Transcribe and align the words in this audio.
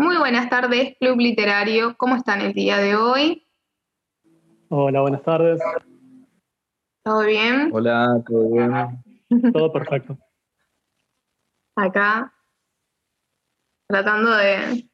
Muy 0.00 0.16
buenas 0.16 0.48
tardes, 0.48 0.96
Club 1.00 1.18
Literario. 1.18 1.96
¿Cómo 1.96 2.14
están 2.14 2.40
el 2.40 2.52
día 2.52 2.76
de 2.76 2.94
hoy? 2.94 3.44
Hola, 4.68 5.00
buenas 5.00 5.24
tardes. 5.24 5.60
¿Todo 7.02 7.24
bien? 7.24 7.70
Hola, 7.72 8.22
¿todo 8.24 8.48
bien? 8.48 9.52
Todo 9.52 9.72
perfecto. 9.72 10.16
Acá, 11.74 12.32
tratando 13.88 14.36
de... 14.36 14.88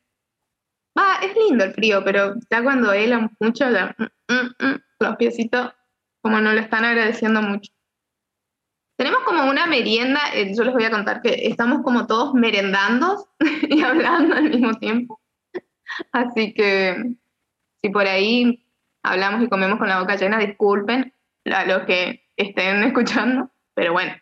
Ah, 0.96 1.20
es 1.22 1.36
lindo 1.36 1.64
el 1.64 1.74
frío, 1.74 2.02
pero 2.02 2.36
ya 2.50 2.62
cuando 2.62 2.90
helan 2.90 3.30
mucho, 3.40 3.70
ya, 3.70 3.94
mm, 3.98 4.32
mm, 4.32 4.68
mm, 4.68 4.80
los 5.00 5.16
piecitos 5.16 5.70
como 6.22 6.40
no 6.40 6.50
lo 6.54 6.60
están 6.60 6.86
agradeciendo 6.86 7.42
mucho. 7.42 7.70
Tenemos 8.96 9.20
como 9.24 9.50
una 9.50 9.66
merienda, 9.66 10.20
eh, 10.34 10.54
yo 10.56 10.62
les 10.62 10.72
voy 10.72 10.84
a 10.84 10.90
contar 10.90 11.20
que 11.20 11.48
estamos 11.48 11.82
como 11.82 12.06
todos 12.06 12.32
merendando 12.34 13.28
y 13.68 13.82
hablando 13.82 14.36
al 14.36 14.50
mismo 14.50 14.74
tiempo. 14.74 15.20
Así 16.12 16.54
que 16.54 17.16
si 17.82 17.90
por 17.90 18.06
ahí 18.06 18.64
hablamos 19.02 19.42
y 19.42 19.48
comemos 19.48 19.78
con 19.78 19.88
la 19.88 20.00
boca 20.00 20.16
llena, 20.16 20.38
disculpen 20.38 21.12
a 21.46 21.64
los 21.64 21.82
que 21.82 22.28
estén 22.36 22.82
escuchando, 22.84 23.50
pero 23.74 23.92
bueno, 23.92 24.12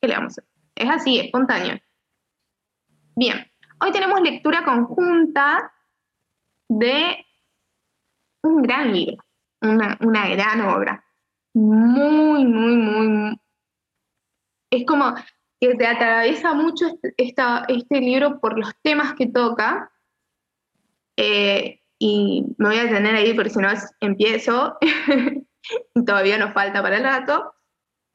¿qué 0.00 0.08
le 0.08 0.14
vamos 0.14 0.38
a 0.38 0.40
hacer? 0.40 0.44
Es 0.74 0.90
así, 0.90 1.20
espontáneo. 1.20 1.78
Bien, 3.14 3.46
hoy 3.80 3.92
tenemos 3.92 4.20
lectura 4.22 4.64
conjunta 4.64 5.72
de 6.68 7.24
un 8.42 8.62
gran 8.62 8.92
libro, 8.92 9.22
una, 9.60 9.98
una 10.00 10.28
gran 10.28 10.62
obra, 10.62 11.04
muy, 11.54 12.44
muy, 12.44 12.76
muy, 12.76 13.40
es 14.72 14.86
como 14.86 15.14
que 15.60 15.74
te 15.74 15.86
atraviesa 15.86 16.54
mucho 16.54 16.86
este, 17.16 17.44
este 17.68 18.00
libro 18.00 18.40
por 18.40 18.58
los 18.58 18.74
temas 18.82 19.14
que 19.14 19.26
toca. 19.26 19.92
Eh, 21.16 21.80
y 21.98 22.44
me 22.56 22.68
voy 22.70 22.78
a 22.78 22.84
detener 22.84 23.14
ahí 23.14 23.34
porque 23.34 23.50
si 23.50 23.58
no 23.60 23.68
empiezo 24.00 24.78
y 25.94 26.04
todavía 26.04 26.38
nos 26.38 26.52
falta 26.52 26.82
para 26.82 26.96
el 26.96 27.04
rato. 27.04 27.54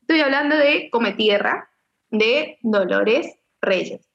Estoy 0.02 0.20
hablando 0.22 0.58
de 0.58 0.90
Come 0.92 1.14
Tierra, 1.14 1.70
de 2.09 2.58
Dolores 2.62 3.38
Reyes. 3.62 4.09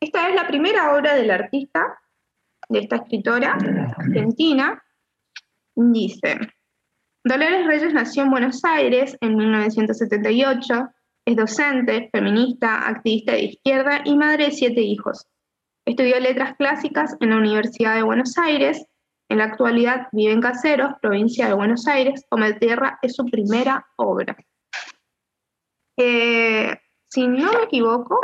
Esta 0.00 0.28
es 0.28 0.34
la 0.34 0.48
primera 0.48 0.94
obra 0.94 1.14
del 1.14 1.30
artista, 1.30 2.00
de 2.68 2.80
esta 2.80 2.96
escritora 2.96 3.56
argentina. 3.96 4.82
Dice, 5.74 6.38
Dolores 7.24 7.66
Reyes 7.66 7.94
nació 7.94 8.24
en 8.24 8.30
Buenos 8.30 8.64
Aires 8.64 9.16
en 9.20 9.36
1978, 9.36 10.88
es 11.24 11.36
docente, 11.36 12.10
feminista, 12.10 12.88
activista 12.88 13.32
de 13.32 13.44
izquierda 13.44 14.00
y 14.04 14.16
madre 14.16 14.46
de 14.46 14.50
siete 14.50 14.80
hijos. 14.80 15.28
Estudió 15.86 16.18
letras 16.18 16.56
clásicas 16.56 17.16
en 17.20 17.30
la 17.30 17.36
Universidad 17.36 17.94
de 17.94 18.02
Buenos 18.02 18.36
Aires. 18.38 18.84
En 19.28 19.38
la 19.38 19.44
actualidad 19.44 20.08
vive 20.10 20.32
en 20.32 20.40
Caseros, 20.40 20.94
provincia 21.00 21.46
de 21.46 21.54
Buenos 21.54 21.86
Aires. 21.86 22.26
Tierra 22.58 22.98
es 23.02 23.14
su 23.14 23.24
primera 23.26 23.86
obra. 23.96 24.36
Eh, 25.96 26.76
si 27.08 27.28
no 27.28 27.52
me 27.52 27.64
equivoco, 27.64 28.18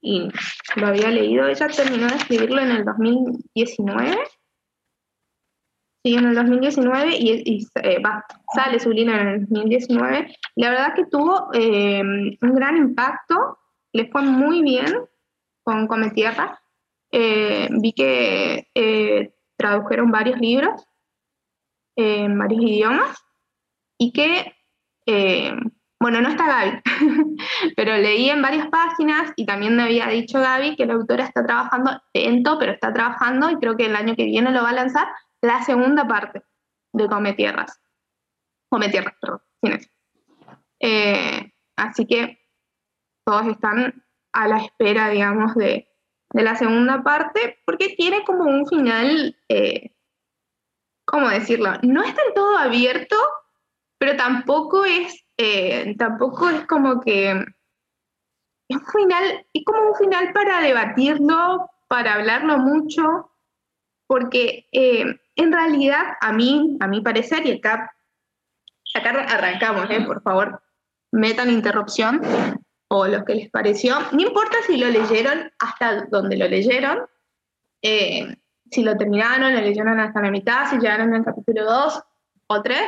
y 0.00 0.30
lo 0.76 0.86
había 0.86 1.10
leído, 1.10 1.46
ella 1.46 1.68
terminó 1.68 2.06
de 2.06 2.16
escribirlo 2.16 2.62
en 2.62 2.70
el 2.70 2.84
2019 2.84 4.18
Sí, 6.06 6.12
en 6.12 6.26
el 6.26 6.34
2019 6.34 7.16
y, 7.16 7.66
eh, 7.82 8.02
sale 8.54 8.78
su 8.78 8.90
línea 8.90 9.22
en 9.22 9.28
el 9.28 9.40
2019. 9.46 10.36
La 10.56 10.68
verdad 10.68 10.94
que 10.94 11.06
tuvo 11.06 11.48
eh, 11.54 12.02
un 12.02 12.54
gran 12.54 12.76
impacto, 12.76 13.58
le 13.94 14.10
fue 14.10 14.20
muy 14.20 14.60
bien 14.60 14.84
con 15.62 15.86
Come 15.86 16.10
Tierra. 16.10 16.60
Eh, 17.10 17.68
vi 17.70 17.92
que 17.94 19.32
tradujeron 19.56 20.10
varios 20.10 20.38
libros 20.40 20.84
en 21.96 22.38
varios 22.38 22.62
idiomas 22.62 23.24
y 23.96 24.12
que, 24.12 24.52
bueno, 25.98 26.20
no 26.20 26.28
está 26.28 26.46
Gaby, 26.46 26.82
pero 27.76 27.96
leí 27.96 28.28
en 28.28 28.42
varias 28.42 28.68
páginas 28.68 29.32
y 29.36 29.46
también 29.46 29.74
me 29.74 29.84
había 29.84 30.08
dicho 30.08 30.38
Gaby 30.38 30.76
que 30.76 30.84
la 30.84 30.94
autora 30.94 31.24
está 31.24 31.46
trabajando 31.46 31.98
lento, 32.12 32.58
pero 32.58 32.72
está 32.72 32.92
trabajando 32.92 33.50
y 33.50 33.56
creo 33.56 33.74
que 33.76 33.86
el 33.86 33.96
año 33.96 34.14
que 34.16 34.24
viene 34.24 34.50
lo 34.50 34.64
va 34.64 34.70
a 34.70 34.74
lanzar 34.74 35.06
la 35.44 35.62
segunda 35.62 36.08
parte 36.08 36.42
de 36.92 37.06
Come 37.06 37.34
Tierras. 37.34 37.78
Come 38.70 38.88
Tierras, 38.88 39.14
perdón, 39.20 39.42
eh, 40.80 41.52
así 41.76 42.06
que 42.06 42.38
todos 43.26 43.46
están 43.48 44.04
a 44.32 44.48
la 44.48 44.58
espera, 44.58 45.10
digamos, 45.10 45.54
de, 45.54 45.88
la 46.30 46.56
segunda 46.56 47.02
parte, 47.02 47.58
porque 47.64 47.90
tiene 47.90 48.24
como 48.24 48.44
un 48.44 48.66
final, 48.66 49.36
eh, 49.48 49.94
¿cómo 51.06 51.28
decirlo? 51.28 51.70
No 51.82 52.02
está 52.02 52.24
del 52.24 52.34
todo 52.34 52.56
abierto, 52.56 53.16
pero 53.98 54.16
tampoco 54.16 54.84
es, 54.84 55.24
eh, 55.36 55.94
tampoco 55.96 56.48
es 56.48 56.66
como 56.66 57.00
que 57.00 57.30
es 58.68 58.76
un 58.76 58.86
final, 58.86 59.46
es 59.52 59.64
como 59.64 59.90
un 59.90 59.94
final 59.94 60.32
para 60.32 60.60
debatirlo, 60.60 61.70
para 61.86 62.14
hablarlo 62.14 62.58
mucho, 62.58 63.30
porque 64.08 64.66
en 65.36 65.52
realidad, 65.52 66.02
a 66.20 66.32
mí, 66.32 66.76
a 66.80 66.86
mi 66.86 67.00
parecer, 67.00 67.46
y 67.46 67.52
acá, 67.52 67.90
arrancamos, 68.94 69.90
¿eh? 69.90 70.02
por 70.02 70.22
favor, 70.22 70.62
metan 71.12 71.50
interrupción 71.50 72.20
o 72.88 73.06
lo 73.06 73.24
que 73.24 73.34
les 73.34 73.50
pareció. 73.50 73.96
No 74.12 74.20
importa 74.20 74.56
si 74.66 74.76
lo 74.76 74.88
leyeron 74.88 75.50
hasta 75.58 76.06
donde 76.06 76.36
lo 76.36 76.48
leyeron, 76.48 77.06
eh, 77.82 78.36
si 78.70 78.82
lo 78.82 78.96
terminaron, 78.96 79.54
lo 79.54 79.60
leyeron 79.60 80.00
hasta 80.00 80.20
la 80.20 80.30
mitad, 80.30 80.70
si 80.70 80.78
llegaron 80.78 81.14
al 81.14 81.24
capítulo 81.24 81.64
2 81.64 82.02
o 82.48 82.62
3, 82.62 82.80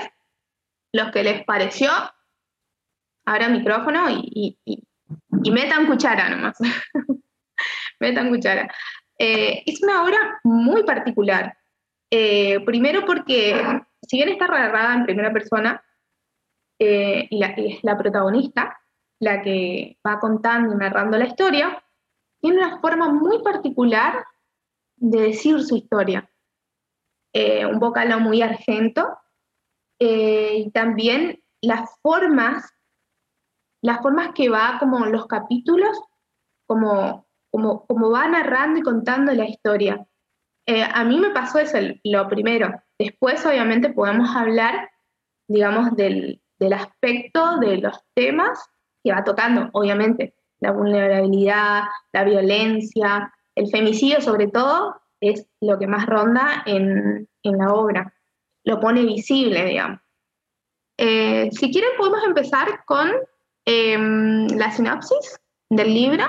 lo 0.92 1.10
que 1.10 1.22
les 1.22 1.44
pareció, 1.44 1.90
abran 3.24 3.52
micrófono 3.52 4.08
y, 4.10 4.58
y, 4.64 4.82
metan 5.50 5.86
cuchara 5.86 6.28
nomás. 6.28 6.56
metan 8.00 8.30
cuchara. 8.30 8.72
Eh, 9.18 9.62
es 9.66 9.82
una 9.82 10.04
obra 10.04 10.40
muy 10.44 10.82
particular. 10.84 11.56
Eh, 12.18 12.60
primero 12.64 13.04
porque, 13.04 13.62
si 14.00 14.16
bien 14.16 14.30
está 14.30 14.46
narrada 14.46 14.94
en 14.94 15.04
primera 15.04 15.30
persona, 15.34 15.84
eh, 16.78 17.28
y, 17.28 17.44
es 17.44 17.84
la 17.84 17.98
protagonista, 17.98 18.74
la 19.20 19.42
que 19.42 19.98
va 20.06 20.18
contando 20.18 20.72
y 20.72 20.78
narrando 20.78 21.18
la 21.18 21.26
historia, 21.26 21.84
tiene 22.40 22.56
una 22.56 22.80
forma 22.80 23.12
muy 23.12 23.42
particular 23.42 24.24
de 24.96 25.20
decir 25.20 25.62
su 25.62 25.76
historia. 25.76 26.30
Eh, 27.34 27.66
un 27.66 27.78
vocalo 27.78 28.18
muy 28.18 28.40
argento, 28.40 29.18
y 29.98 30.70
también 30.72 31.42
las 31.60 31.98
formas, 32.00 32.70
las 33.82 34.00
formas 34.00 34.30
que 34.34 34.48
va 34.48 34.76
como 34.78 35.04
los 35.04 35.26
capítulos, 35.26 35.98
como, 36.66 37.26
como, 37.50 37.86
como 37.86 38.10
va 38.10 38.26
narrando 38.26 38.80
y 38.80 38.82
contando 38.82 39.32
la 39.32 39.46
historia. 39.46 40.06
Eh, 40.66 40.82
a 40.82 41.04
mí 41.04 41.18
me 41.18 41.30
pasó 41.30 41.58
eso 41.60 41.78
lo 42.04 42.28
primero. 42.28 42.82
Después, 42.98 43.44
obviamente, 43.46 43.90
podemos 43.90 44.34
hablar, 44.34 44.90
digamos, 45.48 45.94
del, 45.96 46.40
aspecto 46.74 47.58
de 47.58 47.78
los 47.78 47.96
temas 48.14 48.58
que 49.04 49.12
va 49.12 49.22
tocando, 49.22 49.68
obviamente. 49.72 50.34
La 50.58 50.72
vulnerabilidad, 50.72 51.84
la 52.12 52.24
violencia, 52.24 53.32
el 53.54 53.68
femicidio, 53.70 54.20
sobre 54.20 54.48
todo, 54.48 55.00
es 55.20 55.46
lo 55.60 55.78
que 55.78 55.86
más 55.86 56.06
ronda 56.06 56.62
en, 56.66 57.28
la 57.42 57.72
obra. 57.72 58.12
Lo 58.64 58.80
pone 58.80 59.04
visible, 59.04 59.64
digamos. 59.64 60.00
Eh, 60.98 61.50
si 61.52 61.70
quieren, 61.70 61.90
podemos 61.96 62.24
empezar 62.24 62.84
con 62.86 63.12
em, 63.64 64.48
la 64.48 64.72
sinopsis 64.72 65.38
del 65.70 65.94
libro 65.94 66.24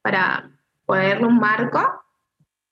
para 0.00 0.50
ponerle 0.86 1.26
un 1.26 1.38
marco 1.38 2.02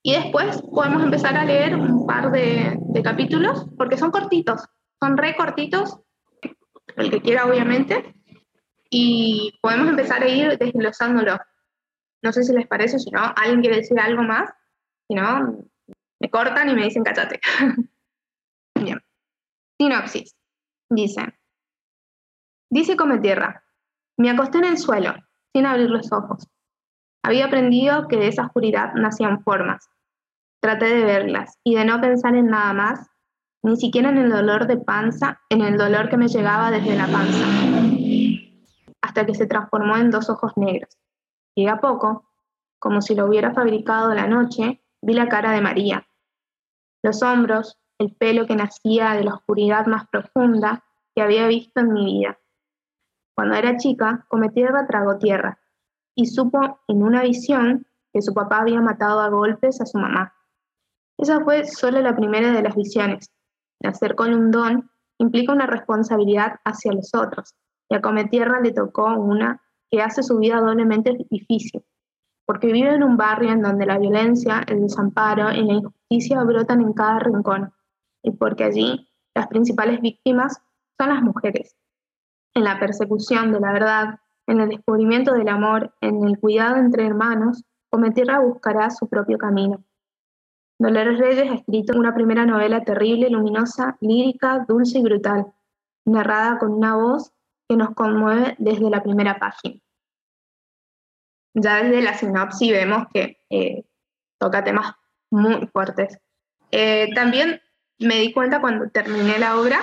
y 0.03 0.15
después 0.15 0.63
podemos 0.63 1.03
empezar 1.03 1.37
a 1.37 1.45
leer 1.45 1.75
un 1.75 2.07
par 2.07 2.31
de, 2.31 2.79
capítulos, 3.05 3.67
porque 3.77 3.97
son 3.97 4.11
cortitos, 4.11 4.67
son 5.01 5.17
re 5.17 5.37
cortitos, 5.37 6.01
el 6.97 7.11
que 7.11 7.21
quiera 7.21 7.47
obviamente, 7.47 8.15
y 8.91 9.59
podemos 9.61 9.89
empezar 9.89 10.23
a 10.23 10.29
ir 10.29 10.59
desglosándolo. 10.59 11.39
No 12.23 12.33
sé 12.33 12.45
si 12.45 12.53
les 12.53 12.67
parece, 12.67 12.99
si 12.99 13.11
no, 13.11 13.21
alguien 13.37 13.61
quiere 13.61 13.77
decir 13.77 13.99
algo 13.99 14.23
más, 14.23 14.51
si 15.09 15.15
no, 15.15 15.59
me 16.19 16.31
cortan 16.31 16.69
y 16.69 16.75
me 16.75 16.85
dicen 16.85 17.05
cachate. 17.05 17.41
Bien. 18.75 19.01
Sinopsis. 19.79 20.35
Dice, 20.91 21.23
dice 22.69 22.97
come 22.97 23.19
tierra, 23.19 23.65
me 24.17 24.31
acosté 24.31 24.59
en 24.59 24.65
el 24.65 24.79
suelo, 24.79 25.15
sin 25.55 25.67
abrir 25.67 25.89
los 25.89 26.11
ojos. 26.13 26.49
Había 27.23 27.47
aprendido 27.47 28.09
que 28.09 28.17
de 28.17 28.29
esa 28.29 28.47
oscuridad 28.47 28.95
nacían 28.95 29.43
formas. 29.43 29.89
Traté 30.61 30.87
de 30.87 31.05
verlas 31.05 31.59
y 31.65 31.75
de 31.75 31.85
no 31.85 32.01
pensar 32.01 32.35
en 32.35 32.47
nada 32.47 32.73
más, 32.73 33.11
ni 33.63 33.77
siquiera 33.77 34.09
en 34.09 34.19
el 34.19 34.31
dolor 34.31 34.67
de 34.67 34.79
panza, 34.79 35.41
en 35.51 35.61
el 35.61 35.77
dolor 35.77 36.09
que 36.09 36.17
me 36.17 36.29
llegaba 36.29 36.71
desde 36.71 36.97
la 36.97 37.07
panza, 37.07 37.47
hasta 39.03 39.27
que 39.27 39.35
se 39.35 39.47
transformó 39.47 39.97
en 39.97 40.11
dos 40.11 40.31
ojos 40.31 40.53
negros. 40.57 40.99
Y 41.55 41.67
a 41.67 41.77
poco, 41.77 42.31
como 42.79 43.03
si 43.03 43.15
lo 43.15 43.27
hubiera 43.27 43.53
fabricado 43.53 44.15
la 44.15 44.27
noche, 44.27 44.83
vi 45.03 45.13
la 45.13 45.29
cara 45.29 45.53
de 45.53 45.61
María, 45.61 46.07
los 47.03 47.23
hombros, 47.23 47.79
el 47.99 48.15
pelo 48.15 48.47
que 48.47 48.57
nacía 48.57 49.13
de 49.13 49.25
la 49.25 49.35
oscuridad 49.35 49.87
más 49.87 50.09
profunda 50.09 50.85
que 51.15 51.23
había 51.23 51.47
visto 51.47 51.81
en 51.81 51.93
mi 51.93 52.05
vida. 52.05 52.39
Cuando 53.35 53.57
era 53.57 53.77
chica, 53.77 54.25
come 54.29 54.49
tierra 54.49 54.87
tragó 54.87 55.19
tierra 55.19 55.60
y 56.21 56.27
supo 56.27 56.81
en 56.87 57.03
una 57.03 57.23
visión 57.23 57.87
que 58.13 58.21
su 58.21 58.35
papá 58.35 58.59
había 58.61 58.83
matado 58.83 59.21
a 59.21 59.31
golpes 59.31 59.81
a 59.81 59.87
su 59.87 59.97
mamá. 59.97 60.35
Esa 61.17 61.41
fue 61.41 61.65
solo 61.67 61.99
la 62.03 62.15
primera 62.15 62.53
de 62.53 62.63
las 62.63 62.77
visiones. 62.77 63.33
Nacer 63.83 64.15
con 64.15 64.35
un 64.35 64.51
don 64.51 64.91
implica 65.17 65.55
una 65.55 65.65
responsabilidad 65.65 66.57
hacia 66.63 66.93
los 66.93 67.15
otros, 67.15 67.55
y 67.89 67.95
a 67.95 68.03
Cometierra 68.03 68.61
le 68.61 68.73
tocó 68.73 69.07
una 69.15 69.63
que 69.91 70.03
hace 70.03 70.23
su 70.23 70.37
vida 70.37 70.61
doblemente 70.61 71.17
difícil, 71.31 71.83
porque 72.45 72.71
vive 72.71 72.95
en 72.95 73.03
un 73.03 73.17
barrio 73.17 73.53
en 73.53 73.63
donde 73.63 73.87
la 73.87 73.97
violencia, 73.97 74.63
el 74.69 74.83
desamparo 74.83 75.51
y 75.53 75.65
la 75.65 75.73
injusticia 75.73 76.45
brotan 76.45 76.83
en 76.83 76.93
cada 76.93 77.19
rincón, 77.21 77.73
y 78.23 78.33
porque 78.33 78.65
allí 78.65 79.09
las 79.35 79.47
principales 79.47 80.03
víctimas 80.03 80.61
son 80.99 81.09
las 81.09 81.23
mujeres. 81.23 81.75
En 82.53 82.65
la 82.65 82.79
persecución 82.79 83.53
de 83.53 83.61
la 83.61 83.73
verdad, 83.73 84.21
en 84.47 84.61
el 84.61 84.69
descubrimiento 84.69 85.33
del 85.35 85.49
amor, 85.49 85.95
en 86.01 86.25
el 86.25 86.39
cuidado 86.39 86.77
entre 86.77 87.07
hermanos, 87.07 87.65
Cometierra 87.91 88.39
buscará 88.41 88.91
su 88.91 89.09
propio 89.09 89.37
camino. 89.37 89.85
Dolores 90.79 91.19
Reyes 91.19 91.51
ha 91.51 91.55
escrito 91.55 91.99
una 91.99 92.15
primera 92.15 92.47
novela 92.47 92.83
terrible, 92.85 93.29
luminosa, 93.29 93.99
lírica, 94.01 94.65
dulce 94.67 94.99
y 94.99 95.03
brutal, 95.03 95.47
narrada 96.07 96.59
con 96.59 96.73
una 96.73 96.97
voz 96.97 97.33
que 97.69 97.77
nos 97.77 97.95
conmueve 97.95 98.55
desde 98.59 98.89
la 98.89 99.03
primera 99.03 99.39
página. 99.39 99.81
Ya 101.55 101.83
desde 101.83 102.01
la 102.01 102.15
sinopsis 102.15 102.73
vemos 102.73 103.07
que 103.13 103.39
eh, 103.51 103.85
toca 104.39 104.65
temas 104.65 104.95
muy 105.31 105.67
fuertes. 105.67 106.19
Eh, 106.71 107.11
también 107.15 107.61
me 107.99 108.17
di 108.17 108.33
cuenta 108.33 108.61
cuando 108.61 108.89
terminé 108.89 109.39
la 109.39 109.61
obra 109.61 109.81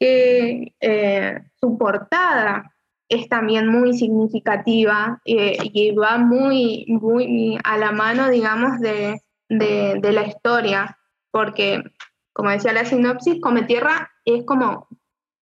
que 0.00 0.74
eh, 0.80 1.42
su 1.60 1.76
portada 1.78 2.74
es 3.08 3.28
también 3.28 3.68
muy 3.68 3.96
significativa 3.96 5.20
y 5.24 5.92
va 5.92 6.18
muy, 6.18 6.84
muy 6.88 7.58
a 7.64 7.78
la 7.78 7.92
mano, 7.92 8.28
digamos, 8.28 8.80
de, 8.80 9.20
de, 9.48 10.12
la 10.12 10.26
historia, 10.26 10.98
porque, 11.30 11.82
como 12.32 12.50
decía 12.50 12.72
la 12.72 12.84
sinopsis, 12.84 13.40
Come 13.40 13.62
Tierra 13.62 14.10
es 14.24 14.44
como 14.44 14.88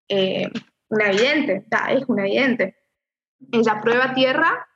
una 0.08 1.10
evidente, 1.10 1.66
es 1.90 2.04
una 2.06 2.26
evidente. 2.26 2.76
Ella 3.52 3.80
prueba 3.82 4.14
tierra, 4.14 4.68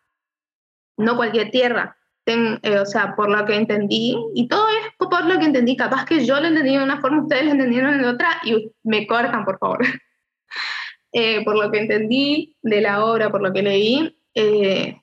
no 0.97 1.17
cualquier 1.17 1.51
tierra. 1.51 1.97
Eh, 2.27 2.79
o 2.79 2.87
sea, 2.87 3.17
por 3.17 3.29
lo 3.29 3.45
que 3.45 3.57
entendí, 3.57 4.17
y 4.35 4.47
todo 4.47 4.69
es 4.69 4.95
por 4.99 5.25
lo 5.25 5.39
que 5.39 5.47
entendí, 5.47 5.77
capaz 5.77 6.05
que 6.05 6.25
yo 6.25 6.39
lo 6.41 6.47
entendí 6.47 6.77
de 6.77 6.85
una 6.85 7.01
forma, 7.01 7.23
ustedes 7.23 7.47
lo 7.47 7.53
entendieron 7.53 8.01
de 8.01 8.07
otra, 8.07 8.29
y 8.45 8.73
me 8.85 9.07
cortan, 9.07 9.45
por 9.45 9.59
favor. 9.59 9.81
Eh, 11.13 11.45
por 11.45 11.59
lo 11.59 11.71
que 11.71 11.81
entendí 11.81 12.57
de 12.63 12.81
la 12.81 13.05
obra, 13.05 13.31
por 13.31 13.43
lo 13.43 13.53
que 13.53 13.63
leí, 13.63 14.17
eh, 14.35 15.01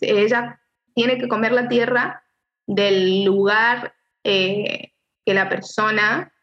ella 0.00 0.60
tiene 0.94 1.18
que 1.18 1.28
comer 1.28 1.52
la 1.52 1.68
tierra 1.68 2.22
del 2.66 3.24
lugar 3.24 3.94
que 4.22 4.92
la 5.26 5.48
persona 5.48 6.34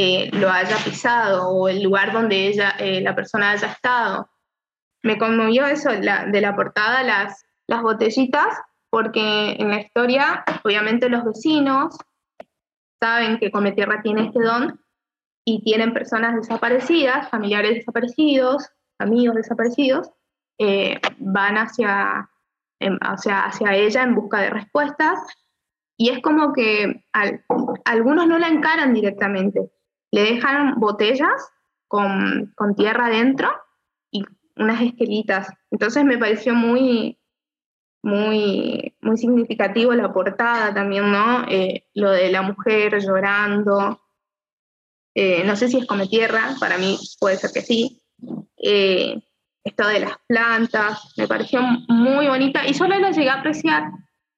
eh, 0.00 0.30
lo 0.32 0.48
haya 0.48 0.76
pisado 0.84 1.48
o 1.48 1.68
el 1.68 1.82
lugar 1.82 2.12
donde 2.12 2.46
ella, 2.46 2.70
eh, 2.78 3.00
la 3.00 3.16
persona 3.16 3.50
haya 3.50 3.66
estado. 3.66 4.30
Me 5.02 5.18
conmovió 5.18 5.66
eso 5.66 5.90
de 5.90 6.40
la 6.40 6.54
portada, 6.54 7.02
las, 7.02 7.44
las 7.66 7.82
botellitas, 7.82 8.46
porque 8.90 9.56
en 9.58 9.70
la 9.70 9.80
historia, 9.80 10.44
obviamente 10.62 11.08
los 11.08 11.24
vecinos 11.24 11.98
saben 13.00 13.38
que 13.38 13.50
Cometierra 13.50 14.00
tiene 14.00 14.26
este 14.26 14.40
don 14.40 14.80
y 15.50 15.62
tienen 15.62 15.94
personas 15.94 16.36
desaparecidas, 16.36 17.30
familiares 17.30 17.76
desaparecidos, 17.76 18.68
amigos 18.98 19.36
desaparecidos, 19.36 20.10
eh, 20.58 21.00
van 21.18 21.56
hacia, 21.56 22.28
hacia, 22.80 23.44
hacia 23.46 23.74
ella 23.74 24.02
en 24.02 24.14
busca 24.14 24.42
de 24.42 24.50
respuestas 24.50 25.18
y 25.96 26.10
es 26.10 26.20
como 26.20 26.52
que 26.52 27.02
algunos 27.86 28.26
no 28.26 28.38
la 28.38 28.48
encaran 28.48 28.92
directamente, 28.92 29.72
le 30.10 30.34
dejan 30.34 30.78
botellas 30.78 31.50
con, 31.86 32.52
tierra 32.76 33.06
adentro 33.06 33.48
y 34.10 34.26
unas 34.56 34.82
esquelitas. 34.82 35.48
Entonces 35.70 36.04
me 36.04 36.18
pareció 36.18 36.54
muy, 36.54 37.18
muy, 38.02 38.94
muy 39.00 39.16
significativo 39.16 39.94
la 39.94 40.12
portada 40.12 40.74
también, 40.74 41.10
¿no? 41.10 41.46
Eh, 41.48 41.86
lo 41.94 42.10
de 42.10 42.30
la 42.30 42.42
mujer 42.42 43.00
llorando. 43.00 44.02
Eh, 45.20 45.42
no 45.44 45.56
sé 45.56 45.66
si 45.66 45.78
es 45.78 45.84
come 45.84 46.06
tierra, 46.06 46.54
para 46.60 46.78
mí 46.78 46.96
puede 47.18 47.36
ser 47.38 47.50
que 47.50 47.60
sí. 47.60 48.00
Eh, 48.56 49.20
esto 49.64 49.88
de 49.88 49.98
las 49.98 50.12
plantas, 50.28 51.12
me 51.16 51.26
pareció 51.26 51.60
muy 51.88 52.28
bonita 52.28 52.64
y 52.64 52.72
solo 52.72 52.96
la 53.00 53.10
llegué 53.10 53.28
a 53.28 53.40
apreciar, 53.40 53.90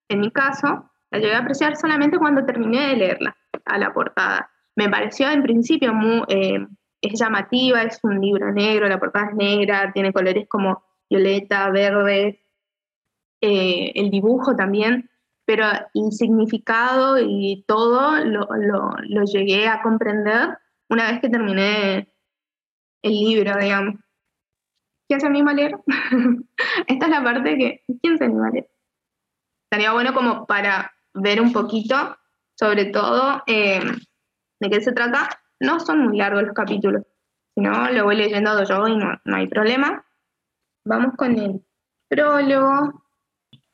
en 0.08 0.20
mi 0.20 0.30
caso, 0.30 0.90
la 1.10 1.18
llegué 1.18 1.34
a 1.34 1.40
apreciar 1.40 1.76
solamente 1.76 2.18
cuando 2.18 2.46
terminé 2.46 2.88
de 2.88 2.96
leerla, 2.96 3.36
a 3.66 3.76
la 3.76 3.92
portada. 3.92 4.50
Me 4.74 4.88
pareció 4.88 5.28
en 5.28 5.42
principio 5.42 5.92
muy, 5.92 6.22
eh, 6.28 6.66
es 7.02 7.20
llamativa, 7.20 7.82
es 7.82 8.00
un 8.02 8.18
libro 8.18 8.50
negro, 8.50 8.88
la 8.88 8.98
portada 8.98 9.26
es 9.26 9.36
negra, 9.36 9.92
tiene 9.92 10.14
colores 10.14 10.48
como 10.48 10.82
violeta, 11.10 11.68
verde, 11.68 12.42
eh, 13.42 13.92
el 13.96 14.10
dibujo 14.10 14.56
también, 14.56 15.10
pero 15.44 15.66
el 15.92 16.12
significado 16.12 17.18
y 17.18 17.66
todo 17.68 18.24
lo, 18.24 18.48
lo, 18.56 19.24
llegué 19.24 19.68
a 19.68 19.82
comprender 19.82 20.56
una 20.90 21.10
vez 21.10 21.20
que 21.20 21.30
terminé 21.30 22.12
el 23.02 23.12
libro, 23.12 23.56
digamos. 23.58 23.94
¿Quién 25.08 25.20
se 25.20 25.26
anima 25.26 25.52
a 25.52 25.54
leer? 25.54 25.76
Esta 26.86 27.06
es 27.06 27.10
la 27.10 27.24
parte 27.24 27.56
que, 27.56 27.82
¿quién 28.02 28.18
se 28.18 28.24
anima 28.24 28.48
a 28.48 28.50
leer? 28.50 28.70
Estaría 29.64 29.92
bueno 29.92 30.12
como 30.12 30.46
para 30.46 30.92
ver 31.14 31.40
un 31.40 31.52
poquito, 31.52 32.16
sobre 32.58 32.86
todo, 32.86 33.42
eh, 33.46 33.80
de 34.60 34.70
qué 34.70 34.80
se 34.80 34.92
trata. 34.92 35.28
No 35.60 35.80
son 35.80 36.06
muy 36.06 36.18
largos 36.18 36.42
los 36.42 36.54
capítulos, 36.54 37.02
si 37.54 37.60
no, 37.60 37.90
lo 37.90 38.04
voy 38.04 38.16
leyendo 38.16 38.62
yo 38.64 38.88
y 38.88 38.96
no, 38.96 39.20
no 39.24 39.36
hay 39.36 39.46
problema. 39.46 40.04
Vamos 40.84 41.14
con 41.16 41.38
el 41.38 41.64
prólogo. 42.08 43.04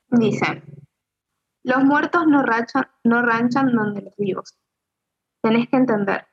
Dice, 0.09 0.63
los 1.65 1.85
muertos 1.85 2.27
no, 2.27 2.43
ranchan, 2.43 2.87
no 3.05 3.23
ranchan 3.23 3.75
donde 3.75 4.03
los 4.03 4.17
vivos. 4.17 4.59
Tenés 5.43 5.69
que 5.69 5.77
entender. 5.77 6.27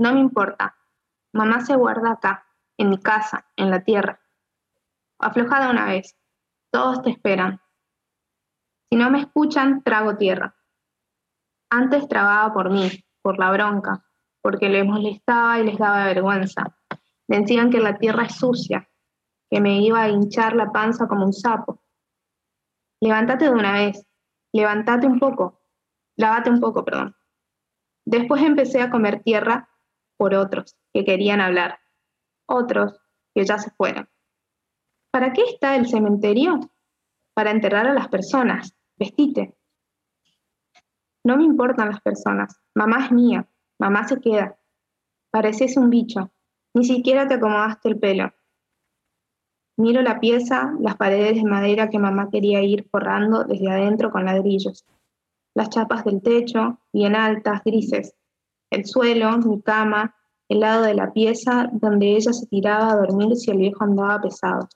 No 0.00 0.14
me 0.14 0.20
importa. 0.20 0.74
Mamá 1.34 1.60
se 1.60 1.76
guarda 1.76 2.12
acá, 2.12 2.46
en 2.78 2.88
mi 2.88 2.96
casa, 2.96 3.44
en 3.54 3.68
la 3.68 3.84
tierra. 3.84 4.18
Aflojada 5.18 5.68
una 5.68 5.84
vez. 5.84 6.16
Todos 6.72 7.02
te 7.02 7.10
esperan. 7.10 7.60
Si 8.88 8.96
no 8.96 9.10
me 9.10 9.20
escuchan, 9.20 9.82
trago 9.82 10.16
tierra. 10.16 10.56
Antes 11.68 12.08
trababa 12.08 12.50
por 12.54 12.70
mí, 12.70 12.88
por 13.20 13.38
la 13.38 13.50
bronca, 13.50 14.06
porque 14.40 14.70
les 14.70 14.86
molestaba 14.86 15.60
y 15.60 15.66
les 15.66 15.76
daba 15.76 16.06
vergüenza. 16.06 16.74
Decían 17.28 17.68
que 17.68 17.80
la 17.80 17.98
tierra 17.98 18.22
es 18.22 18.36
sucia, 18.36 18.88
que 19.50 19.60
me 19.60 19.82
iba 19.82 20.00
a 20.00 20.08
hinchar 20.08 20.56
la 20.56 20.72
panza 20.72 21.08
como 21.08 21.26
un 21.26 21.34
sapo. 21.34 21.82
Levántate 23.02 23.44
de 23.44 23.50
una 23.50 23.72
vez, 23.72 24.06
levántate 24.54 25.06
un 25.06 25.18
poco, 25.18 25.60
lávate 26.16 26.48
un 26.48 26.58
poco, 26.58 26.86
perdón. 26.86 27.14
Después 28.06 28.42
empecé 28.42 28.80
a 28.80 28.88
comer 28.88 29.22
tierra 29.22 29.69
por 30.20 30.34
otros 30.34 30.76
que 30.92 31.02
querían 31.02 31.40
hablar, 31.40 31.78
otros 32.46 33.00
que 33.34 33.46
ya 33.46 33.56
se 33.56 33.70
fueron. 33.70 34.06
¿Para 35.10 35.32
qué 35.32 35.44
está 35.44 35.76
el 35.76 35.88
cementerio? 35.88 36.60
Para 37.32 37.52
enterrar 37.52 37.86
a 37.86 37.94
las 37.94 38.08
personas. 38.08 38.76
Vestite. 38.98 39.56
No 41.24 41.38
me 41.38 41.44
importan 41.44 41.88
las 41.88 42.02
personas. 42.02 42.60
Mamá 42.74 43.06
es 43.06 43.12
mía. 43.12 43.48
Mamá 43.78 44.06
se 44.06 44.20
queda. 44.20 44.58
Pareces 45.30 45.78
un 45.78 45.88
bicho. 45.88 46.30
Ni 46.74 46.84
siquiera 46.84 47.26
te 47.26 47.34
acomodaste 47.34 47.88
el 47.88 47.98
pelo. 47.98 48.30
Miro 49.78 50.02
la 50.02 50.20
pieza, 50.20 50.74
las 50.80 50.98
paredes 50.98 51.36
de 51.36 51.48
madera 51.48 51.88
que 51.88 51.98
mamá 51.98 52.28
quería 52.30 52.60
ir 52.60 52.86
forrando 52.90 53.44
desde 53.44 53.70
adentro 53.70 54.10
con 54.10 54.26
ladrillos. 54.26 54.84
Las 55.54 55.70
chapas 55.70 56.04
del 56.04 56.20
techo, 56.20 56.78
bien 56.92 57.16
altas, 57.16 57.62
grises. 57.64 58.19
El 58.70 58.86
suelo, 58.86 59.36
mi 59.38 59.60
cama, 59.62 60.14
el 60.48 60.60
lado 60.60 60.82
de 60.82 60.94
la 60.94 61.12
pieza 61.12 61.68
donde 61.72 62.16
ella 62.16 62.32
se 62.32 62.46
tiraba 62.46 62.90
a 62.90 62.96
dormir 62.96 63.36
si 63.36 63.50
el 63.50 63.58
viejo 63.58 63.84
andaba 63.84 64.20
pesado. 64.20 64.68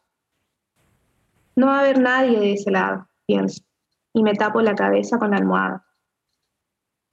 No 1.57 1.69
va 1.69 1.79
a 1.79 1.81
haber 1.81 2.01
nadie 2.01 2.39
de 2.39 2.53
ese 2.53 2.71
lado, 2.71 3.09
pienso, 3.27 3.63
y 4.13 4.23
me 4.23 4.35
tapo 4.35 4.61
la 4.61 4.75
cabeza 4.75 5.19
con 5.19 5.31
la 5.31 5.37
almohada. 5.37 5.87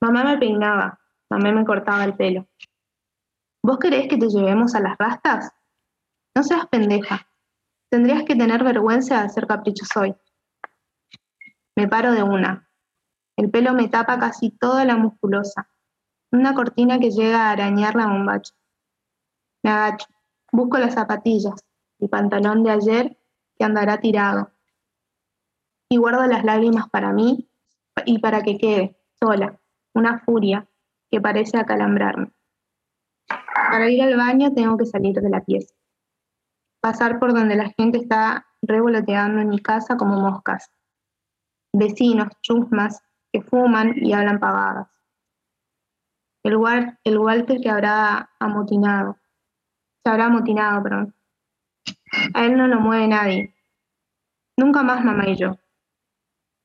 Mamá 0.00 0.24
me 0.24 0.38
peinaba, 0.38 0.98
mamá 1.30 1.52
me 1.52 1.64
cortaba 1.64 2.04
el 2.04 2.14
pelo. 2.14 2.48
¿Vos 3.62 3.78
querés 3.78 4.08
que 4.08 4.16
te 4.16 4.28
llevemos 4.28 4.74
a 4.74 4.80
las 4.80 4.98
rastas? 4.98 5.52
No 6.34 6.42
seas 6.42 6.66
pendeja. 6.66 7.28
Tendrías 7.88 8.24
que 8.24 8.34
tener 8.34 8.64
vergüenza 8.64 9.20
de 9.20 9.26
hacer 9.26 9.46
caprichos 9.46 9.88
hoy. 9.96 10.14
Me 11.76 11.86
paro 11.86 12.12
de 12.12 12.22
una. 12.22 12.68
El 13.36 13.50
pelo 13.50 13.74
me 13.74 13.88
tapa 13.88 14.18
casi 14.18 14.50
toda 14.50 14.84
la 14.84 14.96
musculosa. 14.96 15.68
Una 16.32 16.54
cortina 16.54 16.98
que 16.98 17.10
llega 17.10 17.48
a 17.48 17.50
arañar 17.50 17.94
la 17.94 18.06
bombacha. 18.06 18.54
Me 19.62 19.70
agacho. 19.70 20.06
Busco 20.50 20.78
las 20.78 20.94
zapatillas, 20.94 21.64
el 21.98 22.08
pantalón 22.08 22.62
de 22.62 22.70
ayer 22.70 23.18
que 23.56 23.64
andará 23.64 24.00
tirado. 24.00 24.50
Y 25.90 25.98
guardo 25.98 26.26
las 26.26 26.42
lágrimas 26.42 26.88
para 26.88 27.12
mí 27.12 27.50
y 28.06 28.18
para 28.18 28.42
que 28.42 28.56
quede, 28.56 28.98
sola, 29.20 29.60
una 29.94 30.20
furia 30.20 30.66
que 31.10 31.20
parece 31.20 31.58
acalambrarme. 31.58 32.32
Para 33.28 33.90
ir 33.90 34.02
al 34.02 34.16
baño 34.16 34.54
tengo 34.54 34.78
que 34.78 34.86
salir 34.86 35.14
de 35.20 35.28
la 35.28 35.44
pieza. 35.44 35.74
Pasar 36.80 37.18
por 37.18 37.34
donde 37.34 37.56
la 37.56 37.70
gente 37.76 37.98
está 37.98 38.46
revoloteando 38.62 39.40
en 39.42 39.50
mi 39.50 39.58
casa 39.58 39.98
como 39.98 40.18
moscas. 40.18 40.70
Vecinos, 41.74 42.28
chusmas, 42.40 43.02
que 43.30 43.42
fuman 43.42 43.94
y 43.96 44.14
hablan 44.14 44.40
pavadas. 44.40 44.88
El, 46.42 46.58
el 47.04 47.18
Walter 47.18 47.60
que 47.60 47.70
habrá 47.70 48.30
amotinado. 48.38 49.16
Se 50.04 50.10
habrá 50.10 50.26
amotinado, 50.26 50.82
perdón. 50.82 51.14
A 52.34 52.44
él 52.46 52.56
no 52.56 52.66
lo 52.66 52.80
mueve 52.80 53.08
nadie. 53.08 53.54
Nunca 54.56 54.82
más 54.82 55.04
mamá 55.04 55.28
y 55.28 55.36
yo. 55.36 55.56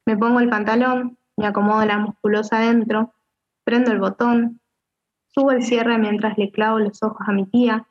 Me 0.06 0.18
pongo 0.18 0.40
el 0.40 0.50
pantalón, 0.50 1.18
me 1.38 1.48
acomodo 1.48 1.86
la 1.86 1.98
musculosa 1.98 2.58
adentro, 2.58 3.14
prendo 3.64 3.92
el 3.92 4.00
botón, 4.00 4.62
subo 5.28 5.52
el 5.52 5.64
cierre 5.64 5.98
mientras 5.98 6.38
le 6.38 6.52
clavo 6.52 6.80
los 6.80 7.04
ojos 7.04 7.28
a 7.28 7.32
mi 7.32 7.46
tía, 7.46 7.86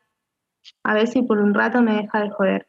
a 0.82 0.94
ver 0.94 1.06
si 1.06 1.22
por 1.22 1.38
un 1.38 1.54
rato 1.54 1.82
me 1.82 1.94
deja 1.94 2.20
de 2.20 2.30
joder. 2.30 2.68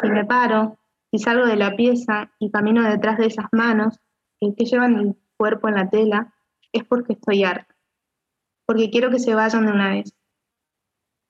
Si 0.00 0.08
me 0.08 0.24
paro, 0.24 0.78
si 1.10 1.18
salgo 1.18 1.46
de 1.46 1.56
la 1.56 1.76
pieza 1.76 2.32
y 2.38 2.50
camino 2.50 2.82
detrás 2.82 3.18
de 3.18 3.26
esas 3.26 3.46
manos 3.52 4.00
que 4.40 4.64
llevan 4.64 4.96
el 4.96 5.16
cuerpo 5.36 5.68
en 5.68 5.74
la 5.76 5.88
tela, 5.88 6.34
es 6.72 6.84
porque 6.84 7.12
estoy 7.12 7.44
harta, 7.44 7.71
porque 8.72 8.88
quiero 8.88 9.10
que 9.10 9.18
se 9.18 9.34
vayan 9.34 9.66
de 9.66 9.72
una 9.72 9.90
vez. 9.90 10.14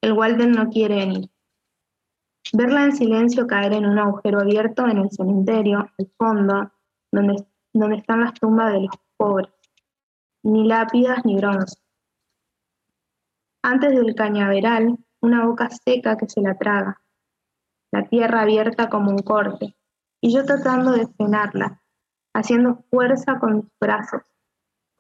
El 0.01 0.13
Walden 0.13 0.53
no 0.53 0.71
quiere 0.71 0.95
venir. 0.95 1.29
Verla 2.53 2.85
en 2.85 2.95
silencio 2.95 3.49
caer 3.49 3.73
en 3.73 3.85
un 3.85 3.99
agujero 3.99 4.39
abierto 4.39 4.87
en 4.87 4.99
el 4.99 5.11
cementerio, 5.11 5.79
al 5.99 6.11
fondo, 6.17 6.71
donde, 7.11 7.45
donde 7.73 7.97
están 7.97 8.21
las 8.21 8.35
tumbas 8.35 8.73
de 8.73 8.83
los 8.83 8.95
pobres. 9.17 9.51
Ni 10.45 10.69
lápidas 10.69 11.25
ni 11.25 11.35
bronce. 11.35 11.81
Antes 13.65 13.91
del 13.91 14.15
cañaveral, 14.15 14.97
una 15.21 15.45
boca 15.45 15.69
seca 15.69 16.17
que 16.17 16.29
se 16.29 16.43
la 16.43 16.57
traga. 16.57 17.03
La 17.91 18.05
tierra 18.07 18.43
abierta 18.43 18.89
como 18.89 19.11
un 19.11 19.19
corte. 19.19 19.75
Y 20.21 20.33
yo 20.33 20.45
tratando 20.45 20.93
de 20.93 21.09
frenarla, 21.09 21.83
haciendo 22.35 22.85
fuerza 22.89 23.41
con 23.41 23.57
mis 23.57 23.73
brazos, 23.81 24.23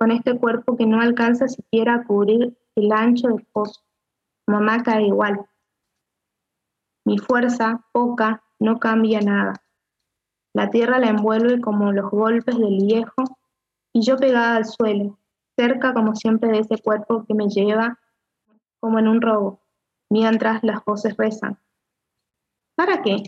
con 0.03 0.11
este 0.11 0.37
cuerpo 0.37 0.77
que 0.77 0.85
no 0.85 1.01
alcanza 1.01 1.47
siquiera 1.47 1.95
a 1.95 2.03
cubrir 2.03 2.59
el 2.75 2.91
ancho 2.91 3.29
del 3.29 3.47
pozo. 3.53 3.83
Mamá 4.49 4.83
cae 4.83 5.07
igual. 5.07 5.47
Mi 7.05 7.19
fuerza, 7.19 7.87
poca, 7.93 8.43
no 8.59 8.81
cambia 8.81 9.21
nada. 9.21 9.63
La 10.55 10.71
tierra 10.71 10.99
la 10.99 11.07
envuelve 11.07 11.61
como 11.61 11.93
los 11.93 12.11
golpes 12.11 12.59
del 12.59 12.79
viejo 12.79 13.39
y 13.93 14.05
yo 14.05 14.17
pegada 14.17 14.57
al 14.57 14.65
suelo, 14.65 15.21
cerca 15.57 15.95
como 15.95 16.17
siempre 16.17 16.51
de 16.51 16.59
ese 16.59 16.79
cuerpo 16.79 17.25
que 17.25 17.35
me 17.35 17.47
lleva 17.47 18.01
como 18.81 18.99
en 18.99 19.07
un 19.07 19.23
robo, 19.23 19.61
mientras 20.11 20.65
las 20.65 20.85
voces 20.85 21.17
rezan. 21.17 21.61
¿Para 22.75 23.03
qué? 23.03 23.19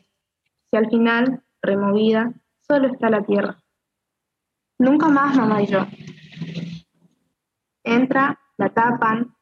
Si 0.70 0.76
al 0.76 0.90
final, 0.90 1.40
removida, 1.62 2.32
solo 2.66 2.88
está 2.88 3.10
la 3.10 3.22
tierra. 3.22 3.62
Nunca 4.76 5.06
más 5.06 5.36
mamá 5.36 5.62
y 5.62 5.66
yo. 5.68 5.86
Entra, 7.84 8.40
la 8.56 8.70
tapan, 8.70 9.36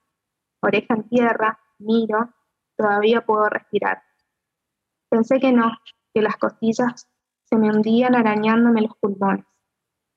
oreja 0.61 0.95
en 0.95 1.09
tierra, 1.09 1.59
miro, 1.79 2.35
todavía 2.77 3.25
puedo 3.25 3.49
respirar. 3.49 4.03
Pensé 5.09 5.39
que 5.39 5.53
no, 5.53 5.71
que 6.13 6.23
las 6.23 6.37
costillas 6.37 7.09
se 7.45 7.57
me 7.57 7.71
hundían 7.71 8.15
arañándome 8.15 8.83
los 8.83 8.97
pulmones. 8.99 9.47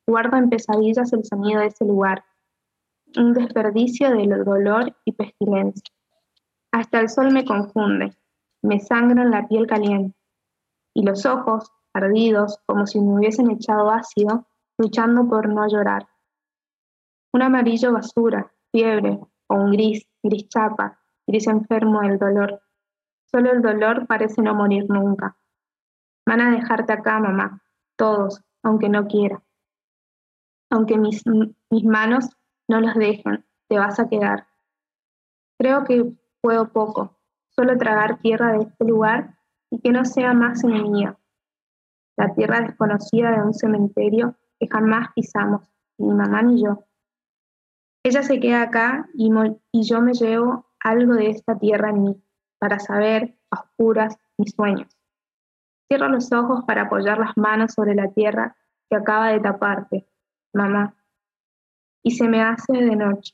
Guardo 0.07 0.37
en 0.37 0.49
pesadillas 0.49 1.13
el 1.13 1.23
sonido 1.23 1.61
de 1.61 1.67
ese 1.67 1.85
lugar, 1.85 2.25
un 3.17 3.33
desperdicio 3.33 4.09
de 4.11 4.27
dolor 4.43 4.95
y 5.05 5.11
pestilencia. 5.11 5.93
Hasta 6.71 6.99
el 6.99 7.09
sol 7.09 7.31
me 7.31 7.45
confunde, 7.45 8.15
me 8.61 8.79
sangra 8.79 9.23
en 9.23 9.31
la 9.31 9.47
piel 9.47 9.67
caliente, 9.67 10.17
y 10.93 11.03
los 11.03 11.25
ojos, 11.25 11.71
ardidos, 11.93 12.59
como 12.65 12.87
si 12.87 12.99
me 12.99 13.15
hubiesen 13.15 13.51
echado 13.51 13.89
ácido, 13.91 14.47
luchando 14.77 15.27
por 15.27 15.47
no 15.47 15.67
llorar. 15.67 16.07
Un 17.35 17.41
amarillo 17.41 17.91
basura, 17.91 18.49
fiebre, 18.71 19.19
o 19.47 19.55
un 19.55 19.73
gris, 19.73 20.07
gris 20.23 20.47
chapa, 20.47 21.01
gris 21.27 21.47
enfermo 21.47 21.99
del 21.99 22.17
dolor. 22.17 22.61
Solo 23.25 23.51
el 23.51 23.61
dolor 23.61 24.07
parece 24.07 24.41
no 24.41 24.55
morir 24.55 24.85
nunca. 24.87 25.35
Van 26.25 26.39
a 26.39 26.51
dejarte 26.51 26.93
acá, 26.93 27.19
mamá, 27.19 27.61
todos, 27.97 28.41
aunque 28.63 28.87
no 28.87 29.07
quiera. 29.07 29.43
Aunque 30.69 30.97
mis, 30.97 31.23
mis 31.69 31.83
manos 31.83 32.29
no 32.69 32.79
los 32.79 32.93
dejen, 32.95 33.45
te 33.67 33.79
vas 33.79 33.99
a 33.99 34.07
quedar. 34.07 34.47
Creo 35.59 35.83
que 35.83 36.09
puedo 36.39 36.71
poco, 36.71 37.19
solo 37.49 37.77
tragar 37.77 38.21
tierra 38.21 38.53
de 38.53 38.59
este 38.59 38.85
lugar 38.85 39.35
y 39.69 39.81
que 39.81 39.91
no 39.91 40.05
sea 40.05 40.33
más 40.33 40.63
enemiga. 40.63 41.19
La 42.15 42.33
tierra 42.33 42.61
desconocida 42.61 43.31
de 43.31 43.41
un 43.41 43.53
cementerio 43.53 44.37
que 44.57 44.69
jamás 44.69 45.09
pisamos, 45.13 45.69
ni 45.97 46.13
mamá 46.13 46.41
ni 46.41 46.63
yo. 46.63 46.85
Ella 48.05 48.21
se 48.21 48.39
queda 48.39 48.61
acá 48.61 49.09
y, 49.15 49.31
yo 49.81 49.99
me 49.99 50.13
llevo 50.13 50.67
algo 50.79 51.15
de 51.15 51.31
esta 51.31 51.57
tierra 51.57 51.89
en 51.89 52.03
mí, 52.03 52.23
para 52.59 52.77
saber, 52.77 53.35
a 53.49 53.61
oscuras, 53.61 54.15
mis 54.37 54.51
sueños. 54.51 54.95
Cierro 55.87 56.09
los 56.09 56.31
ojos 56.31 56.65
para 56.65 56.83
apoyar 56.83 57.17
las 57.17 57.35
manos 57.35 57.73
sobre 57.73 57.95
la 57.95 58.11
tierra 58.11 58.55
que 58.87 58.95
acaba 58.95 59.29
de 59.29 59.39
taparte, 59.39 60.07
mamá. 60.53 60.93
Y 62.03 62.11
se 62.11 62.27
me 62.27 62.43
hace 62.43 62.73
de 62.73 62.95
noche. 62.95 63.33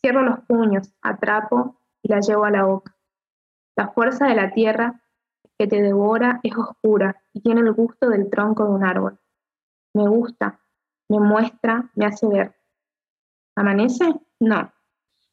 Cierro 0.00 0.22
los 0.22 0.40
puños, 0.46 0.90
atrapo 1.02 1.78
y 2.02 2.08
la 2.08 2.20
llevo 2.20 2.46
a 2.46 2.50
la 2.50 2.64
boca. 2.64 2.96
La 3.76 3.88
fuerza 3.88 4.26
de 4.26 4.36
la 4.36 4.54
tierra 4.54 5.02
que 5.58 5.66
te 5.66 5.82
devora 5.82 6.40
es 6.42 6.56
oscura 6.56 7.22
y 7.34 7.42
tiene 7.42 7.60
el 7.60 7.74
gusto 7.74 8.08
del 8.08 8.30
tronco 8.30 8.64
de 8.64 8.70
un 8.70 8.84
árbol. 8.84 9.20
Me 9.92 10.08
gusta, 10.08 10.60
me 11.10 11.20
muestra, 11.20 11.90
me 11.94 12.06
hace 12.06 12.26
ver. 12.26 12.61
¿Amanece? 13.56 14.14
No. 14.40 14.72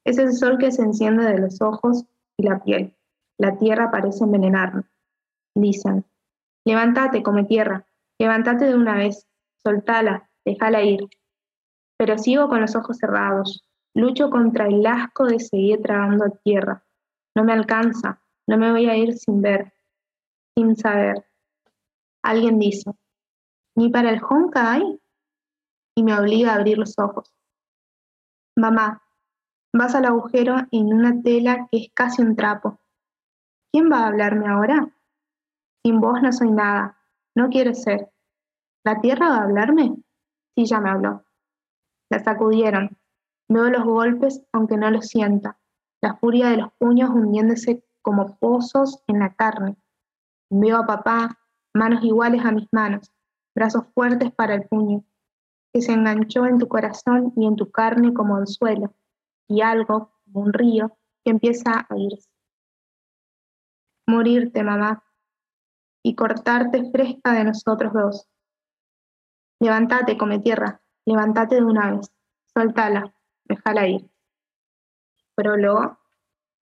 Es 0.04 0.18
el 0.18 0.34
sol 0.34 0.58
que 0.58 0.72
se 0.72 0.82
enciende 0.82 1.24
de 1.26 1.40
los 1.40 1.62
ojos 1.62 2.06
y 2.38 2.44
la 2.44 2.64
piel. 2.64 2.96
La 3.38 3.58
tierra 3.58 3.92
parece 3.92 4.24
envenenarme. 4.24 4.84
Dicen, 5.56 6.06
levántate, 6.66 7.24
come 7.24 7.46
tierra, 7.46 7.86
levántate 8.20 8.66
de 8.66 8.76
una 8.76 8.96
vez, 8.96 9.28
soltala, 9.64 10.30
déjala 10.46 10.84
ir. 10.84 11.08
Pero 11.98 12.18
sigo 12.18 12.50
con 12.50 12.62
los 12.62 12.76
ojos 12.76 12.98
cerrados, 12.98 13.66
lucho 13.94 14.30
contra 14.30 14.68
el 14.68 14.86
asco 14.86 15.26
de 15.26 15.40
seguir 15.40 15.82
tragando 15.82 16.30
tierra. 16.44 16.86
No 17.36 17.44
me 17.44 17.54
alcanza, 17.54 18.22
no 18.48 18.58
me 18.58 18.72
voy 18.72 18.90
a 18.90 18.98
ir 18.98 19.18
sin 19.18 19.42
ver, 19.42 19.74
sin 20.56 20.76
saber. 20.76 21.26
Alguien 22.24 22.60
dice, 22.60 22.92
¿ni 23.76 23.90
para 23.90 24.10
el 24.10 24.22
Honka 24.22 24.74
hay? 24.74 25.00
Y 25.96 26.04
me 26.04 26.18
obliga 26.18 26.52
a 26.52 26.56
abrir 26.56 26.78
los 26.78 26.98
ojos. 27.00 27.34
Mamá, 28.60 29.02
vas 29.74 29.96
al 29.96 30.04
agujero 30.04 30.58
en 30.72 30.94
una 30.94 31.22
tela 31.22 31.70
que 31.72 31.78
es 31.78 31.92
casi 31.94 32.22
un 32.22 32.36
trapo. 32.36 32.78
¿Quién 33.72 33.90
va 33.90 34.00
a 34.00 34.08
hablarme 34.08 34.50
ahora? 34.50 34.90
Sin 35.82 36.02
vos 36.02 36.22
no 36.22 36.34
soy 36.34 36.52
nada, 36.52 36.98
no 37.36 37.48
quiero 37.48 37.74
ser. 37.74 38.12
¿La 38.84 39.00
tierra 39.00 39.30
va 39.30 39.38
a 39.38 39.44
hablarme? 39.44 39.96
Sí, 40.58 40.66
ya 40.66 40.82
me 40.82 40.90
habló. 40.90 41.24
La 42.10 42.20
sacudieron. 42.20 42.98
Veo 43.48 43.70
los 43.70 43.86
golpes 43.86 44.42
aunque 44.52 44.76
no 44.76 44.92
los 44.92 45.08
sienta, 45.08 45.58
la 46.02 46.16
furia 46.18 46.50
de 46.50 46.58
los 46.58 46.74
puños 46.74 47.12
hundiéndose 47.12 47.86
como 48.02 48.36
pozos 48.40 49.02
en 49.08 49.20
la 49.20 49.36
carne. 49.36 49.78
Veo 50.50 50.76
a 50.76 50.86
papá, 50.86 51.40
manos 51.74 52.04
iguales 52.04 52.44
a 52.44 52.52
mis 52.52 52.68
manos, 52.74 53.10
brazos 53.56 53.86
fuertes 53.94 54.34
para 54.34 54.56
el 54.56 54.68
puño, 54.68 55.06
que 55.72 55.82
se 55.82 55.94
enganchó 55.94 56.46
en 56.46 56.58
tu 56.58 56.68
corazón 56.68 57.34
y 57.36 57.46
en 57.46 57.56
tu 57.56 57.72
carne 57.72 58.14
como 58.14 58.36
anzuelo, 58.36 58.94
y 59.48 59.62
algo, 59.62 60.12
como 60.26 60.46
un 60.46 60.54
río, 60.54 60.98
que 61.24 61.32
empieza 61.32 61.86
a 61.90 61.98
irse. 61.98 62.30
Morirte, 64.08 64.64
mamá, 64.64 65.04
y 66.04 66.16
cortarte 66.16 66.90
fresca 66.92 67.34
de 67.34 67.44
nosotros 67.44 67.94
dos. 67.94 68.28
Levántate, 69.60 70.18
come 70.18 70.40
tierra, 70.40 70.82
levántate 71.06 71.56
de 71.56 71.64
una 71.64 71.92
vez, 71.92 72.12
soltala, 72.54 73.14
déjala 73.44 73.88
ir. 73.88 74.10
Pero 75.36 75.58
luego, 75.58 76.00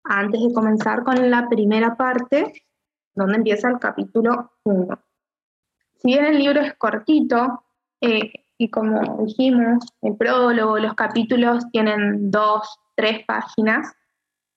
antes 0.03 0.41
de 0.41 0.53
comenzar 0.53 1.03
con 1.03 1.29
la 1.29 1.47
primera 1.47 1.95
parte, 1.95 2.67
donde 3.17 3.37
empieza 3.37 3.69
el 3.69 3.79
capítulo 3.79 4.51
1. 4.63 4.99
Si 5.95 6.07
bien 6.09 6.25
el 6.25 6.37
libro 6.37 6.61
es 6.61 6.75
cortito, 6.75 7.63
eh, 7.99 8.31
y 8.57 8.69
como 8.69 9.23
dijimos, 9.25 9.85
el 10.01 10.17
prólogo, 10.17 10.79
los 10.79 10.93
capítulos 10.95 11.65
tienen 11.71 12.31
dos, 12.31 12.79
tres 12.95 13.23
páginas. 13.25 13.93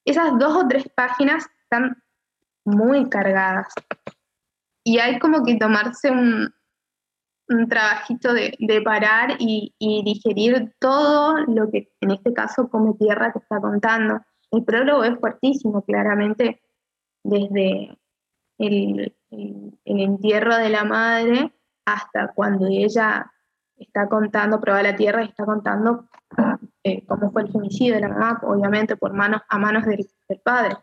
Esas 0.05 0.39
dos 0.39 0.65
o 0.65 0.67
tres 0.67 0.89
páginas 0.95 1.47
están 1.63 2.03
muy 2.65 3.09
cargadas. 3.11 3.69
Y 4.85 4.99
hay 4.99 5.19
como 5.19 5.45
que 5.45 5.57
tomarse 5.57 6.11
un, 6.11 6.55
trabajito 7.69 8.33
de, 8.33 8.83
parar 8.85 9.37
y, 9.39 9.75
digerir 9.79 10.73
todo 10.79 11.37
lo 11.47 11.69
que 11.71 11.93
en 12.01 12.13
este 12.13 12.33
caso 12.33 12.71
Come 12.71 12.95
Tierra 12.95 13.33
te 13.33 13.41
está 13.41 13.61
contando. 13.61 14.21
El 14.53 14.65
prólogo 14.65 15.05
es 15.05 15.19
fuertísimo, 15.19 15.83
claramente, 15.83 16.63
desde 17.23 17.99
el, 18.59 19.15
entierro 19.85 20.57
de 20.57 20.71
la 20.71 20.85
madre 20.85 21.53
hasta 21.85 22.33
cuando 22.33 22.67
ella 22.67 23.31
está 23.81 24.09
contando, 24.09 24.61
prueba 24.61 24.83
la 24.83 24.97
tierra 24.97 25.23
está 25.23 25.45
contando 25.45 26.05
eh, 26.85 27.05
cómo 27.07 27.31
fue 27.31 27.43
el 27.43 27.53
femicidio 27.53 27.95
de 27.95 28.01
la 28.01 28.09
mamá, 28.09 28.41
obviamente 28.43 28.97
por 28.97 29.13
manos 29.13 29.43
a 29.49 29.59
manos 29.59 29.85
del, 29.87 30.07
padre. 30.45 30.77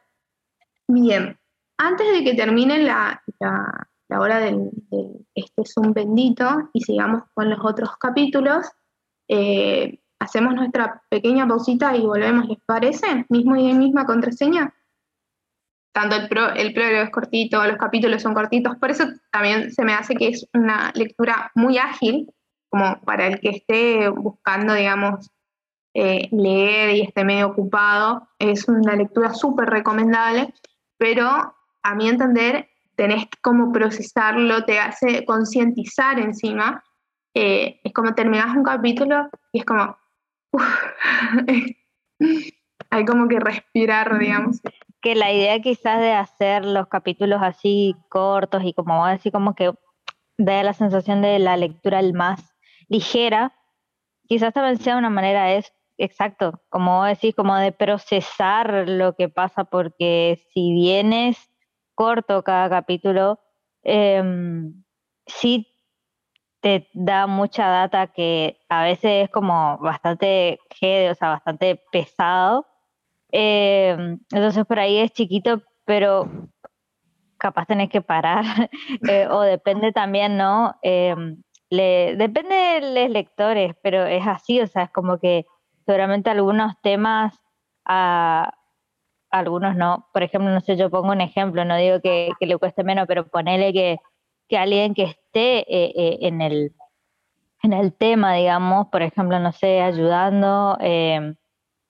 Bien, 0.87 1.37
antes 1.77 2.11
de 2.11 2.23
que 2.23 2.33
termine 2.33 2.79
la, 2.79 3.21
la, 3.39 4.19
hora 4.19 4.39
del, 4.39 4.71
Este 5.33 5.61
es 5.61 5.77
un 5.77 5.93
bendito 5.93 6.69
y 6.73 6.81
sigamos 6.81 7.23
con 7.33 7.49
los 7.49 7.59
otros 7.63 7.97
capítulos, 7.97 8.67
eh, 9.27 9.99
hacemos 10.19 10.55
nuestra 10.55 11.01
pequeña 11.09 11.47
pausita 11.47 11.95
y 11.95 12.05
volvemos, 12.05 12.47
¿les 12.47 12.59
parece? 12.65 13.25
Mismo 13.29 13.55
y 13.55 13.73
misma 13.73 14.05
contraseña 14.05 14.73
tanto 15.97 16.15
el, 16.15 16.29
pro, 16.29 16.53
el 16.53 16.75
prólogo 16.75 17.01
es 17.01 17.09
cortito, 17.09 17.65
los 17.65 17.77
capítulos 17.77 18.21
son 18.21 18.35
cortitos, 18.35 18.75
por 18.77 18.91
eso 18.91 19.05
también 19.31 19.71
se 19.71 19.83
me 19.83 19.95
hace 19.95 20.13
que 20.13 20.27
es 20.27 20.47
una 20.53 20.91
lectura 20.93 21.51
muy 21.55 21.79
ágil, 21.79 22.31
como 22.69 22.99
para 23.01 23.27
el 23.27 23.39
que 23.39 23.49
esté 23.49 24.09
buscando, 24.09 24.73
digamos, 24.73 25.31
eh, 25.93 26.27
leer 26.31 26.95
y 26.95 27.01
esté 27.01 27.23
medio 27.23 27.47
ocupado, 27.47 28.27
es 28.37 28.67
una 28.67 28.95
lectura 28.95 29.33
súper 29.33 29.69
recomendable, 29.69 30.53
pero 30.97 31.55
a 31.81 31.95
mi 31.95 32.07
entender 32.07 32.69
tenés 32.95 33.25
que 33.25 33.39
como 33.41 33.71
procesarlo, 33.71 34.63
te 34.65 34.79
hace 34.79 35.25
concientizar 35.25 36.19
encima, 36.19 36.83
eh, 37.33 37.79
es 37.83 37.93
como 37.93 38.13
terminás 38.13 38.55
un 38.55 38.63
capítulo 38.63 39.29
y 39.51 39.59
es 39.59 39.65
como, 39.65 39.97
hay 42.89 43.05
como 43.05 43.27
que 43.27 43.39
respirar, 43.39 44.19
digamos. 44.19 44.61
Que 45.01 45.15
la 45.15 45.31
idea 45.31 45.59
quizás 45.61 45.99
de 45.99 46.13
hacer 46.13 46.65
los 46.65 46.87
capítulos 46.87 47.39
así 47.41 47.95
cortos 48.09 48.63
y 48.63 48.73
como 48.73 49.05
así 49.05 49.31
como 49.31 49.55
que 49.55 49.71
da 50.37 50.63
la 50.63 50.73
sensación 50.73 51.21
de 51.21 51.39
la 51.39 51.57
lectura 51.57 51.99
el 51.99 52.13
más 52.13 52.56
ligera, 52.89 53.53
quizás 54.27 54.53
también 54.53 54.77
sea 54.77 54.97
una 54.97 55.09
manera 55.09 55.53
es 55.53 55.73
exacto, 55.97 56.61
como 56.69 57.05
decís, 57.05 57.35
como 57.35 57.55
de 57.55 57.71
procesar 57.71 58.87
lo 58.87 59.15
que 59.15 59.29
pasa, 59.29 59.65
porque 59.65 60.39
si 60.53 60.73
bien 60.73 61.13
es 61.13 61.49
corto 61.95 62.43
cada 62.43 62.69
capítulo, 62.69 63.39
em, 63.83 64.83
sí 65.25 65.67
te 66.61 66.89
da 66.93 67.27
mucha 67.27 67.67
data 67.67 68.07
que 68.07 68.59
a 68.69 68.83
veces 68.83 69.25
es 69.25 69.29
como 69.29 69.77
bastante 69.79 70.59
o 70.81 71.15
sea, 71.15 71.29
bastante 71.29 71.81
pesado 71.91 72.65
eh, 73.31 73.95
entonces 74.31 74.65
por 74.65 74.79
ahí 74.79 74.97
es 74.97 75.11
chiquito, 75.11 75.61
pero 75.85 76.29
capaz 77.37 77.65
tenés 77.65 77.89
que 77.89 78.01
parar. 78.01 78.43
Eh, 79.09 79.27
o 79.29 79.41
depende 79.41 79.91
también, 79.91 80.37
¿no? 80.37 80.75
Eh, 81.69 82.13
le, 82.15 82.15
depende 82.15 82.55
de 82.55 83.01
los 83.01 83.11
lectores, 83.11 83.75
pero 83.81 84.05
es 84.05 84.25
así, 84.25 84.61
o 84.61 84.67
sea, 84.67 84.83
es 84.83 84.91
como 84.91 85.19
que 85.19 85.45
seguramente 85.85 86.29
algunos 86.29 86.73
temas, 86.81 87.39
a, 87.85 88.53
algunos 89.29 89.75
no. 89.75 90.07
Por 90.13 90.23
ejemplo, 90.23 90.49
no 90.49 90.61
sé, 90.61 90.77
yo 90.77 90.89
pongo 90.89 91.11
un 91.11 91.21
ejemplo, 91.21 91.65
no 91.65 91.77
digo 91.77 92.01
que, 92.01 92.31
le 92.39 92.57
cueste 92.57 92.83
menos, 92.83 93.07
pero 93.07 93.27
ponele 93.27 93.73
que, 93.73 93.99
que 94.47 94.57
alguien 94.57 94.93
que 94.93 95.03
esté 95.03 95.65
en, 96.27 96.41
el, 96.41 96.73
en 97.63 97.73
el 97.73 97.93
tema, 97.93 98.33
digamos, 98.35 98.87
por 98.87 99.01
ejemplo, 99.01 99.39
no 99.39 99.51
sé, 99.51 99.81
ayudando 99.81 100.77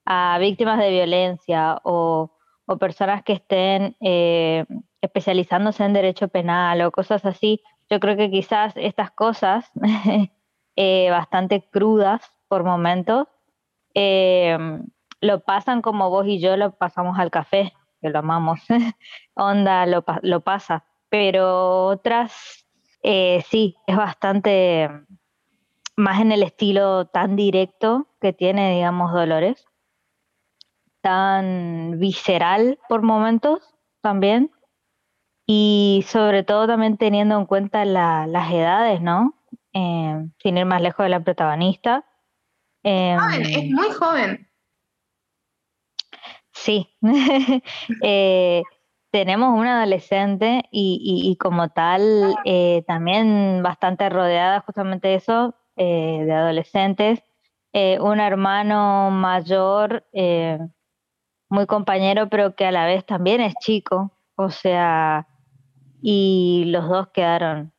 a 0.08 0.38
víctimas 0.40 0.80
de 0.80 0.90
violencia 0.90 1.80
o, 1.84 2.32
personas 2.80 3.24
que 3.24 3.34
estén 3.34 3.96
eh, 4.02 4.66
especializándose 5.02 5.86
en 5.86 5.94
derecho 5.94 6.28
penal 6.28 6.82
o 6.82 6.92
cosas 6.92 7.24
así, 7.26 7.62
yo 7.90 8.00
creo 8.00 8.18
que 8.18 8.30
quizás 8.30 8.74
estas 8.76 9.12
cosas, 9.12 9.72
eh, 10.76 11.10
bastante 11.10 11.62
crudas 11.70 12.22
por 12.48 12.64
momentos, 12.64 13.28
eh, 13.94 14.58
lo 15.22 15.40
pasan 15.42 15.82
como 15.82 16.10
vos 16.10 16.28
y 16.28 16.40
yo 16.40 16.58
lo 16.58 16.72
pasamos 16.78 17.18
al 17.18 17.32
café, 17.32 17.74
que 18.02 18.10
lo 18.10 18.20
amamos, 18.20 18.62
onda 19.36 19.86
lo, 19.86 20.04
lo, 20.22 20.42
pasa, 20.42 20.86
pero 21.10 21.86
otras 21.86 22.66
sí, 23.50 23.78
es 23.88 23.96
bastante 23.96 24.90
más 25.98 26.22
en 26.22 26.32
el 26.32 26.44
estilo 26.44 27.08
tan 27.08 27.36
directo 27.36 28.08
que 28.22 28.32
tiene, 28.32 28.76
digamos, 28.76 29.12
Dolores. 29.12 29.66
Tan 31.02 32.00
visceral 32.00 32.80
por 32.88 33.02
momentos 33.02 33.76
también 34.02 34.52
y 35.48 36.04
sobre 36.06 36.44
todo 36.44 36.68
también 36.68 36.98
teniendo 36.98 37.40
en 37.40 37.46
cuenta 37.46 37.86
las 37.86 38.52
edades, 38.52 39.02
¿no? 39.02 39.34
Eh, 39.74 40.28
sin 40.44 40.58
ir 40.58 40.66
más 40.66 40.82
lejos 40.82 41.06
de 41.06 41.10
la 41.10 41.22
protagonista. 41.22 42.06
Em, 42.84 43.18
es 43.42 43.72
muy 43.72 43.90
joven. 43.92 44.50
Sí, 46.52 46.94
eh, 48.04 48.62
tenemos 49.12 49.58
una 49.58 49.78
adolescente 49.78 50.64
y, 50.70 51.38
como 51.40 51.70
tal 51.70 52.36
eh, 52.44 52.84
también 52.86 53.62
bastante 53.64 54.10
rodeada 54.10 54.62
justamente 54.62 55.08
de 55.08 55.16
eso, 55.16 55.56
de 55.78 56.34
adolescentes, 56.34 57.22
un 57.74 58.20
hermano 58.20 59.12
mayor 59.12 60.04
muy 61.50 61.66
compañero, 61.68 62.28
pero 62.28 62.56
que 62.56 62.66
a 62.66 62.72
la 62.72 62.86
vez 62.86 63.06
también 63.06 63.40
es 63.40 63.54
chico. 63.62 64.12
O 64.36 64.50
sea, 64.50 65.28
y 66.10 66.64
los 66.68 66.88
dos 66.88 67.10
quedaron 67.10 67.74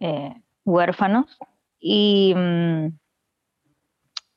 eh, 0.00 0.34
huérfanos. 0.64 1.36
Y, 1.78 2.32
mm, 2.34 2.86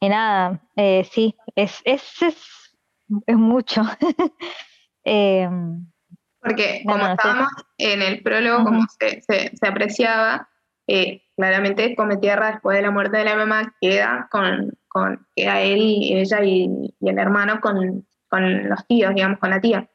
y 0.02 0.10
nada, 0.10 0.62
eh, 0.76 1.08
sí, 1.10 1.34
es, 1.56 1.82
es, 1.86 2.22
es, 2.22 3.38
mucho. 3.38 3.84
Em, 5.10 5.88
Porque 6.42 6.84
como 6.86 7.08
estábamos 7.08 7.48
en 7.78 8.02
el 8.02 8.22
prólogo, 8.22 8.66
como 8.66 8.86
se, 9.00 9.22
se, 9.22 9.66
apreciaba, 9.66 10.50
eh, 10.86 11.22
claramente 11.38 11.96
Come 11.96 12.18
Tierra 12.18 12.52
después 12.52 12.76
de 12.76 12.82
la 12.82 12.92
muerte 12.92 13.20
de 13.20 13.24
la 13.24 13.38
mamá 13.38 13.74
queda 13.80 14.28
con, 14.30 14.78
con 14.90 15.26
queda 15.34 15.62
él 15.62 15.80
y 15.80 16.18
ella 16.18 16.44
y, 16.44 16.94
y 17.00 17.10
el 17.10 17.18
hermano 17.18 17.62
con 17.62 18.06
con 18.28 18.68
los 18.68 18.86
tíos, 18.88 19.14
digamos, 19.16 19.40
con 19.40 19.50
la 19.52 19.62
tía. 19.62 19.90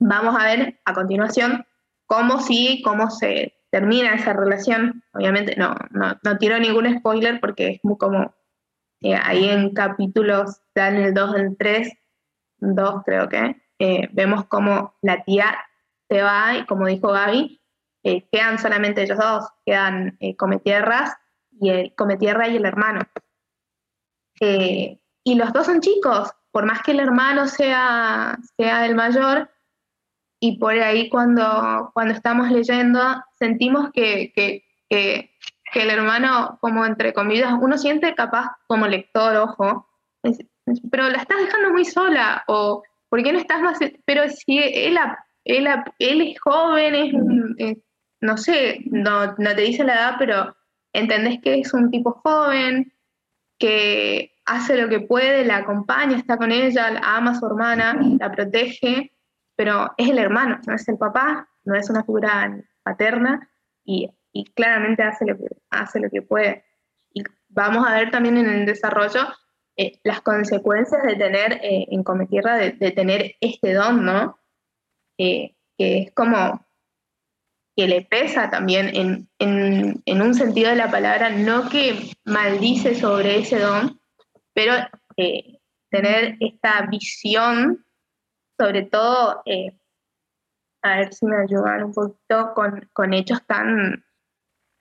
Vamos 0.00 0.34
a 0.36 0.44
ver 0.44 0.80
a 0.84 0.92
continuación 0.92 1.64
cómo 2.06 2.40
sigue, 2.40 2.82
cómo 2.82 3.10
se 3.10 3.54
termina 3.70 4.14
esa 4.14 4.32
relación. 4.32 5.02
Obviamente 5.12 5.54
no, 5.56 5.74
no, 5.90 6.18
no 6.22 6.38
tiro 6.38 6.58
ningún 6.58 6.98
spoiler 6.98 7.40
porque 7.40 7.68
es 7.68 7.80
muy 7.84 7.98
como 7.98 8.34
eh, 9.02 9.14
ahí 9.14 9.48
en 9.48 9.74
capítulos, 9.74 10.62
en 10.74 10.96
el 10.96 11.14
2, 11.14 11.36
el 11.36 11.56
3, 11.56 11.92
2 12.58 13.02
creo 13.04 13.28
que, 13.28 13.62
eh, 13.78 14.08
vemos 14.12 14.46
cómo 14.46 14.94
la 15.02 15.22
tía 15.22 15.58
se 16.08 16.22
va 16.22 16.56
y 16.56 16.66
como 16.66 16.86
dijo 16.86 17.12
Gaby, 17.12 17.60
eh, 18.04 18.26
quedan 18.30 18.58
solamente 18.58 19.02
ellos 19.02 19.18
dos, 19.18 19.48
quedan 19.66 20.18
Cometierras 20.38 21.14
y 21.60 21.70
el 21.70 21.94
Cometierra 21.94 22.48
y 22.48 22.56
el 22.56 22.64
hermano. 22.64 23.00
y 24.40 25.34
los 25.34 25.52
dos 25.52 25.66
son 25.66 25.80
chicos, 25.80 26.30
por 26.52 26.66
más 26.66 26.82
que 26.82 26.92
el 26.92 27.00
hermano 27.00 27.48
sea, 27.48 28.38
sea 28.56 28.86
el 28.86 28.94
mayor, 28.94 29.50
y 30.40 30.58
por 30.58 30.74
ahí 30.74 31.08
cuando, 31.08 31.90
cuando 31.94 32.14
estamos 32.14 32.50
leyendo 32.50 33.00
sentimos 33.38 33.90
que, 33.92 34.62
el 34.90 35.90
hermano, 35.90 36.58
como 36.60 36.86
entre 36.86 37.12
comillas, 37.12 37.52
uno 37.60 37.76
siente 37.76 38.14
capaz 38.14 38.52
como 38.66 38.86
lector, 38.86 39.36
ojo, 39.36 39.88
pero 40.90 41.08
la 41.10 41.18
estás 41.18 41.38
dejando 41.38 41.70
muy 41.70 41.84
sola, 41.84 42.44
o 42.48 42.82
¿por 43.08 43.22
qué 43.22 43.32
no 43.32 43.38
estás 43.38 43.60
más? 43.62 43.78
Pero 44.04 44.28
si 44.28 44.58
él, 44.58 44.98
él, 45.44 45.68
él 45.98 46.20
es 46.22 46.40
joven, 46.40 46.94
es, 47.58 47.76
no 48.20 48.36
sé, 48.36 48.80
no, 48.86 49.34
no 49.38 49.54
te 49.54 49.62
dice 49.62 49.84
la 49.84 49.94
edad, 49.94 50.14
pero 50.18 50.56
entendés 50.92 51.40
que 51.42 51.60
es 51.60 51.72
un 51.74 51.90
tipo 51.90 52.12
joven, 52.24 52.92
que 53.58 54.32
hace 54.44 54.80
lo 54.80 54.88
que 54.88 55.00
puede, 55.00 55.44
la 55.44 55.58
acompaña, 55.58 56.16
está 56.16 56.36
con 56.36 56.52
ella, 56.52 57.00
ama 57.02 57.32
a 57.32 57.34
su 57.34 57.46
hermana, 57.46 57.98
la 58.18 58.30
protege, 58.32 59.12
pero 59.56 59.92
es 59.96 60.08
el 60.08 60.18
hermano, 60.18 60.60
no 60.66 60.74
es 60.74 60.86
el 60.88 60.98
papá, 60.98 61.48
no 61.64 61.74
es 61.74 61.90
una 61.90 62.04
figura 62.04 62.56
paterna 62.82 63.50
y, 63.84 64.10
claramente 64.54 65.02
hace 65.02 65.24
lo, 65.24 65.36
que, 65.38 65.44
hace 65.70 65.98
lo 65.98 66.10
que 66.10 66.20
puede. 66.20 66.64
Y 67.12 67.22
vamos 67.48 67.86
a 67.86 67.94
ver 67.94 68.10
también 68.10 68.36
en 68.36 68.46
el 68.46 68.66
desarrollo 68.66 69.26
eh, 69.76 69.98
las 70.04 70.20
consecuencias 70.20 71.02
de 71.02 71.16
tener 71.16 71.54
eh, 71.54 71.86
en 71.90 72.02
Cometierra, 72.02 72.56
de, 72.56 72.90
tener 72.92 73.36
este 73.40 73.72
don, 73.72 74.04
¿no? 74.04 74.38
que 75.16 75.56
es 75.78 76.12
como 76.12 76.66
que 77.76 77.86
le 77.86 78.02
pesa 78.02 78.48
también 78.48 78.90
en, 78.94 79.28
en, 79.38 80.22
un 80.22 80.34
sentido 80.34 80.70
de 80.70 80.76
la 80.76 80.90
palabra, 80.90 81.28
no 81.28 81.68
que 81.68 82.10
maldice 82.24 82.94
sobre 82.94 83.40
ese 83.40 83.58
don, 83.58 84.00
pero 84.54 84.74
eh, 85.18 85.58
tener 85.90 86.36
esta 86.40 86.86
visión, 86.90 87.84
sobre 88.58 88.82
todo, 88.82 89.42
a 90.82 90.96
ver 90.96 91.12
si 91.12 91.26
me 91.26 91.36
ayudan 91.42 91.84
un 91.84 91.92
poquito 91.92 92.54
con, 92.54 92.88
con 92.92 93.12
hechos 93.14 93.44
tan 93.46 94.04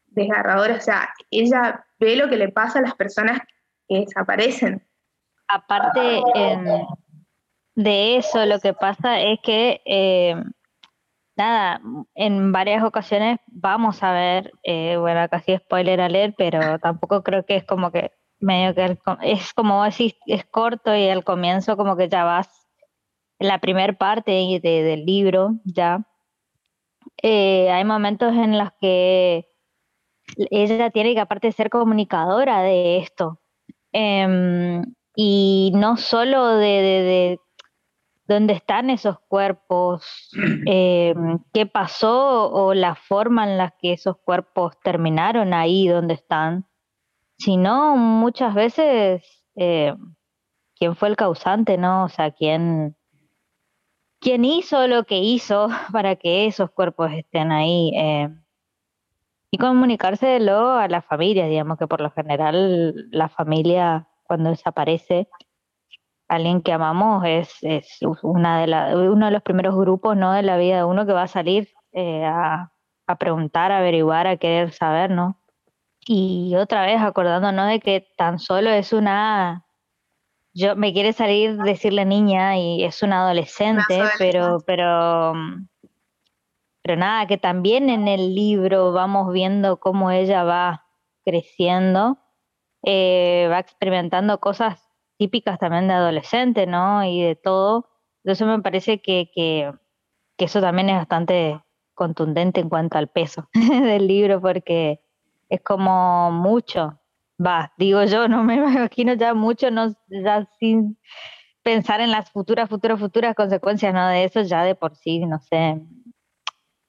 desgarradores, 0.07 0.77
o 0.77 0.81
sea, 0.81 1.09
ella 1.29 1.85
ve 1.99 2.15
lo 2.15 2.29
que 2.29 2.37
le 2.37 2.49
pasa 2.49 2.79
a 2.79 2.81
las 2.81 2.95
personas 2.95 3.39
que 3.87 3.99
desaparecen. 3.99 4.85
Aparte 5.47 6.21
de 7.75 8.17
eso, 8.17 8.45
lo 8.45 8.59
que 8.59 8.73
pasa 8.73 9.19
es 9.19 9.39
que, 9.43 9.81
eh, 9.85 10.41
nada, 11.35 11.81
en 12.15 12.51
varias 12.51 12.83
ocasiones 12.83 13.39
vamos 13.47 14.01
a 14.01 14.13
ver, 14.13 14.51
eh, 14.63 14.95
bueno, 14.97 15.27
casi 15.29 15.57
spoiler 15.57 16.01
a 16.01 16.09
leer, 16.09 16.33
pero 16.37 16.59
tampoco 16.79 17.21
creo 17.23 17.45
que 17.45 17.57
es 17.57 17.65
como 17.65 17.91
que 17.91 18.11
medio 18.39 18.73
que 18.75 18.97
es 19.23 19.53
como 19.53 19.83
así, 19.83 20.17
es 20.25 20.45
corto 20.45 20.95
y 20.95 21.09
al 21.09 21.23
comienzo 21.23 21.77
como 21.77 21.95
que 21.95 22.09
ya 22.09 22.23
vas 22.23 22.64
la 23.39 23.59
primera 23.59 23.93
parte 23.93 24.31
del 24.61 25.05
libro 25.05 25.55
ya. 25.63 26.07
Eh, 27.21 27.69
hay 27.71 27.83
momentos 27.83 28.33
en 28.33 28.57
los 28.57 28.69
que 28.79 29.47
ella 30.49 30.89
tiene 30.89 31.13
que 31.13 31.21
aparte 31.21 31.51
ser 31.51 31.69
comunicadora 31.69 32.61
de 32.61 32.97
esto. 32.97 33.39
Em, 33.91 34.83
y 35.15 35.71
no 35.75 35.97
solo 35.97 36.57
de, 36.57 37.39
dónde 38.27 38.53
están 38.53 38.89
esos 38.89 39.17
cuerpos, 39.27 40.29
em, 40.65 41.39
qué 41.53 41.65
pasó 41.65 42.51
o 42.51 42.73
la 42.73 42.95
forma 42.95 43.49
en 43.49 43.57
la 43.57 43.71
que 43.79 43.93
esos 43.93 44.17
cuerpos 44.17 44.73
terminaron 44.83 45.53
ahí 45.53 45.87
donde 45.87 46.15
están, 46.15 46.67
sino 47.37 47.95
muchas 47.97 48.53
veces 48.53 49.23
eh, 49.55 49.93
quién 50.75 50.95
fue 50.95 51.09
el 51.09 51.15
causante, 51.15 51.77
¿no? 51.77 52.05
O 52.05 52.09
sea, 52.09 52.31
quién, 52.31 52.95
quién 54.25 54.43
hizo 54.43 54.87
lo 54.87 55.03
que 55.03 55.19
hizo 55.19 55.67
para 55.93 56.15
que 56.15 56.47
esos 56.47 56.71
cuerpos 56.71 57.11
estén 57.13 57.51
ahí. 57.51 57.91
Eh, 57.95 58.29
y 59.51 59.57
comunicárselo 59.59 60.71
a 60.71 60.87
la 60.87 61.03
familia, 61.03 61.45
digamos 61.45 61.77
que 61.77 61.85
por 61.87 62.01
lo 62.01 62.09
general 62.09 63.07
la 63.11 63.29
familia 63.29 64.07
cuando 64.23 64.49
desaparece 64.49 65.29
alguien 66.27 66.63
que 66.63 66.73
amamos 66.73 67.23
es, 67.27 67.55
es 67.61 67.99
una 68.23 68.65
de 68.65 68.95
uno 69.09 69.27
de 69.27 69.31
los 69.31 69.43
primeros 69.43 69.75
grupos 69.75 70.17
¿no? 70.17 70.33
de 70.33 70.41
la 70.41 70.57
vida 70.57 70.77
de 70.77 70.83
uno 70.85 71.05
que 71.05 71.13
va 71.13 71.23
a 71.23 71.27
salir 71.27 71.69
eh, 71.93 72.25
a, 72.25 72.71
preguntar, 73.19 73.71
a 73.71 73.77
averiguar, 73.77 74.25
a 74.25 74.37
querer 74.37 74.71
saber, 74.71 75.11
¿no? 75.11 75.39
Y 76.07 76.55
otra 76.55 76.83
vez 76.87 76.99
acordándonos 76.99 77.69
de 77.69 77.79
que 77.79 78.07
tan 78.17 78.39
solo 78.39 78.71
es 78.71 78.91
una, 78.91 79.64
yo 80.55 80.75
me 80.75 80.93
quiere 80.93 81.13
salir 81.13 81.57
decirle 81.57 82.05
niña 82.05 82.57
y 82.57 82.83
es 82.83 83.03
una 83.03 83.21
adolescente, 83.21 84.01
pero, 84.17 84.57
pero 84.65 85.33
pero 86.85 86.97
nada, 86.97 87.25
que 87.25 87.39
también 87.39 87.89
en 87.89 88.07
el 88.07 88.35
libro 88.35 88.91
vamos 88.91 89.33
viendo 89.33 89.79
cómo 89.79 90.11
ella 90.11 90.43
va 90.43 90.85
creciendo, 91.23 92.19
eh, 92.83 93.47
va 93.51 93.57
experimentando 93.57 94.39
cosas 94.39 94.87
típicas 95.17 95.57
también 95.57 95.87
de 95.87 95.95
adolescente, 95.95 96.67
¿no? 96.67 97.03
Y 97.03 97.23
de 97.23 97.35
todo. 97.35 97.89
Entonces 98.23 98.45
me 98.45 98.61
parece 98.61 99.01
que, 99.01 99.31
que, 99.33 99.73
eso 100.37 100.61
también 100.61 100.89
es 100.91 100.97
bastante 100.97 101.59
contundente 101.95 102.61
en 102.61 102.69
cuanto 102.69 102.99
al 102.99 103.07
peso 103.07 103.49
del 103.53 104.07
libro, 104.07 104.39
porque 104.39 105.01
es 105.49 105.61
como 105.61 106.29
mucho, 106.29 106.99
va, 107.43 107.73
digo 107.77 108.03
yo, 108.03 108.27
no 108.27 108.43
me 108.43 108.55
imagino 108.89 109.13
ya 109.13 109.33
mucho, 109.33 109.71
no, 109.71 109.95
ya 110.07 110.47
sin 110.59 110.97
pensar 111.63 112.01
en 112.01 112.11
las 112.11 112.31
futuras, 112.31 112.69
futuras, 112.69 112.99
futuras 112.99 113.35
consecuencias, 113.35 113.93
¿no? 113.93 114.07
De 114.07 114.23
eso 114.23 114.41
ya 114.41 114.63
de 114.63 114.75
por 114.75 114.95
sí, 114.95 115.25
no 115.25 115.39
sé, 115.39 115.81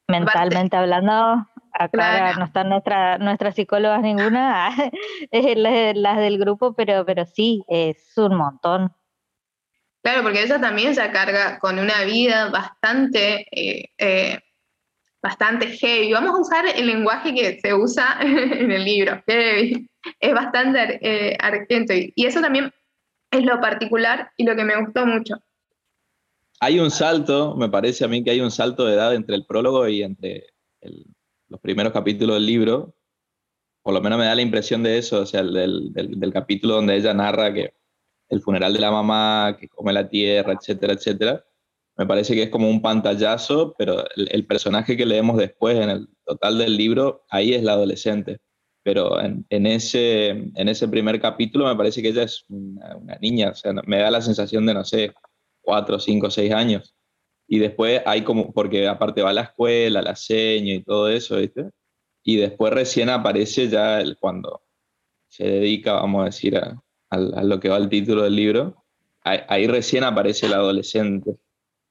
mentalmente 0.09 0.77
hablando, 0.77 1.47
acá 1.73 2.35
no 2.39 2.45
están 2.45 2.69
nuestra, 2.69 3.19
nuestras 3.19 3.55
psicólogas 3.55 4.03
ninguna, 4.03 4.71
las 5.95 6.17
del 6.19 6.39
grupo, 6.39 6.75
pero, 6.75 7.05
pero 7.05 7.25
sí, 7.25 7.65
es 7.69 8.13
un 8.17 8.37
montón. 8.37 8.95
Claro, 10.03 10.23
porque 10.23 10.43
ella 10.43 10.61
también 10.61 10.95
se 10.95 11.11
carga 11.11 11.59
con 11.59 11.79
una 11.79 12.05
vida 12.05 12.49
bastante, 12.51 13.47
eh, 13.51 13.91
eh, 13.99 14.39
bastante 15.23 15.69
heavy. 15.69 16.13
Vamos 16.13 16.35
a 16.35 16.41
usar 16.41 16.65
el 16.75 16.87
lenguaje 16.87 17.35
que 17.35 17.61
se 17.61 17.75
usa 17.75 18.19
en 18.21 18.71
el 18.71 18.85
libro, 18.85 19.23
heavy. 19.27 19.89
Es 20.21 20.35
bastante 20.35 20.99
eh. 21.03 22.13
Y 22.15 22.27
eso 22.27 22.41
también 22.41 22.73
es 23.31 23.43
lo 23.45 23.61
particular 23.61 24.31
y 24.37 24.45
lo 24.45 24.55
que 24.55 24.65
me 24.65 24.81
gustó 24.81 25.05
mucho 25.05 25.37
hay 26.61 26.81
un 26.81 26.91
salto, 26.91 27.55
me 27.57 27.69
parece 27.69 28.05
a 28.05 28.09
mí 28.09 28.25
que 28.25 28.31
hay 28.31 28.41
un 28.41 28.51
salto 28.51 28.87
de 28.87 28.95
edad 28.95 29.15
entre 29.15 29.37
el 29.37 29.45
prólogo 29.45 29.87
y 29.89 30.03
entre 30.03 30.47
los 31.49 31.61
primeros 31.61 31.93
capítulos 31.93 32.37
del 32.37 32.47
libro. 32.47 32.95
Por 33.83 33.95
lo 33.95 34.01
menos 34.01 34.19
me 34.19 34.25
da 34.25 34.35
la 34.35 34.43
impresión 34.43 34.83
de 34.83 34.99
eso, 34.99 35.21
o 35.21 35.27
sea, 35.27 35.43
del, 35.43 35.93
del, 35.93 36.33
capítulo 36.33 36.75
donde 36.75 36.97
ella 36.97 37.15
narra 37.15 37.53
que 37.53 37.75
el 38.29 38.41
funeral 38.41 38.73
de 38.73 38.81
la 38.81 38.91
mamá, 38.91 39.57
que 39.61 39.69
come 39.69 39.93
la 39.93 40.09
tierra, 40.09 40.55
etcétera, 40.55 40.95
etcétera. 40.95 41.45
Me 41.97 42.07
parece 42.07 42.35
que 42.35 42.45
es 42.45 42.51
como 42.51 42.69
un 42.69 42.83
pantallazo, 42.83 43.75
pero 43.79 44.05
el, 44.17 44.47
personaje 44.47 44.97
que 44.97 45.07
leemos 45.07 45.39
después 45.39 45.79
en 45.79 45.91
el 45.91 46.09
total 46.25 46.59
del 46.59 46.77
libro, 46.77 47.25
ahí 47.31 47.55
es 47.55 47.63
la 47.63 47.73
adolescente. 47.73 48.39
Pero 48.83 49.21
en, 49.21 49.45
ese, 49.67 50.29
en 50.29 50.69
ese 50.69 50.89
primer 50.89 51.21
capítulo 51.21 51.67
me 51.67 51.75
parece 51.75 52.03
que 52.03 52.09
ella 52.09 52.25
es 52.25 52.45
una, 52.49 53.17
niña, 53.21 53.51
o 53.51 53.55
sea, 53.55 53.73
me 53.73 53.99
da 53.99 54.11
la 54.11 54.21
sensación 54.21 54.67
de, 54.67 54.75
no 54.75 54.85
sé, 54.85 55.13
cuatro, 55.63 55.99
cinco, 55.99 56.31
seis 56.31 56.53
años. 56.53 56.95
Y 57.49 57.59
después 57.59 58.03
hay 58.07 58.23
como, 58.23 58.53
porque 58.53 58.87
aparte 58.89 59.23
va 59.23 59.31
a 59.31 59.33
la 59.33 59.43
escuela, 59.43 60.03
la 60.03 60.17
seña 60.17 60.75
y 60.75 60.83
todo 60.83 61.09
eso, 61.09 61.37
¿viste? 61.37 61.71
Y 62.25 62.37
después 62.37 62.73
recién 62.73 63.09
aparece 63.09 63.69
ya 63.69 64.03
cuando 64.21 64.63
se 65.29 65.45
dedica, 65.45 65.95
vamos 65.95 66.23
a 66.23 66.25
decir, 66.27 66.57
a, 66.57 66.83
lo 67.43 67.61
que 67.61 67.69
va 67.69 67.77
el 67.77 67.89
título 67.89 68.23
del 68.25 68.37
libro, 68.37 68.85
ahí, 69.23 69.67
recién 69.67 70.05
aparece 70.05 70.47
el 70.47 70.55
adolescente. 70.55 71.37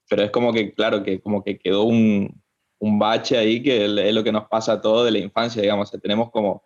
Pero 0.09 0.23
es 0.23 0.31
como 0.31 0.53
que, 0.53 0.73
claro, 0.73 1.03
que 1.03 1.19
como 1.19 1.43
que 1.43 1.57
quedó 1.57 1.83
un, 1.83 2.41
un 2.79 2.99
bache 2.99 3.37
ahí 3.37 3.61
que 3.63 3.85
es 3.85 4.13
lo 4.13 4.23
que 4.23 4.31
nos 4.31 4.47
pasa 4.47 4.73
a 4.73 4.81
todos 4.81 5.05
de 5.05 5.11
la 5.11 5.19
infancia, 5.19 5.61
digamos, 5.61 5.91
tenemos 6.01 6.31
como 6.31 6.63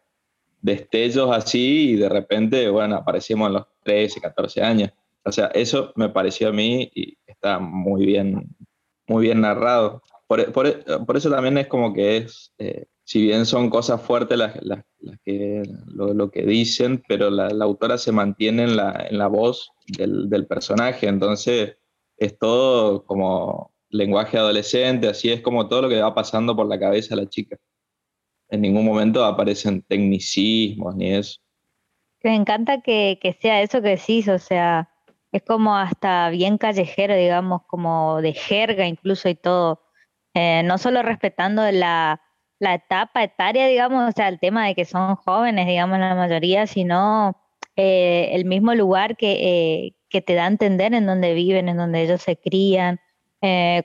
destellos 0.61 1.31
así 1.31 1.91
y 1.91 1.95
de 1.95 2.09
repente, 2.09 2.69
bueno, 2.69 2.95
aparecemos 2.95 3.47
en 3.47 3.53
los 3.53 3.65
13, 3.83 4.19
14 4.19 4.61
años. 4.61 4.91
O 5.23 5.31
sea, 5.31 5.47
eso 5.47 5.93
me 5.95 6.09
pareció 6.09 6.49
a 6.49 6.53
mí 6.53 6.91
y 6.93 7.17
está 7.25 7.59
muy 7.59 8.05
bien, 8.05 8.55
muy 9.07 9.23
bien 9.23 9.41
narrado. 9.41 10.01
Por, 10.27 10.51
por, 10.51 11.17
eso 11.17 11.29
también 11.29 11.57
es 11.57 11.67
como 11.67 11.93
que 11.93 12.17
es, 12.17 12.53
eh, 12.59 12.85
si 13.03 13.23
bien 13.23 13.45
son 13.45 13.69
cosas 13.69 14.01
fuertes 14.01 14.37
las, 14.37 14.55
las, 14.63 14.83
que, 15.25 15.63
lo, 15.87 16.29
que 16.29 16.43
dicen, 16.43 17.03
pero 17.07 17.31
la, 17.31 17.49
la, 17.49 17.65
autora 17.65 17.97
se 17.97 18.11
mantiene 18.11 18.63
en 18.63 18.75
la, 18.75 19.07
en 19.09 19.17
la 19.17 19.27
voz 19.27 19.71
del, 19.87 20.29
del, 20.29 20.45
personaje, 20.45 21.07
entonces 21.07 21.77
es 22.19 22.37
todo 22.37 23.05
como 23.05 23.71
lenguaje 23.89 24.37
adolescente, 24.37 25.07
así 25.07 25.31
es 25.31 25.41
como 25.41 25.67
todo 25.67 25.83
lo 25.83 25.89
que 25.89 26.01
va 26.01 26.13
pasando 26.13 26.55
por 26.55 26.67
la 26.67 26.79
cabeza 26.79 27.15
de 27.15 27.23
la 27.23 27.29
chica. 27.29 27.57
En 28.49 28.61
ningún 28.61 28.85
momento 28.85 29.23
aparecen 29.23 29.81
tecnicismos 29.83 30.95
ni 30.95 31.13
eso. 31.13 31.39
Me 32.23 32.35
encanta 32.35 32.81
que, 32.81 33.19
que 33.21 33.33
sea 33.33 33.61
eso 33.61 33.81
que 33.81 33.89
decís, 33.89 34.27
o 34.27 34.39
sea, 34.39 34.89
es 35.31 35.43
como 35.43 35.75
hasta 35.75 36.29
bien 36.29 36.57
callejero, 36.57 37.15
digamos, 37.15 37.61
como 37.67 38.21
de 38.21 38.33
jerga 38.33 38.87
incluso 38.87 39.29
y 39.29 39.35
todo. 39.35 39.81
Eh, 40.33 40.63
no 40.63 40.77
solo 40.77 41.01
respetando 41.01 41.69
la, 41.71 42.21
etapa 42.59 43.23
etaria, 43.23 43.67
digamos, 43.67 44.09
o 44.09 44.11
sea, 44.11 44.27
el 44.27 44.39
tema 44.39 44.67
de 44.67 44.75
que 44.75 44.85
son 44.85 45.15
jóvenes, 45.15 45.67
digamos, 45.67 45.99
la 45.99 46.15
mayoría, 46.15 46.67
sino 46.67 47.35
eh, 47.75 48.29
el 48.33 48.45
mismo 48.45 48.73
lugar 48.75 49.15
que, 49.17 49.31
eh, 49.85 49.95
que, 50.09 50.21
te 50.21 50.35
da 50.35 50.45
a 50.45 50.47
entender 50.47 50.93
en 50.93 51.05
donde 51.05 51.33
viven, 51.33 51.69
en 51.69 51.77
donde 51.77 52.01
ellos 52.03 52.21
se 52.21 52.37
crían, 52.37 52.99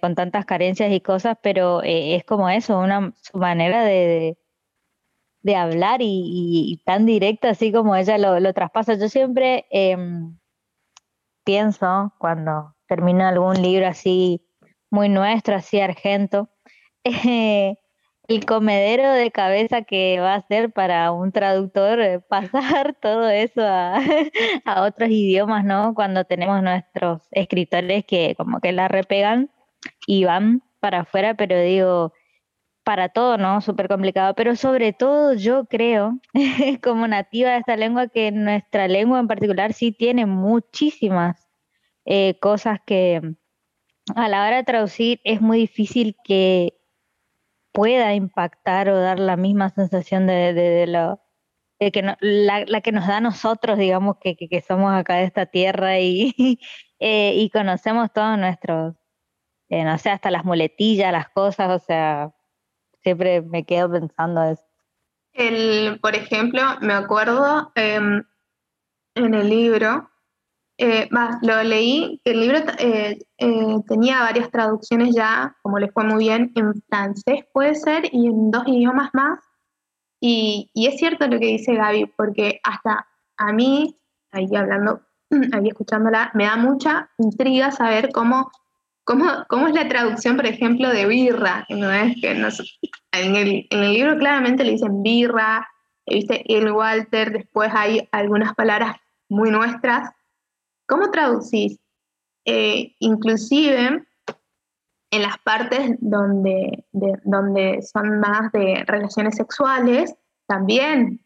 con 0.01 0.15
tantas 0.17 0.45
carencias 0.47 0.93
y 0.93 1.01
cosas, 1.01 1.39
pero 1.43 1.81
es 1.85 2.25
como 2.25 2.49
eso, 2.49 2.79
una 2.79 3.13
su 3.23 3.39
manera 3.39 3.85
de, 3.85 4.37
de, 5.43 5.57
hablar 5.57 6.01
y, 6.03 6.83
tan 6.85 7.07
directa 7.07 7.51
así 7.51 7.73
como 7.73 7.95
ella 7.95 8.19
lo, 8.19 8.41
lo 8.41 8.53
traspasa. 8.53 8.95
Yo 8.95 9.09
siempre 9.09 9.67
em, 9.71 10.37
pienso 11.45 12.13
cuando 12.19 12.75
termino 12.89 13.25
algún 13.27 13.63
libro 13.63 13.87
así 13.87 14.45
muy 14.91 15.09
nuestro, 15.09 15.57
así 15.57 15.81
argento, 15.81 16.49
eh, 17.05 17.77
el 18.29 18.47
comedero 18.47 19.13
de 19.13 19.31
cabeza 19.31 19.83
que 19.83 20.19
va 20.21 20.35
a 20.35 20.47
ser 20.47 20.73
para 20.73 21.13
un 21.13 21.33
traductor 21.33 22.01
eh, 22.01 22.21
pasar 22.29 22.97
todo 23.01 23.29
eso 23.29 23.61
a, 24.65 24.83
otros 24.83 25.11
idiomas, 25.11 25.65
¿no? 25.65 25.95
Cuando 25.95 26.25
tenemos 26.25 26.63
nuestros 26.63 27.23
escritores 27.31 28.05
que 28.07 28.35
como 28.37 28.61
que 28.61 28.73
la 28.73 28.89
repegan 28.89 29.51
y 30.07 30.25
van 30.25 30.63
para 30.81 31.01
afuera, 31.01 31.35
pero 31.35 31.59
digo, 31.61 32.13
para 32.85 33.09
todo, 33.09 33.39
¿no? 33.39 33.61
Súper 33.61 33.89
complicado, 33.89 34.35
pero 34.35 34.57
sobre 34.57 34.93
todo 34.93 35.35
yo 35.35 35.67
creo, 35.67 36.21
como 36.83 37.09
nativa 37.09 37.53
de 37.53 37.59
esta 37.59 37.77
lengua, 37.77 38.09
que 38.09 38.31
nuestra 38.33 38.89
lengua 38.89 39.21
en 39.21 39.29
particular 39.29 39.73
sí 39.73 39.93
tiene 39.93 40.27
muchísimas 40.27 41.49
eh, 42.05 42.39
cosas 42.41 42.81
que 42.87 43.21
a 44.15 44.29
la 44.29 44.47
hora 44.47 44.57
de 44.57 44.65
traducir 44.65 45.21
es 45.25 45.41
muy 45.41 45.59
difícil 45.59 46.17
que 46.25 46.75
pueda 47.75 48.15
impactar 48.15 48.89
o 48.89 48.99
dar 48.99 49.19
la 49.19 49.37
misma 49.37 49.69
sensación 49.69 50.29
de, 50.29 50.87
lo 50.87 51.21
que 51.81 52.17
la, 52.21 52.81
que 52.81 52.93
nos 52.93 53.07
da 53.09 53.17
a 53.17 53.21
nosotros, 53.21 53.77
digamos, 53.77 54.17
que, 54.21 54.65
somos 54.67 54.95
acá 54.95 55.17
de 55.17 55.25
esta 55.25 55.47
tierra 55.47 55.99
y, 55.99 56.35
eh, 57.01 57.35
y 57.35 57.51
conocemos 57.51 58.13
todos 58.13 58.39
nuestros, 58.39 58.95
eh, 59.69 59.85
no 59.85 59.99
sé, 59.99 60.11
hasta 60.11 60.31
las 60.31 60.45
muletillas, 60.45 61.13
las 61.13 61.29
cosas, 61.31 61.83
o 61.83 61.85
sea, 61.85 62.33
siempre 63.03 63.43
me 63.43 63.65
quedo 63.65 63.91
pensando 63.91 64.45
eso. 64.45 64.65
El, 65.33 65.99
por 66.01 66.15
ejemplo, 66.15 66.63
me 66.81 66.95
acuerdo 66.95 67.73
em, 67.75 68.23
en 69.17 69.35
el 69.35 69.49
libro, 69.49 70.09
eh, 70.79 71.09
lo 71.43 71.63
leí, 71.63 72.21
el 72.25 72.41
libro 72.41 72.59
eh, 72.79 73.19
eh, 73.39 73.77
tenía 73.89 74.21
varias 74.21 74.51
traducciones 74.51 75.15
ya, 75.15 75.57
como 75.63 75.79
les 75.79 75.93
fue 75.93 76.05
muy 76.05 76.25
bien, 76.25 76.53
en 76.57 76.75
francés 76.89 77.45
puede 77.53 77.75
ser 77.75 78.05
y 78.13 78.27
en 78.27 78.51
dos 78.51 78.65
idiomas 78.67 79.11
más. 79.13 79.39
Y, 80.21 80.71
y 80.75 80.87
es 80.87 80.97
cierto 80.97 81.27
lo 81.29 81.39
que 81.39 81.47
dice 81.47 81.75
Gaby, 81.75 82.07
porque 82.17 82.61
hasta 82.63 83.07
a 83.37 83.53
mí, 83.53 83.97
ahí 84.33 84.49
hablando, 84.57 85.03
ahí 85.53 85.69
escuchándola, 85.69 86.31
me 86.35 86.45
da 86.45 86.57
mucha 86.57 87.11
intriga 87.19 87.71
saber 87.71 88.11
cómo 88.13 88.51
¿Cómo, 89.05 89.27
¿Cómo, 89.49 89.69
es 89.69 89.75
la 89.75 89.87
traducción, 89.87 90.37
por 90.37 90.47
ejemplo, 90.47 90.89
de 90.89 91.07
birra? 91.07 91.67
¿No 91.69 91.93
es 91.93 92.17
que 92.23 92.31
en, 92.31 92.43
el, 93.37 93.67
en, 93.69 93.83
el, 93.83 93.93
libro 93.93 94.17
claramente 94.17 94.65
le 94.65 94.73
dicen 94.73 95.03
birra, 95.03 95.69
¿viste? 96.07 96.43
El 96.49 96.73
Walter, 96.73 97.31
después 97.31 97.71
hay 97.75 98.09
algunas 98.13 98.55
palabras 98.55 98.97
muy 99.29 99.51
nuestras. 99.51 100.09
¿Cómo 100.87 101.11
traducís? 101.11 101.79
Eh, 102.45 102.95
inclusive 102.99 104.05
en 105.11 105.23
las 105.23 105.39
partes 105.39 105.97
donde, 106.01 106.85
donde 106.93 107.83
son 107.83 108.19
más 108.19 108.51
de 108.53 108.85
relaciones 108.87 109.37
sexuales, 109.37 110.15
también 110.47 111.25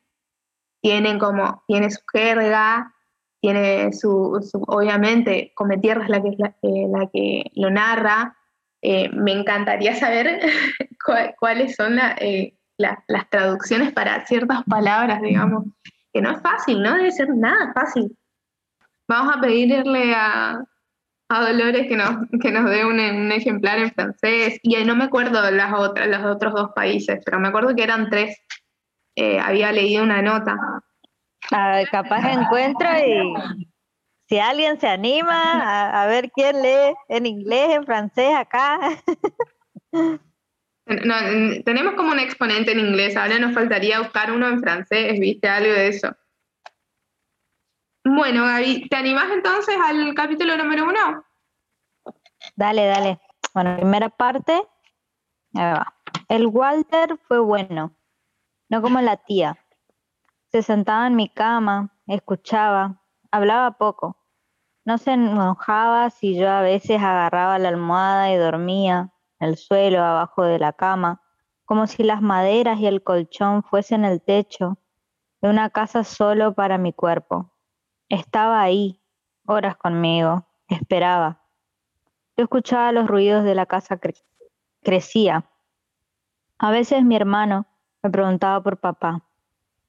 tienen 0.82 1.18
como, 1.18 1.64
tiene 1.66 1.90
su 1.90 2.00
jerga, 2.12 2.94
tiene 3.40 3.92
su, 3.92 4.40
obviamente, 4.66 5.52
Come 5.54 5.78
Tierra 5.78 6.04
es 6.04 6.10
la 6.10 6.22
que, 6.22 6.36
la, 6.38 6.54
eh, 6.62 7.08
que 7.12 7.50
lo 7.54 7.70
narra. 7.70 8.36
Eh, 8.82 9.08
me 9.10 9.32
encantaría 9.32 9.94
saber 9.96 10.40
cuáles 11.40 11.74
son 11.74 11.98
eh, 12.18 12.58
las 12.76 13.30
traducciones 13.30 13.92
para 13.92 14.24
ciertas 14.26 14.62
palabras, 14.64 15.20
digamos, 15.22 15.64
que 16.12 16.20
no 16.20 16.30
es 16.30 16.42
fácil, 16.42 16.82
no 16.82 16.96
debe 16.96 17.10
ser 17.10 17.34
nada 17.34 17.72
fácil. 17.72 18.16
Vamos 19.08 19.36
a 19.36 19.40
pedirle 19.40 20.14
a, 20.14 20.62
a 21.28 21.40
Dolores 21.46 21.88
que 21.88 21.96
nos, 21.96 22.10
que 22.40 22.52
nos 22.52 22.70
dé 22.70 22.84
un, 22.84 23.00
un, 23.00 23.32
ejemplar 23.32 23.78
en 23.78 23.92
francés, 23.92 24.60
y 24.62 24.76
no 24.84 24.94
me 24.94 25.04
acuerdo 25.04 25.50
las 25.50 25.72
otras, 25.72 26.08
los 26.08 26.24
otros 26.24 26.54
dos 26.54 26.70
países, 26.74 27.20
pero 27.24 27.40
me 27.40 27.48
acuerdo 27.48 27.74
que 27.74 27.82
eran 27.82 28.10
tres. 28.10 28.36
había 29.42 29.72
leído 29.72 30.04
una 30.04 30.22
nota. 30.22 30.56
A 31.50 31.82
capaz 31.90 32.30
encuentro 32.30 32.88
y 32.98 33.68
si 34.28 34.38
alguien 34.38 34.78
se 34.78 34.86
anima 34.86 36.02
a, 36.02 36.06
ver 36.06 36.30
quién 36.30 36.60
lee 36.60 36.94
en 37.08 37.24
inglés, 37.24 37.70
en 37.70 37.84
francés, 37.84 38.34
acá. 38.36 38.78
tenemos 41.64 41.94
como 41.94 42.12
un 42.12 42.18
exponente 42.18 42.72
en 42.72 42.80
inglés, 42.80 43.16
ahora 43.16 43.38
nos 43.38 43.54
faltaría 43.54 44.00
buscar 44.00 44.30
uno 44.30 44.46
en 44.48 44.60
francés, 44.60 45.18
viste, 45.18 45.48
algo 45.48 45.72
de 45.72 45.88
eso. 45.88 46.14
Bueno, 48.14 48.44
Gaby, 48.44 48.88
¿te 48.88 48.96
animás 48.96 49.30
entonces 49.30 49.76
al 49.84 50.14
capítulo 50.14 50.56
número 50.56 50.84
uno? 50.84 51.24
Dale, 52.56 52.86
dale. 52.86 53.20
Bueno, 53.52 53.76
primera 53.76 54.08
parte. 54.08 54.62
El 56.28 56.46
Walter 56.46 57.18
fue 57.26 57.38
bueno, 57.40 57.94
no 58.70 58.82
como 58.82 59.00
la 59.00 59.16
tía. 59.16 59.58
Se 60.50 60.62
sentaba 60.62 61.06
en 61.06 61.16
mi 61.16 61.28
cama, 61.28 61.94
escuchaba, 62.06 63.02
hablaba 63.30 63.72
poco. 63.72 64.16
No 64.86 64.96
se 64.96 65.12
enojaba 65.12 66.08
si 66.08 66.34
yo 66.34 66.48
a 66.48 66.62
veces 66.62 67.02
agarraba 67.02 67.58
la 67.58 67.68
almohada 67.68 68.32
y 68.32 68.36
dormía 68.36 69.12
en 69.38 69.48
el 69.48 69.56
suelo 69.58 70.02
abajo 70.02 70.44
de 70.44 70.58
la 70.58 70.72
cama, 70.72 71.22
como 71.66 71.86
si 71.86 72.04
las 72.04 72.22
maderas 72.22 72.78
y 72.80 72.86
el 72.86 73.02
colchón 73.02 73.62
fuesen 73.62 74.06
el 74.06 74.22
techo 74.22 74.78
de 75.42 75.50
una 75.50 75.68
casa 75.68 76.04
solo 76.04 76.54
para 76.54 76.78
mi 76.78 76.94
cuerpo. 76.94 77.52
Estaba 78.08 78.62
ahí, 78.62 79.02
horas 79.46 79.76
conmigo, 79.76 80.46
esperaba. 80.68 81.42
Yo 82.36 82.44
escuchaba 82.44 82.90
los 82.92 83.06
ruidos 83.06 83.44
de 83.44 83.54
la 83.54 83.66
casa, 83.66 84.00
crecía. 84.82 85.50
A 86.58 86.70
veces 86.70 87.04
mi 87.04 87.16
hermano 87.16 87.66
me 88.02 88.10
preguntaba 88.10 88.62
por 88.62 88.78
papá. 88.78 89.28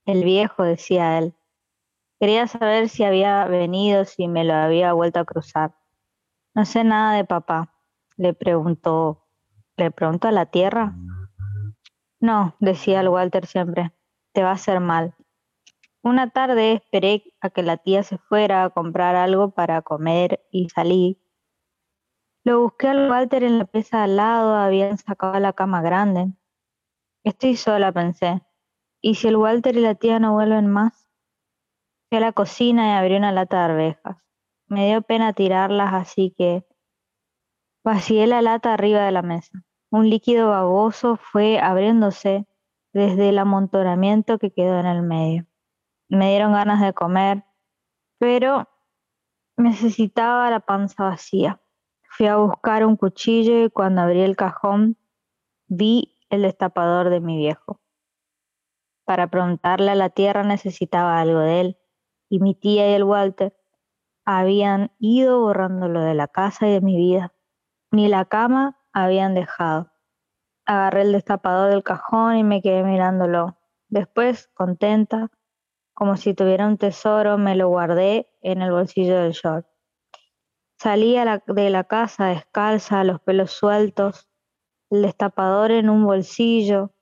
El 0.05 0.25
viejo, 0.25 0.63
decía 0.63 1.17
él. 1.17 1.34
Quería 2.19 2.47
saber 2.47 2.89
si 2.89 3.05
había 3.05 3.45
venido, 3.45 4.03
si 4.03 4.27
me 4.27 4.43
lo 4.43 4.53
había 4.53 4.91
vuelto 4.91 5.21
a 5.21 5.25
cruzar. 5.25 5.75
No 6.53 6.65
sé 6.65 6.84
nada 6.84 7.13
de 7.13 7.23
papá, 7.23 7.73
le 8.17 8.34
preguntó. 8.34 9.25
¿Le 9.77 9.91
preguntó 9.91 10.27
a 10.27 10.34
la 10.34 10.47
tierra? 10.47 10.93
No, 12.19 12.55
decía 12.60 12.99
el 12.99 13.08
Walter 13.08 13.45
siempre, 13.45 13.93
te 14.34 14.43
va 14.43 14.49
a 14.49 14.55
hacer 14.55 14.82
mal. 14.82 15.15
Una 16.01 16.29
tarde 16.29 16.73
esperé 16.73 17.23
a 17.41 17.49
que 17.49 17.62
la 17.62 17.75
tía 17.75 18.03
se 18.03 18.17
fuera 18.17 18.63
a 18.63 18.69
comprar 18.69 19.15
algo 19.15 19.51
para 19.51 19.81
comer 19.81 20.45
y 20.49 20.69
salí. 20.69 21.21
Lo 22.45 22.62
busqué 22.62 22.88
al 22.88 23.09
Walter 23.09 23.43
en 23.43 23.59
la 23.59 23.65
pieza 23.65 24.03
al 24.03 24.15
lado, 24.15 24.55
habían 24.55 24.97
sacado 24.97 25.38
la 25.39 25.51
cama 25.51 25.81
grande. 25.81 26.31
Estoy 27.25 27.57
sola, 27.57 27.91
pensé. 27.91 28.41
¿Y 29.01 29.15
si 29.15 29.27
el 29.27 29.35
Walter 29.35 29.75
y 29.75 29.81
la 29.81 29.95
tía 29.95 30.19
no 30.19 30.33
vuelven 30.33 30.67
más? 30.67 31.09
Fui 32.09 32.17
a 32.17 32.21
la 32.21 32.31
cocina 32.31 32.88
y 32.88 32.91
abrí 32.97 33.17
una 33.17 33.33
lata 33.33 33.57
de 33.57 33.63
arvejas. 33.73 34.17
Me 34.67 34.88
dio 34.88 35.01
pena 35.01 35.33
tirarlas, 35.33 35.93
así 35.93 36.33
que 36.38 36.65
vacié 37.83 38.25
la 38.25 38.41
lata 38.41 38.73
arriba 38.73 39.03
de 39.03 39.12
la 39.12 39.21
mesa. 39.21 39.63
Un 39.91 40.09
líquido 40.09 40.49
baboso 40.49 41.17
fue 41.17 41.59
abriéndose 41.59 42.47
desde 42.93 43.29
el 43.29 43.38
amontonamiento 43.38 44.39
que 44.39 44.51
quedó 44.51 44.79
en 44.79 44.85
el 44.85 45.01
medio. 45.01 45.48
Me 46.10 46.30
dieron 46.30 46.54
ganas 46.54 46.82
de 46.82 46.93
comer, 46.93 47.45
pero 48.17 48.67
necesitaba 49.58 50.50
la 50.50 50.60
panza 50.60 51.04
vacía. 51.04 51.62
Fui 52.10 52.26
a 52.26 52.38
buscar 52.38 52.86
un 52.86 52.98
cuchillo 52.98 53.63
y 53.63 53.69
cuando 53.69 54.02
abrí 54.02 54.22
el 54.22 54.36
cajón 54.36 54.98
vi 55.67 56.17
el 56.30 56.41
destapador 56.41 57.10
de 57.10 57.19
mi 57.19 57.38
viejo. 57.38 57.80
Para 59.06 59.28
preguntarle 59.28 59.91
a 59.91 59.95
la 59.95 60.10
tierra 60.10 60.43
necesitaba 60.43 61.19
algo 61.19 61.39
de 61.39 61.62
él, 61.62 61.78
y 62.30 62.39
mi 62.39 62.56
tía 62.56 62.89
y 62.89 62.93
el 62.93 63.04
Walter 63.04 63.56
habían 64.26 64.91
ido 65.00 65.39
borrándolo 65.41 66.02
de 66.02 66.13
la 66.13 66.28
casa 66.28 66.67
y 66.67 66.72
de 66.72 66.82
mi 66.82 66.98
vida. 66.98 67.34
Ni 67.91 68.08
la 68.08 68.26
cama 68.26 68.80
habían 68.93 69.34
dejado. 69.34 69.91
Agarré 70.65 71.02
el 71.02 71.12
destapador 71.12 71.72
del 71.72 71.84
cajón 71.84 72.38
y 72.38 72.43
me 72.43 72.62
quedé 72.62 72.84
mirándolo. 72.84 73.58
Después, 73.88 74.48
contenta, 74.54 75.32
como 75.99 76.15
si 76.15 76.33
tuviera 76.33 76.65
un 76.65 76.77
tesoro, 76.77 77.38
me 77.38 77.57
lo 77.57 77.67
guardé 77.67 78.29
en 78.39 78.62
el 78.62 78.71
bolsillo 78.71 79.19
del 79.19 79.33
short. 79.33 79.67
Salí 80.77 81.17
de 81.17 81.69
la 81.69 81.83
casa 81.83 82.27
descalza, 82.27 83.03
los 83.03 83.19
pelos 83.19 83.51
sueltos, 83.51 84.29
el 84.89 85.01
destapador 85.01 85.71
en 85.71 85.89
un 85.89 86.05
bolsillo, 86.05 86.95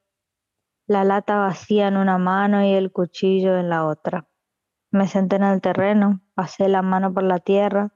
la 0.88 1.04
lata 1.04 1.38
vacía 1.38 1.90
en 1.90 1.98
una 1.98 2.18
mano 2.18 2.66
y 2.66 2.74
el 2.74 2.92
cuchillo 2.92 3.56
en 3.56 3.70
la 3.70 3.86
otra. 3.86 4.28
Me 4.90 5.08
senté 5.08 5.36
en 5.36 5.44
el 5.44 5.62
terreno, 5.62 6.22
pasé 6.34 6.68
la 6.68 6.82
mano 6.82 7.14
por 7.14 7.22
la 7.22 7.38
tierra, 7.38 7.94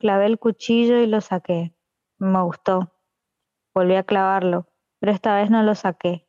clavé 0.00 0.26
el 0.26 0.40
cuchillo 0.40 0.96
y 0.96 1.06
lo 1.06 1.20
saqué. 1.20 1.76
Me 2.18 2.42
gustó. 2.42 2.92
Volví 3.72 3.94
a 3.94 4.02
clavarlo, 4.02 4.66
pero 4.98 5.12
esta 5.12 5.36
vez 5.36 5.48
no 5.48 5.62
lo 5.62 5.76
saqué. 5.76 6.26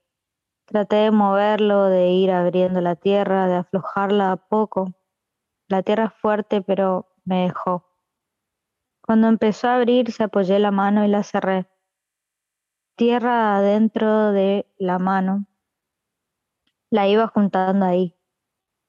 Traté 0.66 0.96
de 0.98 1.12
moverlo, 1.12 1.86
de 1.86 2.10
ir 2.10 2.32
abriendo 2.32 2.82
la 2.82 2.96
tierra, 2.96 3.48
de 3.48 3.56
aflojarla 3.56 4.32
a 4.32 4.38
poco. 4.38 4.94
La 5.68 5.84
tierra 5.84 6.06
es 6.06 6.14
fuerte, 6.14 6.62
pero 6.62 7.08
me 7.24 7.44
dejó. 7.44 7.86
Cuando 9.02 9.28
empezó 9.28 9.68
a 9.68 9.76
abrirse, 9.76 10.24
apoyé 10.24 10.58
la 10.60 10.72
mano 10.72 11.06
y 11.06 11.08
la 11.08 11.24
cerré. 11.24 11.68
tierra 12.96 13.62
dentro 13.62 14.32
de 14.32 14.66
la 14.78 15.00
mano. 15.00 15.46
La 16.90 17.08
iba 17.08 17.28
juntando 17.28 17.86
ahí. 17.86 18.16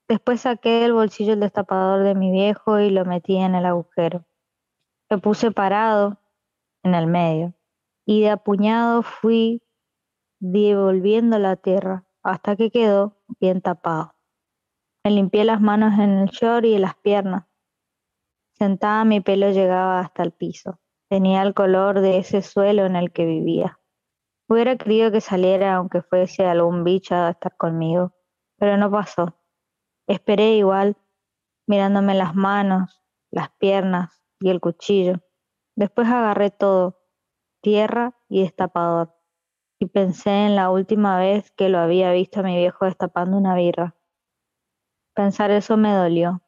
Después 0.09 0.43
saqué 0.43 0.81
del 0.81 0.93
bolsillo 0.93 1.33
el 1.33 1.41
destapador 1.41 2.05
de 2.05 2.15
mi 2.15 2.31
viejo 2.31 2.79
y 2.79 2.91
lo 2.91 3.05
metí 3.05 3.37
en 3.37 3.55
el 3.55 3.67
agujero. 3.67 4.25
Me 5.11 5.19
puse 5.19 5.51
parado 5.51 6.19
en 6.85 6.95
el 6.95 7.07
medio 7.07 7.55
y 8.07 8.23
de 8.23 8.31
apuñado 8.31 9.03
fui 9.03 9.63
devolviendo 10.41 11.39
la 11.39 11.57
tierra 11.57 12.05
hasta 12.23 12.57
que 12.57 12.71
quedó 12.71 13.17
bien 13.41 13.61
tapado. 13.61 14.15
Me 15.05 15.13
limpié 15.13 15.45
las 15.45 15.61
manos 15.61 15.99
en 15.99 16.19
el 16.19 16.29
short 16.29 16.65
y 16.65 16.79
las 16.79 16.97
piernas. 16.97 17.45
Sentada 18.59 19.05
mi 19.05 19.21
pelo 19.21 19.51
llegaba 19.51 20.01
hasta 20.01 20.23
el 20.23 20.33
piso. 20.33 20.81
Tenía 21.09 21.43
el 21.43 21.55
color 21.55 22.01
de 22.01 22.19
ese 22.19 22.43
suelo 22.43 22.87
en 22.87 22.97
el 22.97 23.13
que 23.13 23.27
vivía. 23.27 23.79
Hubiera 24.49 24.77
querido 24.77 25.13
que 25.13 25.21
saliera 25.21 25.75
aunque 25.75 26.03
fuese 26.03 26.47
algún 26.47 26.85
bicho 26.85 27.15
a 27.15 27.31
estar 27.31 27.57
conmigo, 27.57 28.13
pero 28.59 28.77
no 28.77 28.91
pasó. 28.91 29.39
Esperé 30.07 30.57
igual, 30.57 30.97
mirándome 31.67 32.15
las 32.15 32.35
manos, 32.35 33.03
las 33.31 33.51
piernas 33.59 34.23
y 34.41 34.51
el 34.51 34.61
cuchillo. 34.61 35.21
Después 35.77 36.09
agarré 36.09 36.51
todo, 36.51 37.01
tierra 37.61 38.17
y 38.29 38.43
destapador, 38.43 39.16
y 39.79 39.87
pensé 39.87 40.47
en 40.47 40.57
la 40.57 40.71
última 40.71 41.19
vez 41.19 41.51
que 41.53 41.69
lo 41.69 41.79
había 41.79 42.13
visto 42.13 42.41
a 42.41 42.43
mi 42.43 42.57
viejo 42.57 42.85
destapando 42.85 43.37
una 43.37 43.55
birra. 43.55 43.95
Pensar 45.15 45.51
eso 45.51 45.77
me 45.77 45.93
dolió. 45.93 46.43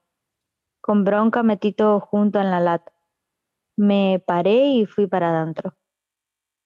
Con 0.81 1.05
bronca 1.05 1.43
metí 1.43 1.73
todo 1.73 2.01
junto 2.01 2.41
en 2.41 2.51
la 2.51 2.61
lata. 2.61 2.93
Me 3.77 4.23
paré 4.27 4.69
y 4.69 4.87
fui 4.87 5.07
para 5.07 5.31
adentro. 5.31 5.77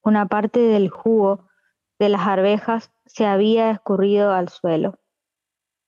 Una 0.03 0.27
parte 0.27 0.61
del 0.61 0.89
jugo 0.89 1.49
de 1.99 2.09
las 2.09 2.27
arvejas 2.27 2.93
se 3.07 3.27
había 3.27 3.71
escurrido 3.71 4.33
al 4.33 4.49
suelo. 4.49 4.99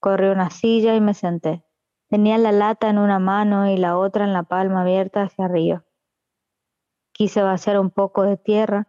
Corrí 0.01 0.27
una 0.29 0.51
silla 0.51 0.95
y 0.95 1.01
me 1.01 1.15
senté. 1.15 1.65
Tenía 2.09 2.39
la 2.39 2.53
lata 2.53 2.91
en 2.91 2.99
una 2.99 3.19
mano 3.19 3.69
y 3.69 3.77
la 3.77 3.97
otra 3.97 4.25
en 4.25 4.33
la 4.33 4.43
palma 4.43 4.83
abierta 4.83 5.23
hacia 5.23 5.47
arriba. 5.47 5.85
Quise 7.13 7.43
vaciar 7.43 7.79
un 7.79 7.91
poco 7.91 8.23
de 8.23 8.37
tierra, 8.37 8.89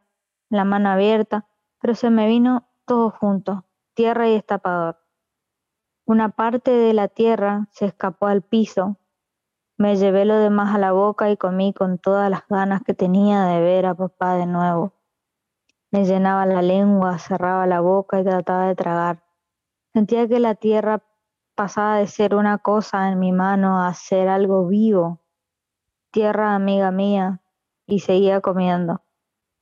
la 0.49 0.65
mano 0.65 0.89
abierta, 0.89 1.47
pero 1.85 1.93
se 1.93 2.09
me 2.09 2.25
vino 2.25 2.67
todo 2.85 3.11
junto, 3.11 3.63
tierra 3.93 4.27
y 4.27 4.33
destapador. 4.33 4.97
Una 6.03 6.29
parte 6.29 6.71
de 6.71 6.93
la 6.95 7.09
tierra 7.09 7.67
se 7.73 7.85
escapó 7.85 8.25
al 8.25 8.41
piso. 8.41 8.97
Me 9.77 9.95
llevé 9.95 10.25
lo 10.25 10.35
demás 10.37 10.73
a 10.73 10.79
la 10.79 10.93
boca 10.93 11.29
y 11.29 11.37
comí 11.37 11.73
con 11.73 11.99
todas 11.99 12.31
las 12.31 12.41
ganas 12.49 12.81
que 12.81 12.95
tenía 12.95 13.43
de 13.43 13.61
ver 13.61 13.85
a 13.85 13.93
papá 13.93 14.33
de 14.33 14.47
nuevo. 14.47 14.93
Me 15.91 16.05
llenaba 16.05 16.47
la 16.47 16.63
lengua, 16.63 17.19
cerraba 17.19 17.67
la 17.67 17.81
boca 17.81 18.19
y 18.19 18.23
trataba 18.23 18.65
de 18.65 18.73
tragar. 18.73 19.23
Sentía 19.93 20.27
que 20.27 20.39
la 20.39 20.55
tierra 20.55 21.03
pasaba 21.53 21.97
de 21.97 22.07
ser 22.07 22.33
una 22.33 22.57
cosa 22.57 23.11
en 23.11 23.19
mi 23.19 23.31
mano 23.31 23.83
a 23.85 23.93
ser 23.93 24.27
algo 24.27 24.65
vivo. 24.65 25.19
Tierra 26.09 26.55
amiga 26.55 26.89
mía, 26.89 27.43
y 27.85 27.99
seguía 27.99 28.41
comiendo. 28.41 29.04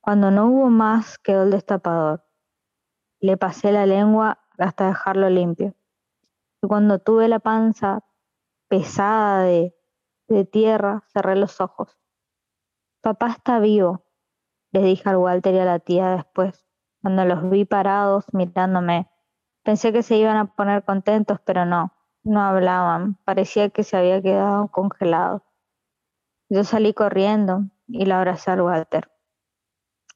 Cuando 0.04 0.30
no 0.30 0.46
hubo 0.48 0.68
más, 0.68 1.18
quedó 1.18 1.44
el 1.44 1.50
destapador. 1.50 2.24
Le 3.20 3.36
pasé 3.36 3.72
la 3.72 3.86
lengua 3.86 4.38
hasta 4.58 4.88
dejarlo 4.88 5.30
limpio 5.30 5.74
cuando 6.68 6.98
tuve 6.98 7.28
la 7.28 7.38
panza 7.38 8.04
pesada 8.68 9.42
de, 9.42 9.74
tierra, 10.50 11.04
cerré 11.12 11.36
los 11.36 11.60
ojos. 11.60 11.96
Papá 13.02 13.28
está 13.30 13.58
vivo, 13.58 14.04
le 14.72 14.82
dije 14.82 15.08
al 15.08 15.16
Walter 15.16 15.54
y 15.54 15.58
a 15.58 15.64
la 15.64 15.78
tía 15.78 16.10
después, 16.10 16.66
cuando 17.02 17.24
los 17.24 17.48
vi 17.50 17.64
parados 17.64 18.24
mirándome. 18.32 19.10
Pensé 19.62 19.92
que 19.92 20.02
se 20.02 20.16
iban 20.16 20.36
a 20.36 20.54
poner 20.54 20.84
contentos, 20.84 21.38
pero 21.44 21.64
no, 21.66 21.92
no 22.22 22.42
hablaban, 22.42 23.16
parecía 23.24 23.68
que 23.70 23.84
se 23.84 23.96
había 23.96 24.20
quedado 24.20 24.68
congelado. 24.68 25.44
Yo 26.48 26.64
salí 26.64 26.94
corriendo 26.94 27.64
y 27.86 28.06
la 28.06 28.18
abracé 28.18 28.50
al 28.50 28.62
Walter. 28.62 29.10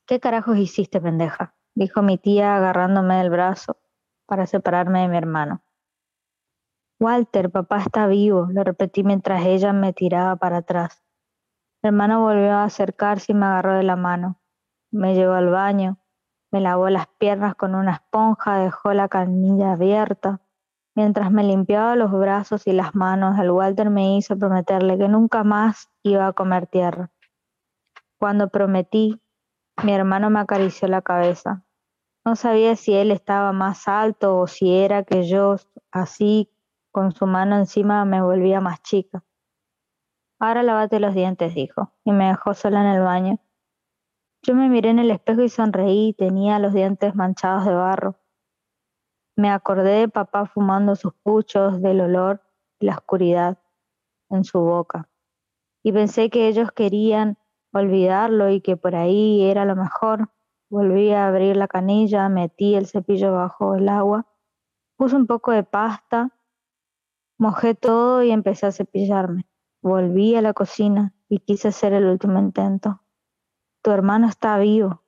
¿Qué 0.08 0.20
carajos 0.20 0.56
hiciste, 0.56 1.02
pendeja? 1.02 1.54
dijo 1.74 2.00
mi 2.00 2.16
tía 2.16 2.56
agarrándome 2.56 3.16
del 3.16 3.28
brazo 3.28 3.76
para 4.24 4.46
separarme 4.46 5.02
de 5.02 5.08
mi 5.08 5.18
hermano. 5.18 5.62
Walter, 6.98 7.50
papá 7.50 7.80
está 7.80 8.06
vivo, 8.06 8.48
lo 8.50 8.64
repetí 8.64 9.04
mientras 9.04 9.44
ella 9.44 9.74
me 9.74 9.92
tiraba 9.92 10.36
para 10.36 10.58
atrás. 10.58 11.04
Mi 11.82 11.88
hermano 11.88 12.22
volvió 12.22 12.52
a 12.52 12.64
acercarse 12.64 13.32
y 13.32 13.34
me 13.34 13.44
agarró 13.44 13.74
de 13.74 13.82
la 13.82 13.96
mano. 13.96 14.40
Me 14.90 15.14
llevó 15.14 15.34
al 15.34 15.50
baño, 15.50 15.98
me 16.50 16.62
lavó 16.62 16.88
las 16.88 17.08
piernas 17.18 17.54
con 17.54 17.74
una 17.74 17.92
esponja, 17.92 18.60
dejó 18.60 18.94
la 18.94 19.10
canilla 19.10 19.72
abierta. 19.72 20.40
Mientras 20.94 21.30
me 21.30 21.44
limpiaba 21.44 21.96
los 21.96 22.10
brazos 22.12 22.66
y 22.66 22.72
las 22.72 22.94
manos, 22.94 23.38
el 23.38 23.50
Walter 23.50 23.90
me 23.90 24.16
hizo 24.16 24.38
prometerle 24.38 24.96
que 24.96 25.08
nunca 25.08 25.44
más 25.44 25.90
iba 26.02 26.26
a 26.26 26.32
comer 26.32 26.66
tierra. 26.66 27.10
Cuando 28.18 28.48
prometí, 28.48 29.20
mi 29.84 29.92
hermano 29.92 30.30
me 30.30 30.40
acarició 30.40 30.88
la 30.88 31.02
cabeza. 31.02 31.64
No 32.24 32.36
sabía 32.36 32.76
si 32.76 32.94
él 32.94 33.10
estaba 33.10 33.52
más 33.52 33.88
alto 33.88 34.38
o 34.38 34.46
si 34.46 34.74
era 34.74 35.04
que 35.04 35.26
yo, 35.26 35.56
así 35.90 36.50
con 36.90 37.12
su 37.12 37.26
mano 37.26 37.56
encima 37.56 38.04
me 38.04 38.22
volvía 38.22 38.60
más 38.60 38.82
chica. 38.82 39.24
Ahora 40.40 40.62
lavate 40.62 41.00
los 41.00 41.14
dientes, 41.14 41.54
dijo, 41.54 41.92
y 42.04 42.12
me 42.12 42.28
dejó 42.28 42.54
sola 42.54 42.80
en 42.80 42.96
el 42.96 43.02
baño. 43.02 43.38
Yo 44.42 44.54
me 44.54 44.68
miré 44.68 44.90
en 44.90 44.98
el 44.98 45.10
espejo 45.10 45.42
y 45.42 45.48
sonreí, 45.48 46.14
tenía 46.14 46.58
los 46.58 46.72
dientes 46.72 47.14
manchados 47.14 47.64
de 47.64 47.74
barro. 47.74 48.16
Me 49.36 49.50
acordé 49.50 50.00
de 50.00 50.08
papá 50.08 50.46
fumando 50.46 50.96
sus 50.96 51.12
puchos, 51.14 51.80
del 51.80 52.00
olor 52.00 52.42
y 52.80 52.86
la 52.86 52.94
oscuridad 52.94 53.58
en 54.30 54.44
su 54.44 54.60
boca. 54.60 55.08
Y 55.82 55.92
pensé 55.92 56.30
que 56.30 56.48
ellos 56.48 56.70
querían 56.72 57.38
olvidarlo 57.72 58.50
y 58.50 58.60
que 58.60 58.76
por 58.76 58.94
ahí 58.96 59.44
era 59.44 59.64
lo 59.64 59.76
mejor. 59.76 60.30
Volví 60.70 61.12
a 61.12 61.28
abrir 61.28 61.56
la 61.56 61.68
canilla, 61.68 62.28
metí 62.28 62.74
el 62.74 62.86
cepillo 62.86 63.32
bajo 63.32 63.74
el 63.74 63.88
agua, 63.88 64.26
puse 64.96 65.16
un 65.16 65.26
poco 65.26 65.52
de 65.52 65.64
pasta 65.64 66.32
Mojé 67.40 67.76
todo 67.76 68.24
y 68.24 68.32
empecé 68.32 68.66
a 68.66 68.72
cepillarme. 68.72 69.46
Volví 69.80 70.34
a 70.34 70.42
la 70.42 70.54
cocina 70.54 71.14
y 71.28 71.38
quise 71.38 71.68
hacer 71.68 71.92
el 71.92 72.06
último 72.06 72.40
intento. 72.40 73.00
Tu 73.80 73.92
hermano 73.92 74.26
está 74.26 74.58
vivo. 74.58 75.04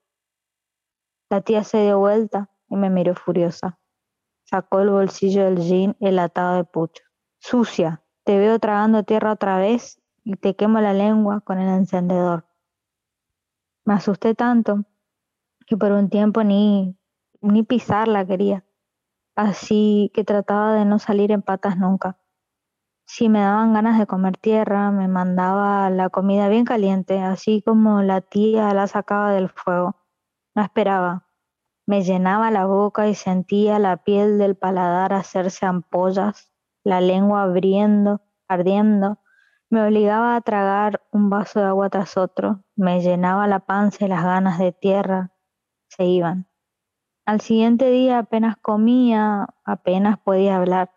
La 1.28 1.40
tía 1.40 1.64
se 1.64 1.82
dio 1.82 1.98
vuelta 1.98 2.48
y 2.68 2.76
me 2.76 2.88
miró 2.88 3.16
furiosa. 3.16 3.80
Sacó 4.44 4.78
el 4.78 4.90
bolsillo 4.90 5.44
del 5.44 5.58
jean 5.58 5.96
el 5.98 6.20
atado 6.20 6.54
de 6.54 6.62
pucho. 6.62 7.02
Sucia, 7.40 8.04
te 8.22 8.38
veo 8.38 8.60
tragando 8.60 9.02
tierra 9.02 9.32
otra 9.32 9.58
vez 9.58 10.00
y 10.22 10.36
te 10.36 10.54
quemo 10.54 10.80
la 10.80 10.92
lengua 10.92 11.40
con 11.40 11.58
el 11.58 11.68
encendedor. 11.68 12.46
Me 13.84 13.94
asusté 13.94 14.34
tanto 14.34 14.84
que 15.66 15.76
por 15.76 15.92
un 15.92 16.10
tiempo 16.10 16.44
ni, 16.44 16.98
ni 17.40 17.62
pisarla 17.62 18.26
quería, 18.26 18.64
así 19.36 20.10
que 20.14 20.24
trataba 20.24 20.74
de 20.74 20.84
no 20.84 20.98
salir 20.98 21.32
en 21.32 21.42
patas 21.42 21.76
nunca. 21.78 22.18
Si 23.12 23.28
me 23.28 23.40
daban 23.40 23.72
ganas 23.72 23.98
de 23.98 24.06
comer 24.06 24.36
tierra, 24.36 24.92
me 24.92 25.08
mandaba 25.08 25.90
la 25.90 26.10
comida 26.10 26.48
bien 26.48 26.64
caliente, 26.64 27.20
así 27.20 27.60
como 27.60 28.02
la 28.02 28.20
tía 28.20 28.72
la 28.72 28.86
sacaba 28.86 29.32
del 29.32 29.48
fuego. 29.48 29.96
No 30.54 30.62
esperaba. 30.62 31.26
Me 31.86 32.02
llenaba 32.02 32.52
la 32.52 32.66
boca 32.66 33.08
y 33.08 33.16
sentía 33.16 33.80
la 33.80 33.96
piel 33.96 34.38
del 34.38 34.54
paladar 34.54 35.12
hacerse 35.12 35.66
ampollas, 35.66 36.52
la 36.84 37.00
lengua 37.00 37.42
abriendo, 37.42 38.20
ardiendo. 38.46 39.18
Me 39.70 39.86
obligaba 39.86 40.34
a 40.34 40.40
tragar 40.40 41.00
un 41.12 41.30
vaso 41.30 41.60
de 41.60 41.66
agua 41.66 41.90
tras 41.90 42.16
otro. 42.16 42.64
Me 42.74 43.00
llenaba 43.00 43.46
la 43.46 43.60
panza 43.60 44.04
y 44.04 44.08
las 44.08 44.24
ganas 44.24 44.58
de 44.58 44.72
tierra 44.72 45.30
se 45.86 46.06
iban. 46.06 46.48
Al 47.24 47.40
siguiente 47.40 47.88
día 47.88 48.18
apenas 48.18 48.56
comía, 48.56 49.46
apenas 49.64 50.18
podía 50.18 50.56
hablar. 50.56 50.90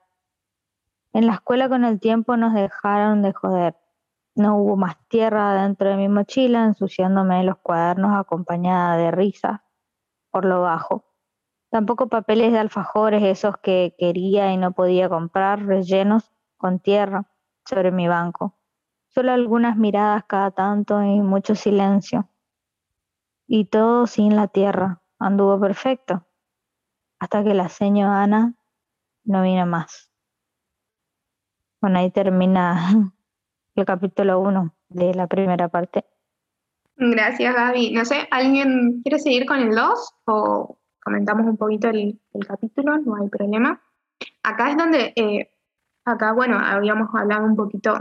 En 1.13 1.27
la 1.27 1.33
escuela 1.33 1.69
con 1.69 1.85
el 1.85 1.99
tiempo 1.99 2.35
nos 2.35 2.55
dejaron 2.55 3.21
de 3.21 3.31
joder. 3.33 3.77
No 4.35 4.57
hubo 4.57 4.75
más 4.75 4.97
tierra 5.07 5.53
dentro 5.61 5.89
de 5.91 5.97
mi 5.97 6.09
mochila, 6.09 6.65
ensuciándome 6.65 7.43
los 7.43 7.59
cuadernos 7.59 8.17
acompañada 8.17 8.97
de 8.97 9.11
risa 9.11 9.63
por 10.31 10.45
lo 10.45 10.61
bajo. 10.61 11.05
Tampoco 11.69 12.07
papeles 12.07 12.51
de 12.51 12.57
alfajores, 12.57 13.21
esos 13.21 13.55
que 13.57 13.95
quería 13.99 14.51
y 14.51 14.57
no 14.57 14.71
podía 14.71 15.09
comprar, 15.09 15.63
rellenos 15.63 16.31
con 16.57 16.79
tierra 16.79 17.29
sobre 17.65 17.91
mi 17.91 18.07
banco. 18.07 18.57
Solo 19.13 19.31
algunas 19.31 19.77
miradas 19.77 20.23
cada 20.27 20.51
tanto 20.51 21.01
y 21.03 21.21
mucho 21.21 21.55
silencio. 21.55 22.29
Y 23.47 23.65
todo 23.65 24.07
sin 24.07 24.35
la 24.35 24.47
tierra. 24.47 25.01
Anduvo 25.19 25.59
perfecto. 25.59 26.25
Hasta 27.19 27.43
que 27.43 27.53
la 27.53 27.69
seño 27.69 28.11
Ana 28.11 28.55
no 29.23 29.43
vino 29.43 29.65
más. 29.65 30.11
Bueno, 31.79 31.99
ahí 31.99 32.11
termina 32.11 32.89
el 33.75 33.85
capítulo 33.85 34.39
1 34.39 34.73
de 34.89 35.13
la 35.13 35.27
primera 35.27 35.67
parte. 35.67 36.05
Gracias, 36.95 37.53
Gaby. 37.53 37.91
No 37.91 38.05
sé, 38.05 38.27
¿alguien 38.31 39.01
quiere 39.01 39.19
seguir 39.19 39.45
con 39.45 39.59
el 39.59 39.75
2 39.75 40.15
o 40.25 40.77
comentamos 41.03 41.45
un 41.45 41.57
poquito 41.57 41.89
el, 41.89 42.19
capítulo? 42.47 42.97
No 42.99 43.15
hay 43.15 43.29
problema. 43.29 43.81
Acá 44.43 44.69
es 44.69 44.77
donde, 44.77 45.13
eh, 45.15 45.51
acá, 46.05 46.33
bueno, 46.33 46.57
habíamos 46.57 47.09
hablado 47.13 47.45
un 47.45 47.55
poquito 47.55 47.97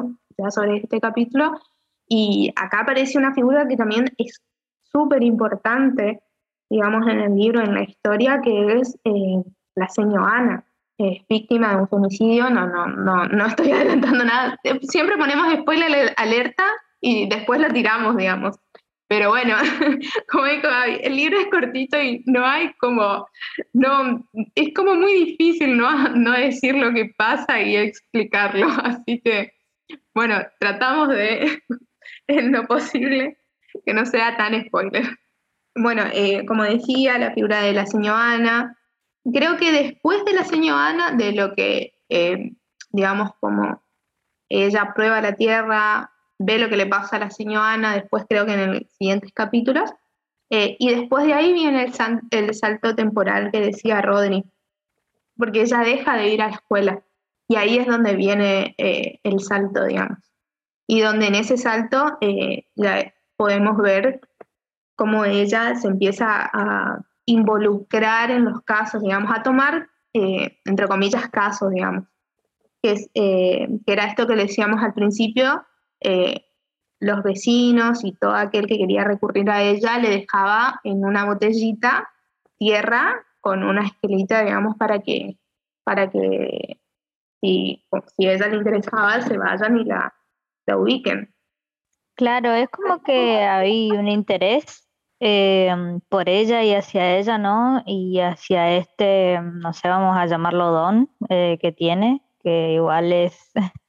sobre 0.50 0.78
este 0.78 1.00
capítulo 1.00 1.60
y 2.08 2.52
acá 2.56 2.80
aparece 2.80 3.18
una 3.18 3.34
figura 3.34 3.66
que 3.66 3.76
también 3.76 4.06
es 4.18 4.42
súper 4.82 5.22
importante, 5.22 6.20
digamos, 6.68 7.06
en 7.08 7.20
el 7.20 7.34
libro, 7.34 7.60
en 7.60 7.74
la 7.74 7.84
historia, 7.84 8.40
que 8.42 8.74
es 8.74 8.98
eh, 9.04 9.42
la 9.74 9.88
señora 9.88 10.36
Ana. 10.36 10.64
Es 10.98 11.26
víctima 11.28 11.70
de 11.70 11.76
un 11.76 11.88
femicidio, 11.88 12.50
no, 12.50 12.66
no, 12.66 12.86
no, 12.86 13.26
no 13.26 13.46
estoy 13.46 13.70
adelantando 13.72 14.24
nada. 14.24 14.58
Siempre 14.82 15.16
ponemos 15.16 15.54
spoiler 15.54 16.12
alerta 16.16 16.64
y 17.00 17.28
después 17.28 17.60
la 17.60 17.70
tiramos, 17.70 18.16
digamos. 18.16 18.56
Pero 19.08 19.28
bueno, 19.28 19.56
como 20.30 20.46
digo, 20.46 20.68
el 21.02 21.16
libro 21.16 21.38
es 21.38 21.46
cortito 21.48 22.00
y 22.00 22.22
no 22.26 22.46
hay 22.46 22.72
como, 22.74 23.26
no, 23.74 24.26
es 24.54 24.72
como 24.74 24.94
muy 24.94 25.12
difícil 25.12 25.76
¿no? 25.76 26.08
no 26.10 26.32
decir 26.32 26.74
lo 26.74 26.94
que 26.94 27.10
pasa 27.16 27.60
y 27.60 27.76
explicarlo. 27.76 28.68
Así 28.84 29.20
que, 29.22 29.52
bueno, 30.14 30.36
tratamos 30.58 31.08
de, 31.08 31.62
en 32.26 32.52
lo 32.52 32.66
posible, 32.66 33.38
que 33.84 33.94
no 33.94 34.06
sea 34.06 34.36
tan 34.36 34.66
spoiler. 34.66 35.04
Bueno, 35.74 36.02
eh, 36.12 36.44
como 36.46 36.64
decía, 36.64 37.18
la 37.18 37.32
figura 37.32 37.62
de 37.62 37.72
la 37.72 37.86
señora 37.86 38.32
Ana, 38.32 38.78
creo 39.32 39.56
que 39.56 39.72
después 39.72 40.24
de 40.24 40.34
la 40.34 40.44
señora 40.44 40.88
Ana, 40.88 41.12
de 41.12 41.32
lo 41.32 41.54
que, 41.54 41.94
eh, 42.08 42.52
digamos, 42.90 43.30
como 43.40 43.82
ella 44.48 44.92
prueba 44.94 45.22
la 45.22 45.34
tierra, 45.34 46.10
ve 46.38 46.58
lo 46.58 46.68
que 46.68 46.76
le 46.76 46.86
pasa 46.86 47.16
a 47.16 47.20
la 47.20 47.30
señora 47.30 47.72
Ana, 47.72 47.94
después 47.94 48.24
creo 48.28 48.44
que 48.44 48.52
en 48.52 48.74
los 48.74 48.82
siguientes 48.98 49.32
capítulos, 49.32 49.90
eh, 50.50 50.76
y 50.78 50.94
después 50.94 51.24
de 51.24 51.32
ahí 51.32 51.54
viene 51.54 51.84
el, 51.84 52.20
el, 52.30 52.54
salto 52.54 52.94
temporal 52.94 53.50
que 53.50 53.60
decía 53.60 54.02
Rodney, 54.02 54.44
porque 55.38 55.62
ella 55.62 55.78
deja 55.78 56.16
de 56.16 56.28
ir 56.28 56.42
a 56.42 56.48
la 56.48 56.54
escuela, 56.54 57.02
y 57.48 57.56
ahí 57.56 57.78
es 57.78 57.86
donde 57.86 58.14
viene 58.16 58.74
eh, 58.78 59.20
el 59.22 59.40
salto, 59.40 59.84
digamos, 59.84 60.18
y 60.86 61.00
donde 61.00 61.26
en 61.26 61.34
ese 61.34 61.56
salto 61.56 62.18
eh, 62.20 62.66
ya 62.74 63.12
podemos 63.36 63.76
ver 63.78 64.20
cómo 64.96 65.24
ella 65.24 65.74
se 65.74 65.88
empieza 65.88 66.50
a 66.52 67.00
involucrar 67.26 68.30
en 68.30 68.44
los 68.44 68.62
casos, 68.62 69.02
digamos, 69.02 69.30
a 69.34 69.42
tomar, 69.42 69.88
entre 70.12 70.86
comillas, 70.86 71.28
casos, 71.28 71.70
digamos, 71.70 72.04
que, 72.82 72.92
es, 72.92 73.10
que 73.14 73.80
era 73.86 74.04
esto 74.04 74.26
que 74.26 74.34
decíamos 74.34 74.82
al 74.82 74.92
principio, 74.92 75.64
eh, 76.02 76.46
los 76.98 77.22
vecinos 77.22 78.04
y 78.04 78.12
todo 78.12 78.34
aquel 78.34 78.66
que 78.66 78.78
quería 78.78 79.02
recurrir 79.02 79.50
a 79.50 79.62
ella 79.62 79.98
le 79.98 80.08
dejaba 80.08 80.80
en 80.84 81.04
una 81.04 81.24
botellita 81.24 82.08
tierra 82.58 83.24
con 83.40 83.64
una 83.64 83.86
esquelita, 83.86 84.44
digamos, 84.44 84.76
para 84.76 85.00
que, 85.00 85.36
para 85.82 86.10
que 86.10 86.80
si, 87.42 87.84
si 88.16 88.26
a 88.26 88.32
ella 88.34 88.48
le 88.48 88.56
interesaba 88.56 89.20
se 89.20 89.36
vayan 89.36 89.76
y 89.76 89.84
la, 89.84 90.14
la 90.66 90.78
ubiquen. 90.78 91.34
Claro, 92.14 92.52
es 92.52 92.68
como 92.70 93.02
que 93.02 93.40
hay 93.40 93.90
un 93.90 94.08
interés 94.08 94.88
eh, 95.18 95.74
por 96.08 96.28
ella 96.28 96.62
y 96.62 96.74
hacia 96.74 97.16
ella, 97.16 97.38
¿no? 97.38 97.82
Y 97.86 98.20
hacia 98.20 98.76
este, 98.76 99.40
no 99.40 99.72
sé, 99.72 99.88
vamos 99.88 100.16
a 100.16 100.26
llamarlo 100.26 100.70
don 100.70 101.10
eh, 101.28 101.58
que 101.60 101.72
tiene, 101.72 102.22
que 102.42 102.74
igual 102.74 103.12
es 103.12 103.52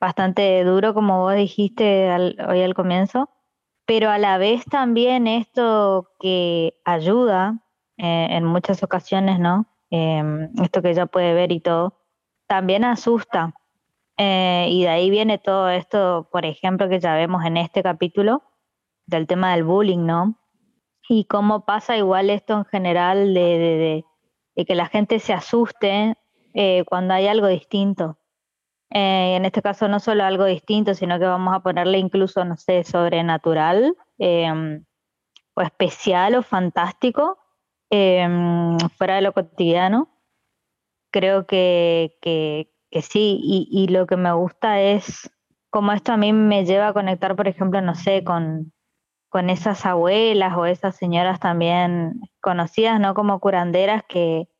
bastante 0.00 0.64
duro, 0.64 0.94
como 0.94 1.20
vos 1.20 1.34
dijiste 1.34 2.10
hoy 2.48 2.62
al 2.62 2.74
comienzo, 2.74 3.30
pero 3.86 4.10
a 4.10 4.18
la 4.18 4.38
vez 4.38 4.64
también 4.64 5.26
esto 5.26 6.10
que 6.20 6.74
ayuda 6.84 7.62
eh, 7.96 8.28
en 8.30 8.44
muchas 8.44 8.82
ocasiones, 8.82 9.38
¿no? 9.38 9.66
Esto 9.90 10.82
que 10.82 10.90
ella 10.90 11.06
puede 11.06 11.32
ver 11.32 11.52
y 11.52 11.60
todo, 11.60 12.05
también 12.46 12.84
asusta. 12.84 13.54
Eh, 14.18 14.68
y 14.70 14.82
de 14.82 14.88
ahí 14.88 15.10
viene 15.10 15.38
todo 15.38 15.68
esto, 15.68 16.28
por 16.32 16.46
ejemplo, 16.46 16.88
que 16.88 17.00
ya 17.00 17.14
vemos 17.14 17.44
en 17.44 17.56
este 17.58 17.82
capítulo 17.82 18.42
del 19.06 19.26
tema 19.26 19.52
del 19.52 19.64
bullying, 19.64 20.06
¿no? 20.06 20.38
Y 21.08 21.24
cómo 21.24 21.64
pasa 21.64 21.96
igual 21.96 22.30
esto 22.30 22.54
en 22.54 22.64
general 22.64 23.34
de, 23.34 24.04
que 24.56 24.74
la 24.74 24.86
gente 24.86 25.18
se 25.18 25.32
asuste 25.32 26.16
eh, 26.54 26.84
cuando 26.86 27.14
hay 27.14 27.28
algo 27.28 27.46
distinto. 27.46 28.18
Eh, 28.90 29.36
en 29.36 29.44
este 29.44 29.62
caso 29.62 29.88
no 29.88 30.00
solo 30.00 30.24
algo 30.24 30.44
distinto, 30.44 30.94
sino 30.94 31.18
que 31.18 31.26
vamos 31.26 31.54
a 31.54 31.60
ponerle 31.60 31.98
incluso, 31.98 32.44
no 32.44 32.56
sé, 32.56 32.84
sobrenatural 32.84 33.96
em, 34.18 34.84
o 35.54 35.62
especial 35.62 36.36
o 36.36 36.42
fantástico, 36.42 37.38
em, 37.90 38.78
fuera 38.96 39.16
de 39.16 39.22
lo 39.22 39.32
cotidiano. 39.32 40.08
Creo 41.16 41.46
que, 41.46 42.18
que, 42.20 42.68
sí, 43.00 43.40
y, 43.42 43.88
lo 43.88 44.06
que 44.06 44.18
me 44.18 44.32
gusta 44.32 44.82
es 44.82 45.30
cómo 45.70 45.92
esto 45.92 46.12
a 46.12 46.18
mí 46.18 46.34
me 46.34 46.66
lleva 46.66 46.88
a 46.88 46.92
conectar, 46.92 47.34
por 47.36 47.48
ejemplo, 47.48 47.80
no 47.80 47.94
sé, 47.94 48.22
con, 48.22 48.74
con 49.30 49.48
esas 49.48 49.86
abuelas 49.86 50.54
o 50.58 50.66
esas 50.66 50.94
señoras 50.94 51.40
también 51.40 52.20
conocidas, 52.42 53.00
¿no? 53.00 53.14
Como 53.14 53.40
curanderas 53.40 54.02
que, 54.06 54.50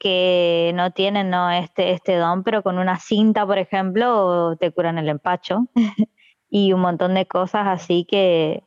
que 0.00 0.72
no 0.74 0.90
tienen 0.90 1.30
¿no? 1.30 1.52
Este, 1.52 1.92
este 1.92 2.16
don, 2.16 2.42
pero 2.42 2.64
con 2.64 2.78
una 2.78 2.98
cinta, 2.98 3.46
por 3.46 3.58
ejemplo, 3.58 4.56
te 4.56 4.72
curan 4.72 4.98
el 4.98 5.08
empacho 5.08 5.68
y 6.50 6.72
un 6.72 6.80
montón 6.80 7.14
de 7.14 7.26
cosas 7.28 7.68
así 7.68 8.04
que 8.10 8.64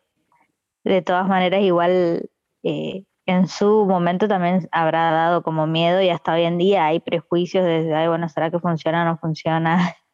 de 0.85 1.01
todas 1.01 1.27
maneras 1.27 1.63
igual 1.63 2.29
eh, 2.63 3.03
en 3.29 3.47
su 3.47 3.85
momento 3.85 4.27
también 4.27 4.67
habrá 4.71 5.11
dado 5.11 5.43
como 5.43 5.67
miedo 5.67 6.01
y 6.01 6.09
hasta 6.09 6.33
hoy 6.33 6.43
en 6.43 6.57
día 6.57 6.85
hay 6.85 6.99
prejuicios 6.99 7.63
desde, 7.63 8.07
bueno, 8.07 8.27
¿será 8.27 8.49
que 8.49 8.59
funciona 8.59 9.03
o 9.03 9.05
no 9.05 9.17
funciona? 9.17 9.77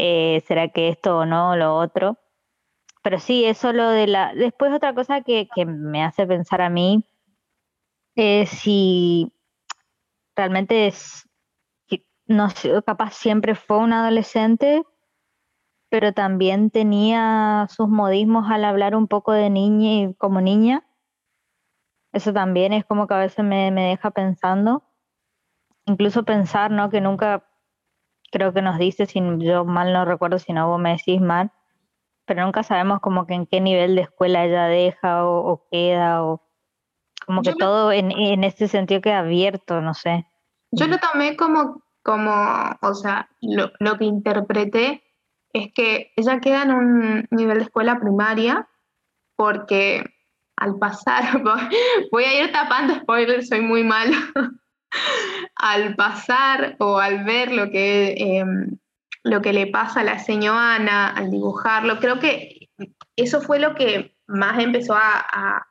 Eh, 0.00 0.44
¿Será 0.46 0.68
que 0.68 0.90
esto 0.90 1.18
o 1.18 1.26
no, 1.26 1.56
lo 1.56 1.74
otro? 1.74 2.18
Pero 3.02 3.18
sí, 3.18 3.44
eso 3.44 3.72
lo 3.72 3.90
de 3.90 4.06
la... 4.06 4.32
Después 4.32 4.72
otra 4.72 4.94
cosa 4.94 5.22
que, 5.22 5.48
que 5.52 5.66
me 5.66 6.04
hace 6.04 6.24
pensar 6.24 6.60
a 6.60 6.70
mí 6.70 7.04
es 8.14 8.48
si 8.48 9.32
realmente 10.36 10.86
es, 10.86 11.28
no 12.26 12.48
sé, 12.50 12.80
capaz 12.86 13.14
siempre 13.14 13.56
fue 13.56 13.78
un 13.78 13.92
adolescente, 13.92 14.84
pero 15.88 16.12
también 16.12 16.70
tenía 16.70 17.66
sus 17.68 17.88
modismos 17.88 18.48
al 18.48 18.64
hablar 18.64 18.94
un 18.94 19.08
poco 19.08 19.32
de 19.32 19.50
niña 19.50 20.10
y 20.10 20.14
como 20.14 20.40
niña. 20.40 20.87
Eso 22.12 22.32
también 22.32 22.72
es 22.72 22.84
como 22.84 23.06
que 23.06 23.14
a 23.14 23.18
veces 23.18 23.44
me, 23.44 23.70
deja 23.70 24.10
pensando. 24.10 24.82
Incluso 25.86 26.24
pensar, 26.24 26.70
¿no? 26.70 26.90
Que 26.90 27.00
nunca, 27.00 27.48
creo 28.30 28.52
que 28.52 28.62
nos 28.62 28.78
dice, 28.78 29.06
si 29.06 29.20
yo 29.38 29.64
mal 29.64 29.92
no 29.92 30.04
recuerdo, 30.04 30.38
si 30.38 30.52
no 30.52 30.68
vos 30.68 30.80
me 30.80 30.92
decís 30.92 31.20
mal, 31.20 31.50
pero 32.26 32.44
nunca 32.44 32.62
sabemos 32.62 33.00
como 33.00 33.26
que 33.26 33.34
en 33.34 33.46
qué 33.46 33.60
nivel 33.60 33.94
de 33.94 34.02
escuela 34.02 34.44
ella 34.44 34.64
deja 34.64 35.26
o 35.26 35.66
queda 35.70 36.22
o 36.24 36.42
como 37.28 37.42
que 37.42 37.54
todo 37.54 37.92
en, 37.92 38.10
en 38.10 38.42
este 38.42 38.68
sentido 38.68 39.02
queda 39.02 39.18
abierto, 39.18 39.82
no 39.82 39.92
sé. 39.92 40.26
Yo 40.70 40.86
lo 40.86 40.96
tomé 40.98 41.36
como, 41.36 41.82
como 42.02 42.32
o 42.80 42.94
sea, 42.94 43.28
lo, 43.42 43.98
que 43.98 44.04
interpreté 44.06 45.02
es 45.52 45.72
que 45.74 46.12
ella 46.16 46.40
queda 46.40 46.62
en 46.62 46.72
un 46.72 47.28
nivel 47.30 47.58
de 47.58 47.64
escuela 47.64 48.00
primaria 48.00 48.66
porque 49.36 50.04
al 50.60 50.78
pasar, 50.78 51.42
voy 52.12 52.24
a 52.24 52.42
ir 52.42 52.52
tapando 52.52 52.94
spoilers, 52.96 53.48
soy 53.48 53.60
muy 53.60 53.84
malo, 53.84 54.16
al 55.56 55.94
pasar 55.94 56.76
o 56.78 56.98
al 56.98 57.24
ver 57.24 57.52
lo 57.52 57.70
que, 57.70 58.14
em, 58.16 58.78
lo 59.22 59.40
que 59.40 59.52
le 59.52 59.66
pasa 59.66 60.00
a 60.00 60.04
la 60.04 60.18
señora 60.18 60.76
Ana, 60.76 61.10
al 61.10 61.30
dibujarlo, 61.30 61.98
creo 61.98 62.18
que 62.18 62.68
eso 63.16 63.40
fue 63.40 63.58
lo 63.58 63.74
que 63.74 64.16
más 64.26 64.58
empezó 64.58 64.94
a, 64.94 65.66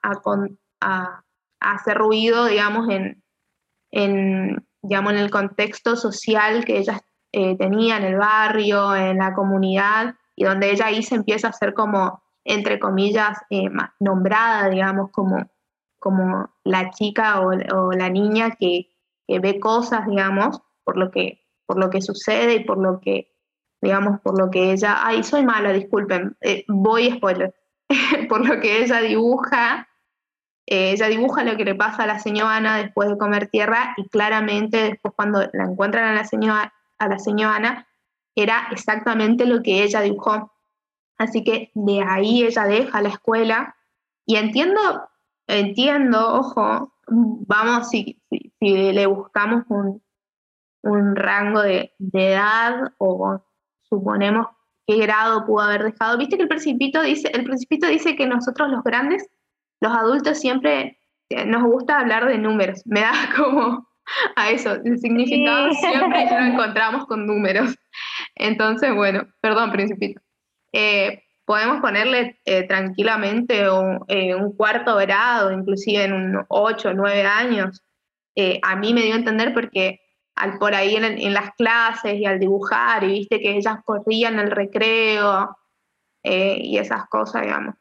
hacer 1.59 1.97
ruido, 1.97 2.45
digamos, 2.45 2.87
en, 2.89 4.67
digamos, 4.81 5.13
en 5.13 5.19
el 5.19 5.31
contexto 5.31 5.95
social 5.95 6.65
que 6.65 6.77
ella 6.77 7.01
eh, 7.31 7.57
tenía 7.57 7.97
en 7.97 8.03
el 8.03 8.17
barrio, 8.17 8.95
en 8.95 9.17
la 9.17 9.33
comunidad, 9.33 10.15
y 10.35 10.43
donde 10.43 10.71
ella 10.71 10.87
ahí 10.87 11.01
se 11.03 11.15
empieza 11.15 11.47
a 11.47 11.53
ser 11.53 11.73
como, 11.73 12.21
entre 12.47 12.79
comillas, 12.79 13.37
eh, 13.49 13.69
nombrada, 13.99 14.69
digamos, 14.69 15.11
como, 15.11 15.49
como 15.99 16.49
la 16.63 16.89
chica 16.91 17.41
o, 17.41 17.91
la 17.91 18.09
niña 18.09 18.51
que, 18.51 18.89
ve 19.27 19.59
cosas, 19.59 20.07
digamos, 20.07 20.61
por 20.83 20.97
lo, 20.97 21.11
que, 21.11 21.45
por 21.65 21.77
lo 21.77 21.89
que 21.89 22.01
sucede 22.01 22.55
y 22.55 22.63
por 22.63 22.77
lo 22.77 22.99
que, 23.01 23.35
digamos, 23.81 24.21
por 24.21 24.39
lo 24.39 24.49
que 24.49 24.71
ella, 24.71 25.05
ay, 25.05 25.23
soy 25.23 25.45
mala, 25.45 25.73
disculpen, 25.73 26.37
eh, 26.41 26.63
voy 26.67 27.09
a 27.09 27.15
spoiler, 27.15 27.53
por 28.29 28.47
lo 28.47 28.59
que 28.61 28.83
ella 28.83 29.01
dibuja 29.01 29.87
eh, 30.69 30.91
ella 30.91 31.07
dibuja 31.07 31.45
lo 31.45 31.55
que 31.55 31.63
le 31.63 31.75
pasa 31.75 32.03
a 32.03 32.07
la 32.07 32.19
señora 32.19 32.57
Ana 32.57 32.77
después 32.77 33.09
de 33.09 33.17
comer 33.17 33.47
tierra 33.47 33.93
y 33.95 34.09
claramente 34.09 34.77
después 34.83 35.13
cuando 35.15 35.49
la 35.53 35.63
encuentran 35.63 36.03
a 36.03 36.13
la 36.13 36.25
señora, 36.25 36.73
a 36.99 37.07
la 37.07 37.19
señora 37.19 37.55
Ana 37.55 37.87
era 38.35 38.67
exactamente 38.71 39.45
lo 39.45 39.63
que 39.63 39.83
ella 39.83 40.01
dibujó. 40.01 40.51
Así 41.17 41.43
que 41.43 41.71
de 41.73 42.03
ahí 42.03 42.43
ella 42.43 42.65
deja 42.65 43.01
la 43.01 43.09
escuela 43.09 43.75
Y 44.25 44.35
entiendo, 44.35 44.81
entiendo, 45.47 46.35
ojo, 46.35 46.93
vamos, 47.07 47.89
si, 47.89 48.21
si, 48.29 48.91
le 48.91 49.05
buscamos 49.07 49.63
un, 49.69 50.03
un 50.83 51.15
rango 51.15 51.61
de, 51.61 51.93
de, 51.97 52.33
edad 52.33 52.91
o 52.97 53.41
suponemos 53.81 54.47
qué 54.85 54.97
grado 54.97 55.45
pudo 55.45 55.61
haber 55.61 55.83
dejado. 55.83 56.17
Viste 56.17 56.37
que 56.37 56.43
el 56.43 56.49
principito 56.49 57.01
dice, 57.01 57.29
el 57.33 57.43
principito 57.43 57.87
dice 57.87 58.15
que 58.15 58.27
nosotros 58.27 58.69
los 58.69 58.83
grandes, 58.83 59.29
los 59.81 59.93
adultos 59.93 60.39
siempre 60.39 60.99
eh, 61.29 61.45
nos 61.45 61.63
gusta 61.63 61.99
hablar 61.99 62.25
de 62.25 62.37
números. 62.37 62.81
Me 62.85 63.01
da 63.01 63.11
como 63.35 63.87
a 64.35 64.49
eso, 64.49 64.73
el 64.83 64.97
significado 64.99 65.71
siempre 65.73 66.25
lo 66.31 66.45
encontramos 66.45 67.05
con 67.05 67.25
números. 67.25 67.75
Entonces, 68.35 68.95
bueno, 68.95 69.27
perdón, 69.41 69.71
principito. 69.71 70.21
Eh, 70.79 71.23
podemos 71.43 71.81
ponerle 71.81 72.39
eh, 72.45 72.67
tranquilamente 72.67 73.67
un, 73.67 74.05
un, 74.07 74.55
cuarto 74.55 74.95
grado, 74.97 75.51
inclusive 75.51 76.03
en 76.03 76.13
un 76.13 76.45
8 76.49 76.89
o 76.89 76.93
9 76.93 77.23
años. 77.23 77.81
a 78.61 78.75
mí 78.75 78.93
me 78.93 79.01
dio 79.01 79.15
a 79.15 79.17
entender 79.17 79.55
porque 79.55 79.99
al 80.35 80.59
por 80.59 80.75
ahí 80.75 80.95
en, 80.95 81.33
las 81.33 81.55
clases 81.55 82.13
y 82.13 82.25
al 82.25 82.39
dibujar, 82.39 83.03
y 83.03 83.07
viste 83.07 83.39
que 83.39 83.57
ellas 83.57 83.77
corrían 83.83 84.37
el 84.37 84.51
recreo 84.51 85.57
eh, 86.23 86.59
y 86.61 86.77
esas 86.77 87.07
cosas, 87.09 87.41
digamos. 87.41 87.75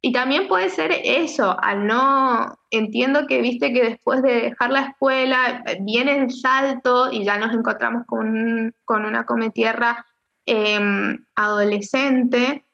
Y 0.00 0.12
también 0.12 0.48
puede 0.48 0.70
ser 0.70 0.92
eso, 1.04 1.54
al 1.60 1.86
no, 1.86 2.56
entiendo 2.70 3.26
que 3.26 3.42
viste 3.42 3.74
que 3.74 3.82
después 3.82 4.22
de 4.22 4.40
dejar 4.40 4.70
la 4.70 4.80
escuela 4.80 5.62
viene 5.80 6.16
el 6.16 6.30
salto 6.30 7.12
y 7.12 7.24
ya 7.24 7.36
nos 7.36 7.52
encontramos 7.52 8.06
con, 8.06 8.74
con 8.86 9.04
una 9.04 9.26
cometierra 9.26 10.06
em, 10.48 11.24
adolescente. 11.34 12.64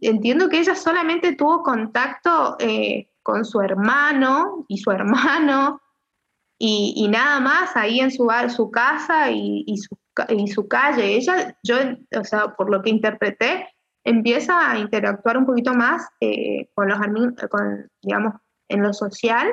Entiendo 0.00 0.48
que 0.48 0.60
ella 0.60 0.76
solamente 0.76 1.34
tuvo 1.34 1.62
contacto 1.62 2.56
eh, 2.60 3.10
con 3.22 3.44
su 3.44 3.60
hermano 3.60 4.64
y 4.68 4.78
su 4.78 4.90
hermano 4.92 5.82
y, 6.60 7.06
nada 7.08 7.40
más 7.40 7.76
ahí 7.76 8.00
en 8.00 8.10
su, 8.10 8.28
su 8.48 8.70
casa 8.70 9.30
y, 9.30 9.64
y, 9.66 9.76
su, 10.48 10.66
calle. 10.68 11.16
Ella, 11.16 11.56
yo, 11.62 11.76
o 12.18 12.24
sea, 12.24 12.56
por 12.56 12.70
lo 12.70 12.82
que 12.82 12.90
interpreté, 12.90 13.68
empieza 14.04 14.70
a 14.70 14.78
interactuar 14.78 15.38
un 15.38 15.46
poquito 15.46 15.74
más 15.74 16.08
eh, 16.20 16.68
con 16.74 16.88
los 16.88 16.98
con, 17.50 17.88
digamos, 18.02 18.34
en 18.68 18.82
lo 18.82 18.92
social, 18.92 19.46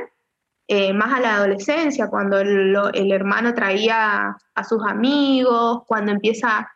eh, 0.68 0.94
más 0.94 1.14
a 1.14 1.20
la 1.20 1.36
adolescencia, 1.36 2.10
cuando 2.10 2.40
el, 2.40 2.76
el, 2.94 3.12
hermano 3.12 3.54
traía 3.54 4.36
a 4.56 4.64
sus 4.64 4.84
amigos, 4.84 5.84
cuando 5.86 6.12
empieza 6.12 6.68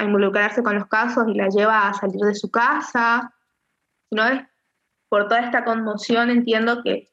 a 0.00 0.04
involucrarse 0.04 0.62
con 0.62 0.76
los 0.76 0.86
casos 0.86 1.28
y 1.28 1.34
la 1.34 1.48
lleva 1.48 1.88
a 1.88 1.94
salir 1.94 2.20
de 2.20 2.34
su 2.34 2.50
casa. 2.50 3.34
¿no? 4.10 4.24
Por 5.08 5.28
toda 5.28 5.40
esta 5.40 5.64
conmoción 5.64 6.30
entiendo 6.30 6.82
que 6.82 7.10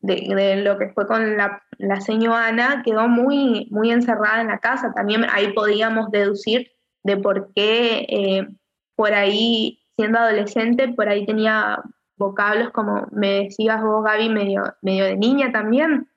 de, 0.00 0.62
lo 0.62 0.78
que 0.78 0.90
fue 0.90 1.06
con 1.06 1.36
la, 1.36 1.62
la 1.78 2.00
señora 2.00 2.82
quedó 2.84 3.08
muy, 3.08 3.68
muy 3.70 3.90
encerrada 3.90 4.40
en 4.40 4.48
la 4.48 4.58
casa. 4.58 4.92
También 4.94 5.26
ahí 5.30 5.52
podíamos 5.52 6.10
deducir 6.10 6.70
de 7.02 7.16
por 7.16 7.52
qué 7.54 8.06
eh, 8.08 8.48
por 8.94 9.14
ahí, 9.14 9.80
siendo 9.96 10.18
adolescente, 10.18 10.88
por 10.88 11.08
ahí 11.08 11.26
tenía 11.26 11.82
vocablos 12.16 12.70
como 12.72 13.06
me 13.12 13.44
decías 13.44 13.80
vos, 13.80 14.04
Gaby, 14.04 14.28
medio, 14.28 14.62
medio 14.82 15.04
de 15.04 15.16
niña 15.16 15.52
también. 15.52 16.08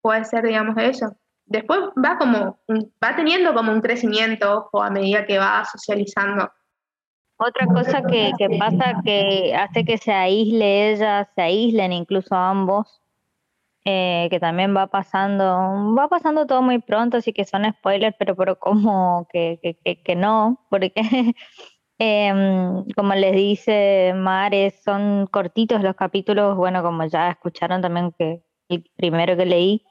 Puede 0.00 0.24
ser, 0.24 0.44
digamos, 0.44 0.76
eso. 0.78 1.16
Después 1.52 1.80
va 2.02 2.16
como, 2.16 2.58
va 3.02 3.14
teniendo 3.14 3.52
como 3.52 3.72
un 3.72 3.82
crecimiento, 3.82 4.70
o 4.72 4.82
a 4.82 4.88
medida 4.88 5.26
que 5.26 5.38
va 5.38 5.64
socializando. 5.66 6.50
Otra 7.36 7.66
cosa 7.66 8.02
que, 8.02 8.32
que, 8.38 8.56
pasa 8.58 9.02
que 9.04 9.54
hace 9.54 9.84
que 9.84 9.98
se 9.98 10.12
aísle 10.12 10.92
ella, 10.92 11.28
se 11.34 11.42
aíslen 11.42 11.92
incluso 11.92 12.34
ambos, 12.34 13.02
eh, 13.84 14.28
que 14.30 14.40
también 14.40 14.74
va 14.74 14.86
pasando, 14.86 15.94
va 15.94 16.08
pasando 16.08 16.46
todo 16.46 16.62
muy 16.62 16.78
pronto, 16.78 17.18
así 17.18 17.34
que 17.34 17.44
son 17.44 17.70
spoilers, 17.70 18.16
pero, 18.18 18.34
pero 18.34 18.58
como 18.58 19.26
que, 19.30 19.58
que, 20.04 20.16
no, 20.16 20.58
porque 20.70 20.92
em, 21.98 22.84
como 22.96 23.14
les 23.14 23.32
dice 23.32 24.14
Mares, 24.16 24.80
son 24.82 25.26
cortitos 25.26 25.82
los 25.82 25.96
capítulos, 25.96 26.56
bueno, 26.56 26.82
como 26.82 27.04
ya 27.04 27.28
escucharon 27.28 27.82
también 27.82 28.12
que 28.16 28.42
el 28.70 28.88
primero 28.96 29.36
que 29.36 29.44
leí, 29.44 29.84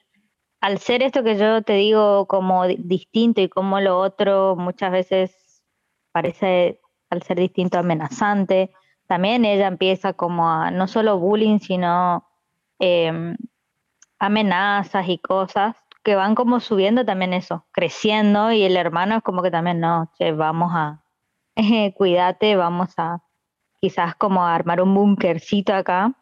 al 0.61 0.79
ser 0.79 1.03
esto 1.03 1.23
que 1.23 1.37
yo 1.37 1.61
te 1.63 1.73
digo 1.73 2.27
como 2.27 2.65
distinto 2.67 3.41
y 3.41 3.49
como 3.49 3.79
lo 3.81 3.99
otro 3.99 4.55
muchas 4.55 4.91
veces 4.91 5.63
parece, 6.11 6.79
al 7.09 7.23
ser 7.23 7.39
distinto, 7.39 7.77
amenazante, 7.79 8.71
también 9.07 9.43
ella 9.43 9.67
empieza 9.67 10.13
como 10.13 10.49
a 10.49 10.71
no 10.71 10.87
solo 10.87 11.19
bullying, 11.19 11.59
sino... 11.59 12.27
Eh, 12.79 13.35
amenazas 14.21 15.09
y 15.09 15.17
cosas 15.17 15.75
que 16.03 16.15
van 16.15 16.35
como 16.35 16.59
subiendo 16.59 17.03
también 17.03 17.33
eso, 17.33 17.65
creciendo 17.71 18.51
y 18.51 18.61
el 18.61 18.77
hermano 18.77 19.17
es 19.17 19.23
como 19.23 19.41
que 19.41 19.49
también 19.49 19.79
no, 19.79 20.11
che, 20.15 20.31
vamos 20.31 20.71
a, 20.73 21.03
eh, 21.55 21.93
cuídate, 21.95 22.55
vamos 22.55 22.93
a 22.97 23.23
quizás 23.81 24.15
como 24.15 24.45
a 24.45 24.53
armar 24.53 24.79
un 24.79 24.93
bunkercito 24.93 25.73
acá, 25.73 26.13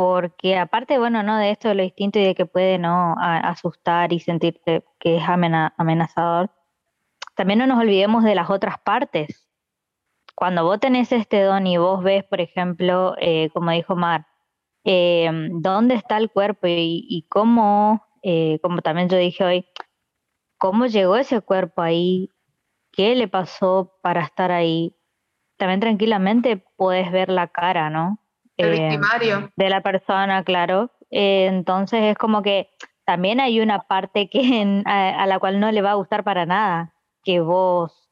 porque 0.00 0.56
aparte, 0.56 0.96
bueno, 0.96 1.22
¿no? 1.22 1.36
De 1.36 1.50
esto 1.50 1.68
de 1.68 1.74
lo 1.74 1.82
distinto 1.82 2.18
y 2.18 2.24
de 2.24 2.34
que 2.34 2.46
puede, 2.46 2.78
¿no? 2.78 3.16
asustar 3.18 4.14
y 4.14 4.20
sentirte 4.20 4.82
que 4.98 5.18
es 5.18 5.22
amenazador, 5.28 6.50
también 7.36 7.58
no 7.58 7.66
nos 7.66 7.80
olvidemos 7.80 8.24
de 8.24 8.34
las 8.34 8.48
otras 8.48 8.78
partes. 8.78 9.46
Cuando 10.34 10.64
vos 10.64 10.80
tenés 10.80 11.12
este 11.12 11.42
don 11.42 11.66
y 11.66 11.76
vos 11.76 12.02
ves, 12.02 12.24
por 12.24 12.40
ejemplo, 12.40 13.14
eh, 13.20 13.50
como 13.52 13.72
dijo 13.72 13.94
Mar, 13.94 14.26
eh, 14.84 15.30
dónde 15.50 15.96
está 15.96 16.16
el 16.16 16.30
cuerpo 16.30 16.66
y, 16.66 17.26
cómo, 17.28 18.02
eh, 18.22 18.58
como 18.62 18.80
también 18.80 19.10
yo 19.10 19.18
dije 19.18 19.44
hoy, 19.44 19.66
cómo 20.56 20.86
llegó 20.86 21.16
ese 21.16 21.42
cuerpo 21.42 21.82
ahí, 21.82 22.30
qué 22.90 23.14
le 23.14 23.28
pasó 23.28 23.98
para 24.00 24.22
estar 24.22 24.50
ahí. 24.50 24.96
También 25.58 25.80
tranquilamente 25.80 26.64
puedes 26.78 27.12
ver 27.12 27.28
la 27.28 27.48
cara, 27.48 27.90
¿no? 27.90 28.19
Eh, 28.62 28.98
de 29.56 29.70
la 29.70 29.80
persona, 29.82 30.44
claro. 30.44 30.90
entonces 31.10 32.02
es 32.04 32.18
como 32.18 32.42
que 32.42 32.70
también 33.04 33.40
hay 33.40 33.60
una 33.60 33.82
parte 33.82 34.28
que 34.28 34.82
a, 34.86 35.26
la 35.26 35.38
cual 35.38 35.60
no 35.60 35.70
le 35.70 35.82
va 35.82 35.92
a 35.92 35.94
gustar 35.94 36.24
para 36.24 36.46
nada 36.46 36.94
que 37.24 37.40
vos 37.40 38.10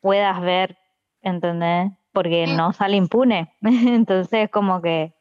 puedas 0.00 0.40
ver, 0.40 0.78
¿entendés? 1.22 1.92
Porque 2.12 2.46
no 2.46 2.72
sale 2.72 2.96
impune. 2.96 3.54
entonces 3.60 4.48
como 4.50 4.80
que 4.80 5.12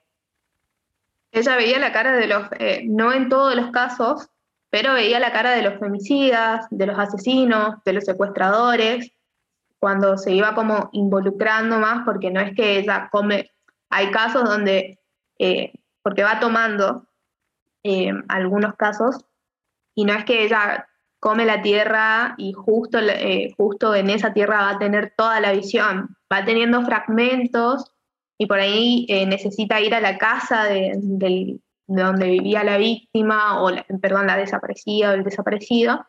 ella 1.32 1.56
veía 1.56 1.80
la 1.80 1.92
cara 1.92 2.14
de 2.14 2.28
los, 2.28 2.48
eh, 2.60 2.84
no 2.86 3.14
en 3.14 3.30
todos 3.30 3.56
los 3.56 3.72
casos, 3.72 4.30
pero 4.70 4.94
veía 4.94 5.20
la 5.20 5.32
cara 5.32 5.52
de 5.52 5.62
los 5.62 5.80
femicidas, 5.80 6.68
de 6.70 6.86
los 6.88 6.98
asesinos, 6.98 7.76
de 7.86 7.94
los 7.94 8.06
secuestradores, 8.06 9.12
cuando 9.80 10.18
se 10.18 10.34
iba 10.34 10.56
como 10.56 10.90
involucrando 10.94 11.80
más, 11.80 12.04
porque 12.06 12.32
no 12.32 12.40
es 12.40 12.56
que 12.56 12.80
ella 12.80 13.10
come, 13.12 13.52
hay 13.90 14.12
casos 14.12 14.44
donde, 14.44 15.00
eh, 15.40 15.74
porque 16.02 16.24
va 16.24 16.40
tomando 16.40 17.08
eh, 17.84 18.12
algunos 18.28 18.76
casos, 18.76 19.26
y 19.96 20.06
no 20.06 20.14
es 20.14 20.26
que 20.26 20.44
ella 20.44 20.88
come 21.20 21.46
la 21.46 21.62
tierra 21.62 22.36
y 22.38 22.54
justo, 22.54 23.00
justo 23.58 23.96
en 23.96 24.10
esa 24.10 24.34
tierra 24.34 24.62
va 24.62 24.70
a 24.72 24.80
tener 24.80 25.14
toda 25.18 25.40
la 25.40 25.52
visión, 25.52 26.16
va 26.32 26.46
teniendo 26.46 26.84
fragmentos 26.84 27.92
y 28.38 28.46
por 28.46 28.60
ahí 28.60 29.06
eh, 29.10 29.26
necesita 29.26 29.82
ir 29.82 29.96
a 29.96 30.02
la 30.02 30.18
casa 30.18 30.66
de, 30.66 31.60
donde 31.88 32.30
vivía 32.30 32.64
la 32.64 32.78
víctima, 32.78 33.64
o 33.64 33.72
perdón, 34.00 34.28
la 34.28 34.38
desaparecida 34.38 35.12
o 35.12 35.14
el 35.14 35.24
desaparecido, 35.24 36.06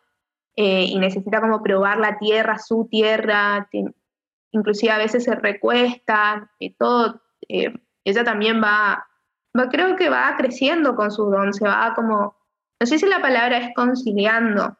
eh, 0.57 0.85
y 0.85 0.99
necesita 0.99 1.41
como 1.41 1.62
probar 1.62 1.99
la 1.99 2.18
tierra, 2.18 2.59
su 2.59 2.87
tierra, 2.91 3.68
inclusive 4.51 4.93
a 4.93 4.99
veces 4.99 5.24
se 5.24 5.35
recuesta, 5.37 6.51
y 6.59 6.74
todo, 6.74 7.22
eh, 7.49 7.73
ella 8.05 8.25
también 8.25 8.63
va, 8.63 9.07
va, 9.59 9.69
creo 9.69 9.97
que 9.97 10.09
va 10.09 10.35
creciendo 10.37 10.95
con 10.95 11.11
su 11.11 11.25
don, 11.31 11.53
se 11.53 11.67
va 11.67 11.93
como, 11.95 12.37
no 12.81 12.87
sé 12.87 12.99
si 12.99 13.07
la 13.07 13.21
palabra 13.21 13.59
es 13.59 13.71
conciliando, 13.75 14.77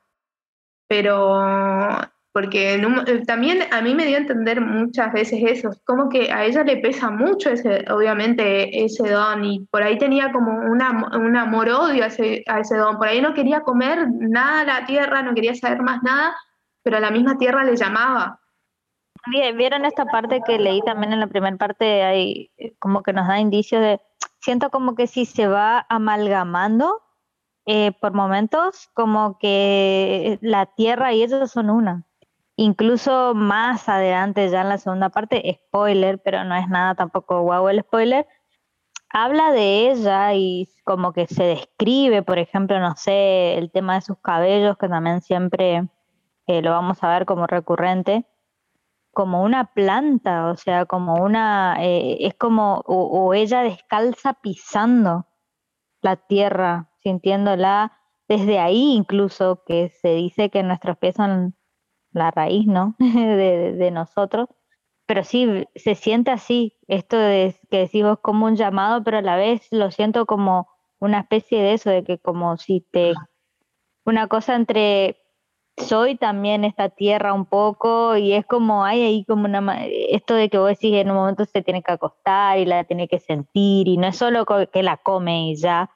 pero 0.89 2.09
porque 2.33 2.75
eh, 2.75 3.25
también 3.27 3.65
a 3.73 3.81
mí 3.81 3.97
me 3.97 4.07
dio 4.07 4.17
a 4.17 4.21
entender 4.21 4.61
muchas 4.61 5.13
veces 5.13 5.41
eso, 5.45 5.71
como 5.85 6.09
que 6.09 6.31
a 6.31 6.45
ella 6.45 6.63
le 6.63 6.77
pesa 6.77 7.11
mucho 7.11 7.51
ese, 7.51 7.85
obviamente, 7.91 8.85
ese 8.85 9.11
don, 9.11 9.45
y 9.45 9.67
por 9.71 9.83
ahí 9.83 9.99
tenía 9.99 10.31
como 10.31 10.53
una, 10.53 11.09
un 11.17 11.37
amor-odio 11.37 12.05
a 12.05 12.07
ese, 12.07 12.45
a 12.47 12.61
ese 12.61 12.77
don, 12.77 12.97
por 12.97 13.09
ahí 13.09 13.21
no 13.21 13.35
quería 13.35 13.63
comer 13.63 14.07
nada 14.13 14.63
la 14.63 14.87
tierra, 14.87 15.23
no 15.23 15.35
quería 15.35 15.55
saber 15.57 15.83
más 15.83 16.01
nada, 16.05 16.37
pero 16.85 16.99
a 16.99 17.01
la 17.01 17.11
misma 17.11 17.37
tierra 17.39 17.65
le 17.65 17.77
llamaba. 17.77 18.39
Vieron 19.27 19.85
esta 19.85 20.07
parte 20.07 20.43
que 20.47 20.59
leí 20.59 20.81
también 20.83 21.13
en 21.13 21.21
la 21.21 21.27
primera 21.27 21.57
parte, 21.57 22.03
hay 22.03 22.51
como 22.79 23.03
que 23.03 23.13
nos 23.13 23.29
da 23.29 23.41
indicios 23.41 23.83
de, 23.83 24.01
siento 24.41 24.71
como 24.71 24.95
que 24.95 25.07
si 25.07 25.27
se 25.27 25.47
va 25.47 25.87
amalgamando 25.89 27.03
eh, 27.67 27.93
por 28.01 28.15
momentos, 28.15 28.89
como 28.95 29.39
que 29.39 30.39
la 30.41 30.67
tierra 30.67 31.13
y 31.13 31.23
ellos 31.23 31.51
son 31.51 31.71
una. 31.71 32.05
Incluso 32.57 33.35
más 33.35 33.89
adelante, 33.89 34.49
ya 34.49 34.63
en 34.63 34.71
la 34.71 34.79
segunda 34.79 35.11
parte, 35.11 35.61
spoiler, 35.67 36.21
pero 36.21 36.45
no 36.45 36.55
es 36.55 36.69
nada 36.69 36.95
tampoco 36.95 37.43
guau 37.43 37.69
el 37.69 37.83
spoiler, 37.83 38.27
habla 39.11 39.53
de 39.53 39.91
ella 39.91 40.35
y 40.35 40.69
como 40.85 41.13
que 41.13 41.27
se 41.27 41.45
describe, 41.45 42.23
por 42.23 42.39
ejemplo, 42.39 42.81
no 42.81 42.97
sé, 42.97 43.59
el 43.59 43.71
tema 43.71 43.95
de 43.95 44.01
sus 44.01 44.19
cabellos, 44.19 44.77
que 44.79 44.89
también 44.89 45.21
siempre 45.21 45.89
eh, 46.47 46.63
lo 46.63 46.71
vamos 46.71 47.03
a 47.03 47.11
ver 47.11 47.27
como 47.27 47.47
recurrente, 47.47 48.25
como 49.19 49.43
una 49.43 49.75
planta, 49.75 50.47
o 50.47 50.57
sea, 50.57 50.87
como 50.87 51.17
una, 51.17 51.77
eh, 51.81 52.19
es 52.21 52.35
como, 52.35 52.85
o, 52.87 53.35
ella 53.35 53.63
descalza 53.63 54.35
pisando 54.35 55.27
la 56.03 56.15
tierra, 56.15 56.93
sintiéndola 57.03 57.99
desde 58.29 58.61
ahí 58.61 58.93
incluso, 58.95 59.65
que 59.67 59.89
se 59.89 60.15
dice 60.15 60.51
que 60.51 60.63
nuestros 60.63 60.99
pies 60.99 61.17
son 61.17 61.57
la 62.13 62.31
raíz, 62.31 62.69
¿no? 62.69 62.95
de, 63.01 63.91
nosotros 63.93 64.47
pero 65.05 65.25
sí, 65.25 65.67
se 65.75 65.97
siente 65.97 66.31
así, 66.31 66.79
esto 66.87 67.19
de 67.19 67.57
que 67.73 67.79
decimos 67.79 68.21
como 68.23 68.47
un 68.47 68.55
llamado, 68.55 69.03
pero 69.03 69.19
a 69.19 69.23
la 69.23 69.35
vez 69.35 69.67
lo 69.73 69.91
siento 69.91 70.27
como 70.27 70.69
una 71.01 71.19
especie 71.19 71.61
de 71.61 71.73
eso, 71.73 71.91
de 71.91 72.05
que 72.05 72.21
como 72.21 72.57
si 72.57 72.83
te, 72.93 73.15
una 74.05 74.29
cosa 74.29 74.55
entre 74.55 75.17
soy 75.79 76.17
también 76.17 76.65
esta 76.65 76.89
tierra 76.89 77.33
un 77.33 77.45
poco 77.45 78.17
y 78.17 78.33
es 78.33 78.47
como 78.47 78.85
hay 78.85 79.03
ahí 79.03 79.25
como 79.25 79.45
una 79.45 79.87
esto 79.87 80.35
de 80.35 80.49
que 80.49 80.59
vos 80.59 80.69
decís 80.69 80.95
en 80.95 81.11
un 81.11 81.17
momento 81.17 81.45
se 81.45 81.63
tiene 81.63 81.83
que 81.83 81.93
acostar 81.93 82.59
y 82.59 82.65
la 82.65 82.85
tiene 82.85 83.09
que 83.09 83.21
sentir 83.21 83.89
y 83.89 83.97
no 83.97 84.09
es 84.09 84.17
solo 84.17 84.45
que 84.45 84.83
la 84.83 84.97
come 84.97 85.51
y 85.51 85.57
ya 85.57 85.91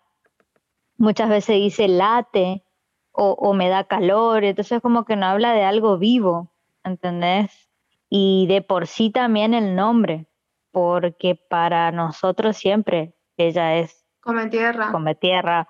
muchas 0.97 1.29
veces 1.29 1.57
dice 1.57 1.89
late 1.89 2.65
o, 3.13 3.33
o 3.33 3.53
me 3.55 3.69
da 3.69 3.85
calor 3.85 4.45
entonces 4.45 4.81
como 4.81 5.05
que 5.05 5.17
no 5.17 5.27
habla 5.27 5.53
de 5.53 5.65
algo 5.65 5.99
vivo 5.99 6.53
¿entendés? 6.85 7.69
y 8.15 8.47
de 8.47 8.61
por 8.61 8.89
sí 8.89 9.09
también 9.09 9.55
el 9.55 9.75
nombre, 9.75 10.27
porque 10.71 11.35
para 11.35 11.91
nosotros 11.93 12.59
siempre 12.59 13.15
ella 13.39 13.79
es 13.79 14.05
come 14.21 14.51
tierra. 14.51 14.93
Come 14.93 15.15
tierra. 15.15 15.67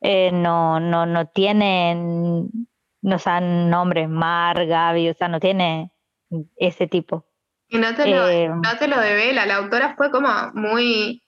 Eh, 0.00 0.32
no, 0.32 0.80
no, 0.80 1.06
no 1.06 1.28
tiene, 1.28 2.48
no 3.06 3.18
san 3.18 3.70
nombre 3.70 4.08
Mar, 4.08 4.66
Gaby, 4.66 5.10
o 5.10 5.14
sea, 5.14 5.28
no 5.28 5.40
tiene 5.40 5.92
ese 6.56 6.86
tipo. 6.86 7.26
Y 7.68 7.78
no 7.78 7.94
te, 7.94 8.06
lo, 8.06 8.28
eh, 8.28 8.48
no 8.48 8.78
te 8.78 8.88
lo 8.88 9.00
devela, 9.00 9.46
la 9.46 9.56
autora 9.56 9.94
fue 9.96 10.10
como 10.10 10.28
muy, 10.54 11.22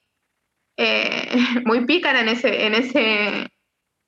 eh, 0.77 1.29
muy 1.65 1.87
pícara 1.87 2.21
en 2.21 2.29
ese, 2.29 2.67
en 2.67 2.75
ese, 2.75 3.49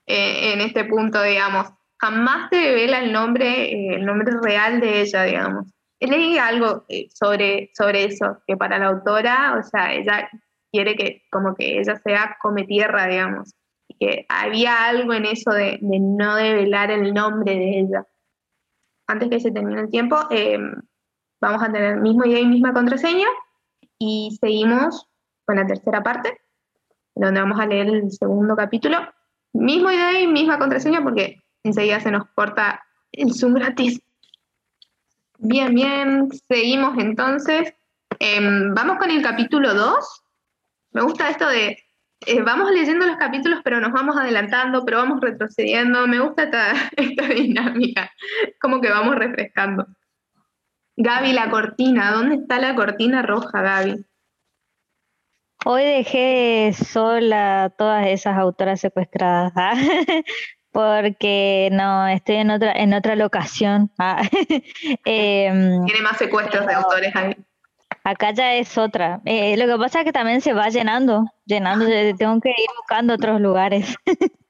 en 0.07 0.61
este 0.61 0.85
punto, 0.85 1.23
digamos. 1.23 1.69
Jamás 1.99 2.51
te 2.51 2.57
devela 2.57 3.01
el 3.01 3.13
nombre, 3.13 3.95
el 3.95 4.05
nombre 4.05 4.33
real 4.43 4.81
de 4.81 5.03
ella, 5.03 5.25
digamos 5.25 5.73
leí 6.07 6.39
algo 6.39 6.85
eh, 6.89 7.09
sobre, 7.13 7.71
sobre 7.75 8.05
eso, 8.05 8.43
que 8.47 8.57
para 8.57 8.79
la 8.79 8.87
autora, 8.87 9.57
o 9.59 9.63
sea, 9.63 9.93
ella 9.93 10.29
quiere 10.73 10.97
que 10.97 11.25
como 11.31 11.55
que 11.55 11.79
ella 11.79 11.97
sea 11.97 12.37
come 12.41 12.65
tierra, 12.65 13.07
digamos, 13.07 13.55
que 14.01 14.25
había 14.31 14.87
algo 14.87 15.13
en 15.13 15.27
eso 15.27 15.51
de, 15.51 15.79
no 15.83 16.35
develar 16.37 16.91
el 16.91 17.13
nombre 17.13 17.55
de 17.55 17.81
ella. 17.81 18.07
Antes 19.07 19.29
que 19.29 19.41
se 19.41 19.51
termine 19.51 19.83
el 19.83 19.91
tiempo, 19.91 20.17
em, 20.31 20.75
vamos 21.39 21.63
a 21.63 21.71
tener 21.71 22.01
mismo 22.01 22.25
y 22.25 22.47
misma 22.47 22.73
contraseña, 22.73 23.27
y 23.99 24.39
seguimos 24.41 25.07
con 25.45 25.57
la 25.57 25.67
tercera 25.67 26.03
parte, 26.03 26.41
donde 27.15 27.41
vamos 27.41 27.61
a 27.61 27.67
leer 27.67 27.89
el 27.89 28.11
segundo 28.11 28.57
capítulo. 28.57 28.97
Mismo 29.53 29.91
idea 29.91 30.19
y 30.19 30.27
misma 30.27 30.59
contraseña, 30.59 31.03
porque 31.03 31.43
enseguida 31.63 32.01
se 32.01 32.11
nos 32.11 32.27
corta 32.31 32.83
el 33.13 33.35
Zoom 33.35 33.53
gratis. 33.53 34.01
Bien, 35.37 35.75
bien, 35.75 36.31
seguimos 36.49 36.97
entonces. 36.97 37.75
Em, 38.19 38.73
vamos 38.75 38.97
con 38.97 39.11
el 39.11 39.23
capítulo 39.23 39.75
2. 39.75 40.23
Me 40.93 41.03
gusta 41.03 41.29
esto 41.29 41.47
de, 41.47 41.77
eh, 42.27 42.43
vamos 42.43 42.71
leyendo 42.71 43.07
los 43.07 43.17
capítulos, 43.17 43.61
pero 43.65 43.81
nos 43.81 43.93
vamos 43.93 44.17
adelantando, 44.17 44.85
pero 44.85 44.99
vamos 44.99 45.21
retrocediendo. 45.21 46.07
Me 46.07 46.21
gusta 46.21 46.45
esta, 46.45 46.73
esta 46.97 47.27
dinámica, 47.29 48.11
como 48.61 48.81
que 48.81 48.91
vamos 48.91 49.17
refrescando. 49.17 49.87
Gaby, 50.97 51.33
la 51.33 51.51
cortina, 51.51 52.13
¿dónde 52.13 52.37
está 52.37 52.59
la 52.59 52.75
cortina 52.75 53.23
roja, 53.23 53.63
Gaby? 53.63 54.05
Hoy 55.65 55.83
dejé 55.83 56.73
sola 56.73 57.73
todas 57.77 58.07
esas 58.07 58.37
autoras 58.37 58.81
secuestradas. 58.81 59.53
¿ah? 59.57 59.75
porque 60.73 61.69
no, 61.73 62.07
estoy 62.09 62.37
en 62.37 62.51
otra, 62.51 62.73
en 62.73 62.95
otra 62.95 63.17
locación. 63.17 63.91
Ah, 63.99 64.23
em, 65.05 65.85
Tiene 65.85 66.01
más 66.03 66.17
secuestros 66.17 66.67
de 66.67 66.75
autores 66.75 67.15
ahí. 67.15 67.37
Acá 68.05 68.33
ya 68.33 68.55
es 68.55 68.79
otra. 68.79 69.21
Eh, 69.25 69.57
lo 69.57 69.67
que 69.67 69.79
pasa 69.79 70.01
es 70.01 70.05
que 70.05 70.13
también 70.13 70.41
se 70.41 70.53
va 70.53 70.69
llenando, 70.69 71.25
llenando, 71.45 71.87
tengo 72.19 72.41
que 72.41 72.51
ir 72.51 72.69
buscando 72.79 73.15
otros 73.15 73.41
lugares. 73.41 73.95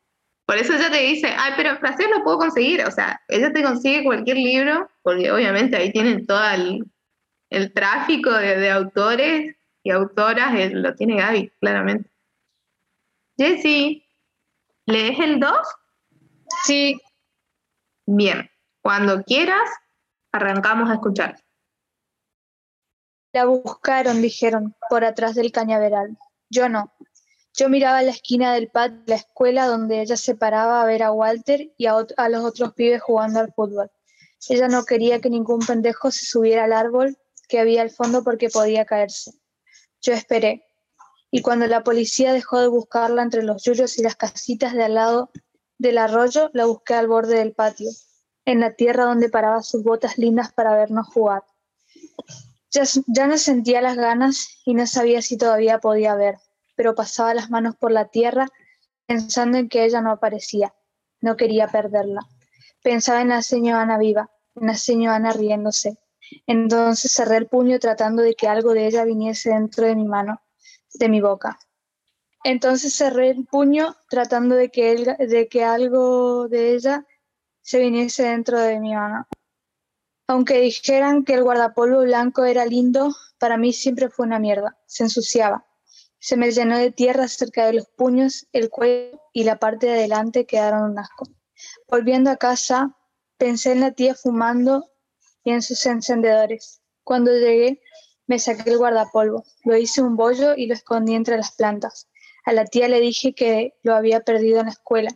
Por 0.47 0.59
eso 0.59 0.75
ella 0.75 0.91
te 0.91 0.99
dice, 0.99 1.29
ay, 1.39 1.53
pero 1.57 1.71
en 1.71 1.79
francés 1.79 2.09
lo 2.11 2.25
puedo 2.25 2.39
conseguir. 2.39 2.85
O 2.85 2.91
sea, 2.91 3.21
ella 3.29 3.53
te 3.53 3.63
consigue 3.63 4.03
cualquier 4.03 4.37
libro, 4.37 4.89
porque 5.03 5.31
obviamente 5.31 5.77
ahí 5.77 5.93
tienen 5.93 6.27
todo 6.27 6.43
el, 7.51 7.73
tráfico 7.73 8.33
de, 8.33 8.69
autores 8.71 9.57
y 9.85 9.91
autoras, 9.91 10.53
lo 10.73 10.95
tiene 10.95 11.17
Gaby, 11.17 11.53
claramente. 11.61 12.11
Jessy, 13.39 14.05
¿lees 14.87 15.21
el 15.21 15.39
2? 15.39 15.53
Sí. 16.65 17.01
Bien, 18.07 18.51
cuando 18.83 19.23
quieras, 19.23 19.71
arrancamos 20.33 20.91
a 20.91 20.95
escuchar. 20.95 21.37
La 23.33 23.45
buscaron, 23.45 24.23
dijeron, 24.23 24.75
por 24.89 25.05
atrás 25.05 25.35
del 25.35 25.53
cañaveral. 25.53 26.19
Yo 26.49 26.69
no. 26.69 26.93
Yo 27.55 27.69
miraba 27.69 28.03
la 28.03 28.11
esquina 28.11 28.55
del 28.55 28.69
patio 28.71 28.99
de 28.99 29.05
la 29.07 29.17
escuela 29.17 29.67
donde 29.67 30.01
ella 30.01 30.17
se 30.17 30.35
paraba 30.35 30.83
a 30.83 30.85
ver 30.85 31.03
a 31.03 31.13
Walter 31.13 31.73
y 31.77 31.87
a, 31.87 31.95
a, 32.17 32.29
los 32.29 32.45
otros 32.45 32.75
pibes 32.75 33.03
jugando 33.03 33.41
al 33.41 33.53
fútbol. 33.53 33.91
Ella 34.49 34.69
no 34.69 34.85
quería 34.85 35.21
que 35.21 35.31
ningún 35.31 35.61
pendejo 35.61 36.11
se 36.11 36.25
subiera 36.25 36.65
al 36.65 36.73
árbol 36.73 37.19
que 37.49 37.59
había 37.59 37.83
al 37.83 37.91
fondo 37.91 38.25
porque 38.25 38.49
podía 38.49 38.85
caerse. 38.85 39.33
Yo 40.01 40.13
esperé. 40.13 40.65
Y 41.31 41.43
cuando 41.43 41.67
la 41.67 41.85
policía 41.85 42.33
dejó 42.33 42.61
de 42.61 42.69
buscarla 42.69 43.23
entre 43.23 43.43
los 43.43 43.63
yuyos 43.63 43.99
y 43.99 44.03
las 44.03 44.17
casitas 44.17 44.73
de 44.73 44.85
al 44.85 44.95
lado, 44.95 45.31
del 45.79 45.99
arroyo 45.99 46.51
la 46.53 46.67
busqué 46.67 46.95
al 46.95 47.09
borde 47.09 47.39
del 47.39 47.53
patio, 47.53 47.91
en 48.45 48.61
la 48.61 48.75
tierra 48.75 49.05
donde 49.05 49.29
paraba 49.29 49.63
sus 49.63 49.83
botas 49.83 50.19
lindas 50.19 50.53
para 50.53 50.75
vernos 50.75 51.07
jugar. 51.09 51.45
Ya, 52.73 53.27
no 53.27 53.37
sentía 53.37 53.81
las 53.81 53.97
ganas 53.97 54.61
y 54.65 54.75
no 54.75 54.87
sabía 54.87 55.23
si 55.23 55.37
todavía 55.37 55.81
podía 55.81 56.15
ver, 56.15 56.37
pero 56.77 56.95
pasaba 56.95 57.35
las 57.35 57.51
manos 57.51 57.75
por 57.77 57.91
la 57.91 58.07
tierra 58.07 58.47
pensando 59.07 59.59
en 59.59 59.69
que 59.69 59.85
ella 59.85 60.01
no 60.01 60.13
aparecía. 60.13 60.73
No 61.21 61.37
quería 61.37 61.67
perderla. 61.67 62.21
Pensaba 62.83 63.21
en 63.23 63.31
la 63.31 63.43
señora 63.43 63.83
Ana 63.83 63.99
viva, 63.99 64.31
en 64.55 64.69
la 64.69 64.77
señora 64.77 65.17
Ana 65.17 65.33
riéndose. 65.33 65.99
Entonces 66.47 67.13
cerré 67.13 67.39
el 67.39 67.49
puño 67.49 67.79
tratando 67.81 68.23
de 68.23 68.35
que 68.35 68.47
algo 68.47 68.73
de 68.73 68.87
ella 68.87 69.05
viniese 69.05 69.51
dentro 69.51 69.85
de 69.87 69.97
mi 69.97 70.05
mano, 70.05 70.41
de 70.95 71.09
mi 71.09 71.21
boca. 71.21 71.59
Entonces 72.45 72.95
cerré 72.95 73.31
el 73.31 73.47
puño 73.47 73.97
tratando 74.09 74.55
de 74.55 74.71
que, 74.71 74.95
de 75.19 75.49
que 75.49 75.65
algo 75.65 76.49
de 76.49 76.75
ella 76.75 77.05
se 77.63 77.81
viniese 77.81 78.25
dentro 78.25 78.61
de 78.61 78.79
mi 78.79 78.95
mano. 78.95 79.27
Aunque 80.31 80.61
dijeran 80.61 81.25
que 81.25 81.35
el 81.35 81.43
guardapolvo 81.43 82.03
blanco 82.03 82.45
era 82.45 82.65
lindo, 82.65 83.13
para 83.41 83.57
mí 83.57 83.73
siempre 83.73 84.11
fue 84.11 84.27
una 84.27 84.39
mierda. 84.39 84.79
Se 84.87 85.03
ensuciaba. 85.03 85.67
Se 86.21 86.37
me 86.37 86.53
llenó 86.53 86.79
de 86.79 86.93
tierra 86.93 87.27
cerca 87.27 87.67
de 87.67 87.73
los 87.73 87.89
puños, 87.89 88.47
el 88.53 88.71
cuello 88.71 89.21
y 89.33 89.43
la 89.43 89.59
parte 89.59 89.89
de 89.89 89.95
adelante 89.95 90.47
quedaron 90.47 90.89
un 90.89 91.01
asco. 91.01 91.27
Volviendo 91.89 92.31
a 92.31 92.37
casa, 92.37 92.97
pensé 93.39 93.73
en 93.73 93.81
la 93.81 93.91
tía 93.91 94.15
fumando 94.15 94.93
y 95.43 95.51
en 95.51 95.63
sus 95.63 95.85
encendedores. 95.85 96.81
Cuando 97.03 97.33
llegué, 97.33 97.83
me 98.29 98.39
saqué 98.39 98.71
el 98.71 98.79
guardapolvo, 98.79 99.43
lo 99.65 99.77
hice 99.77 100.01
un 100.01 100.15
bollo 100.15 100.55
y 100.55 100.67
lo 100.67 100.75
escondí 100.75 101.17
entre 101.17 101.39
las 101.39 101.57
plantas. 101.57 102.07
A 102.45 102.53
la 102.53 102.67
tía 102.67 102.87
le 102.87 103.01
dije 103.01 103.35
que 103.35 103.75
lo 103.83 103.97
había 103.97 104.21
perdido 104.21 104.61
en 104.61 104.67
la 104.67 104.73
escuela, 104.73 105.11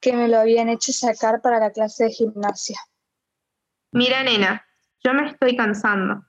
que 0.00 0.12
me 0.12 0.28
lo 0.28 0.38
habían 0.38 0.68
hecho 0.68 0.92
sacar 0.92 1.42
para 1.42 1.58
la 1.58 1.72
clase 1.72 2.04
de 2.04 2.10
gimnasia. 2.10 2.78
Mira, 3.92 4.22
nena, 4.22 4.64
yo 5.02 5.14
me 5.14 5.26
estoy 5.26 5.56
cansando, 5.56 6.24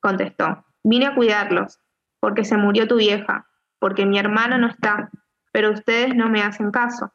contestó. 0.00 0.64
Vine 0.82 1.06
a 1.06 1.14
cuidarlos, 1.14 1.80
porque 2.20 2.44
se 2.44 2.56
murió 2.56 2.88
tu 2.88 2.96
vieja, 2.96 3.46
porque 3.78 4.06
mi 4.06 4.18
hermano 4.18 4.58
no 4.58 4.68
está, 4.68 5.10
pero 5.52 5.72
ustedes 5.72 6.14
no 6.14 6.28
me 6.28 6.42
hacen 6.42 6.70
caso. 6.70 7.12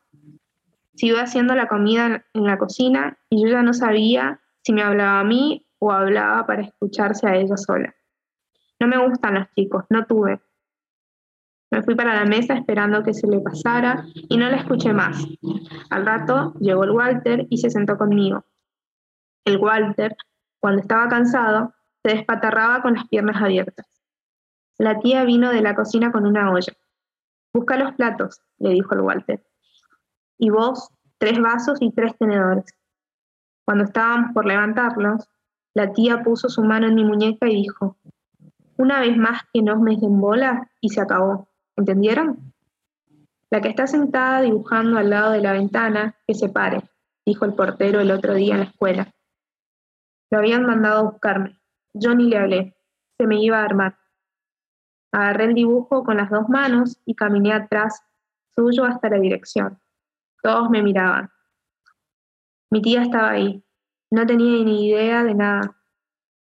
Sigo 0.95 1.17
haciendo 1.17 1.55
la 1.55 1.67
comida 1.67 2.25
en 2.33 2.43
la 2.43 2.57
cocina 2.57 3.17
y 3.29 3.43
yo 3.43 3.49
ya 3.49 3.63
no 3.63 3.73
sabía 3.73 4.39
si 4.61 4.73
me 4.73 4.83
hablaba 4.83 5.19
a 5.19 5.23
mí 5.23 5.67
o 5.79 5.91
hablaba 5.91 6.45
para 6.45 6.61
escucharse 6.61 7.27
a 7.27 7.35
ella 7.35 7.57
sola. 7.57 7.93
No 8.79 8.87
me 8.87 8.97
gustan 8.97 9.35
los 9.35 9.47
chicos, 9.55 9.85
no 9.89 10.05
tuve, 10.05 10.39
me 11.73 11.81
fui 11.81 11.95
para 11.95 12.13
la 12.13 12.25
mesa 12.25 12.53
esperando 12.53 13.01
que 13.01 13.15
se 13.15 13.25
le 13.25 13.39
pasara 13.39 14.05
y 14.13 14.37
no 14.37 14.47
la 14.47 14.57
escuché 14.57 14.93
más. 14.93 15.25
Al 15.89 16.05
rato 16.05 16.53
llegó 16.59 16.83
el 16.83 16.91
Walter 16.91 17.47
y 17.49 17.57
se 17.57 17.71
sentó 17.71 17.97
conmigo. 17.97 18.45
El 19.45 19.57
Walter, 19.57 20.15
cuando 20.59 20.81
estaba 20.81 21.09
cansado, 21.09 21.73
se 22.03 22.15
despatarraba 22.15 22.81
con 22.81 22.93
las 22.93 23.07
piernas 23.07 23.41
abiertas. 23.41 23.85
La 24.77 24.99
tía 24.99 25.23
vino 25.23 25.51
de 25.51 25.61
la 25.61 25.75
cocina 25.75 26.11
con 26.11 26.25
una 26.25 26.51
olla. 26.51 26.73
Busca 27.53 27.77
los 27.77 27.93
platos, 27.93 28.41
le 28.57 28.71
dijo 28.71 28.95
el 28.95 29.01
Walter. 29.01 29.45
Y 30.37 30.49
vos, 30.49 30.89
tres 31.17 31.39
vasos 31.39 31.81
y 31.81 31.91
tres 31.91 32.17
tenedores. 32.17 32.65
Cuando 33.65 33.83
estábamos 33.85 34.31
por 34.33 34.45
levantarlos, 34.45 35.27
la 35.73 35.93
tía 35.93 36.23
puso 36.23 36.49
su 36.49 36.63
mano 36.63 36.87
en 36.87 36.95
mi 36.95 37.03
muñeca 37.03 37.47
y 37.47 37.55
dijo, 37.55 37.97
una 38.77 38.99
vez 38.99 39.15
más 39.17 39.41
que 39.53 39.61
nos 39.61 39.79
me 39.79 39.95
den 39.97 40.19
bola 40.19 40.69
y 40.81 40.89
se 40.89 41.01
acabó. 41.01 41.47
¿Entendieron? 41.75 42.53
La 43.49 43.61
que 43.61 43.69
está 43.69 43.87
sentada 43.87 44.41
dibujando 44.41 44.97
al 44.97 45.09
lado 45.09 45.31
de 45.31 45.41
la 45.41 45.53
ventana, 45.53 46.15
que 46.27 46.33
se 46.33 46.49
pare, 46.49 46.81
dijo 47.25 47.45
el 47.45 47.53
portero 47.53 47.99
el 47.99 48.11
otro 48.11 48.33
día 48.33 48.55
en 48.55 48.61
la 48.61 48.65
escuela. 48.65 49.13
Lo 50.33 50.39
habían 50.39 50.65
mandado 50.65 50.97
a 50.97 51.11
buscarme. 51.11 51.59
Yo 51.93 52.15
ni 52.15 52.27
le 52.27 52.37
hablé. 52.39 52.75
Se 53.19 53.27
me 53.27 53.39
iba 53.39 53.59
a 53.59 53.65
armar. 53.65 53.99
Agarré 55.11 55.45
el 55.45 55.53
dibujo 55.53 56.03
con 56.03 56.17
las 56.17 56.31
dos 56.31 56.49
manos 56.49 56.99
y 57.05 57.13
caminé 57.13 57.53
atrás 57.53 58.01
suyo 58.55 58.83
hasta 58.83 59.09
la 59.09 59.19
dirección. 59.19 59.79
Todos 60.41 60.71
me 60.71 60.81
miraban. 60.81 61.29
Mi 62.71 62.81
tía 62.81 63.03
estaba 63.03 63.29
ahí. 63.29 63.63
No 64.09 64.25
tenía 64.25 64.63
ni 64.63 64.87
idea 64.87 65.23
de 65.23 65.35
nada. 65.35 65.77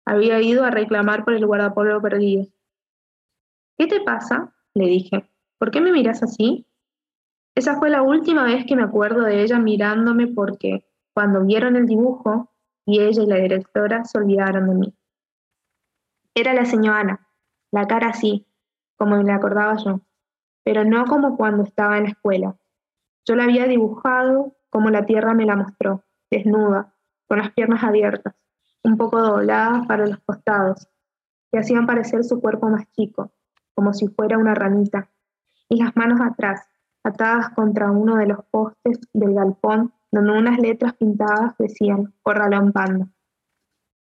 Había 0.06 0.40
ido 0.40 0.64
a 0.64 0.70
reclamar 0.70 1.26
por 1.26 1.34
el 1.34 1.48
guardapolvo 1.48 2.00
perdido. 2.04 2.46
¿Qué 3.80 3.88
te 3.88 4.00
pasa? 4.02 4.54
le 4.76 4.86
dije. 4.86 5.28
¿Por 5.58 5.72
qué 5.72 5.82
me 5.82 5.92
miras 5.92 6.22
así? 6.22 6.68
Esa 7.56 7.80
fue 7.80 7.90
la 7.90 8.04
última 8.04 8.44
vez 8.44 8.64
que 8.68 8.76
me 8.76 8.84
acuerdo 8.84 9.22
de 9.24 9.42
ella 9.42 9.58
mirándome 9.58 10.28
porque 10.28 10.86
cuando 11.16 11.44
vieron 11.44 11.76
el 11.76 11.88
dibujo 11.88 12.51
y 12.86 13.00
ella 13.00 13.24
y 13.24 13.28
la 13.28 13.38
directora 13.38 14.06
se 14.06 14.18
olvidaron 14.18 14.68
de 14.68 14.76
mí. 14.76 14.94
Era 16.34 16.54
la 16.54 16.66
señora 16.66 17.00
Ana, 17.00 17.28
la 17.72 17.88
cara 17.88 18.10
así, 18.10 18.48
como 18.98 19.18
me 19.18 19.24
la 19.24 19.36
acordaba 19.36 19.76
yo, 19.78 20.02
pero 20.64 20.84
no 20.86 21.06
como 21.06 21.38
cuando 21.38 21.64
estaba 21.64 21.98
en 21.98 22.04
la 22.04 22.10
escuela. 22.10 22.56
Yo 23.26 23.36
la 23.36 23.44
había 23.44 23.66
dibujado 23.66 24.56
como 24.70 24.90
la 24.90 25.06
tierra 25.06 25.34
me 25.34 25.46
la 25.46 25.56
mostró, 25.56 26.04
desnuda, 26.32 26.96
con 27.28 27.40
las 27.40 27.52
piernas 27.52 27.84
abiertas, 27.84 28.34
un 28.84 28.98
poco 28.98 29.22
dobladas 29.22 29.86
para 29.86 30.08
los 30.08 30.20
costados, 30.20 30.88
que 31.52 31.60
hacían 31.60 31.86
parecer 31.86 32.24
su 32.24 32.40
cuerpo 32.40 32.70
más 32.70 32.90
chico, 32.92 33.32
como 33.76 33.94
si 33.94 34.08
fuera 34.08 34.38
una 34.38 34.56
ranita, 34.56 35.10
y 35.68 35.84
las 35.84 35.96
manos 35.96 36.22
atrás, 36.22 36.68
atadas 37.04 37.50
contra 37.50 37.92
uno 37.92 38.16
de 38.16 38.28
los 38.28 38.46
postes 38.46 39.00
del 39.14 39.34
galpón, 39.34 39.94
donde 40.12 40.32
unas 40.32 40.60
letras 40.60 40.94
pintadas 40.96 41.58
decían 41.58 42.14
Corralón 42.22 42.72
Panda. 42.72 43.08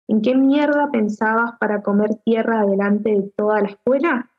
¿En 0.08 0.22
qué 0.22 0.36
mierda 0.36 0.92
pensabas 0.92 1.58
para 1.60 1.82
comer 1.82 2.16
tierra 2.24 2.66
delante 2.66 3.10
de 3.10 3.32
toda 3.36 3.62
la 3.62 3.70
escuela? 3.70 4.32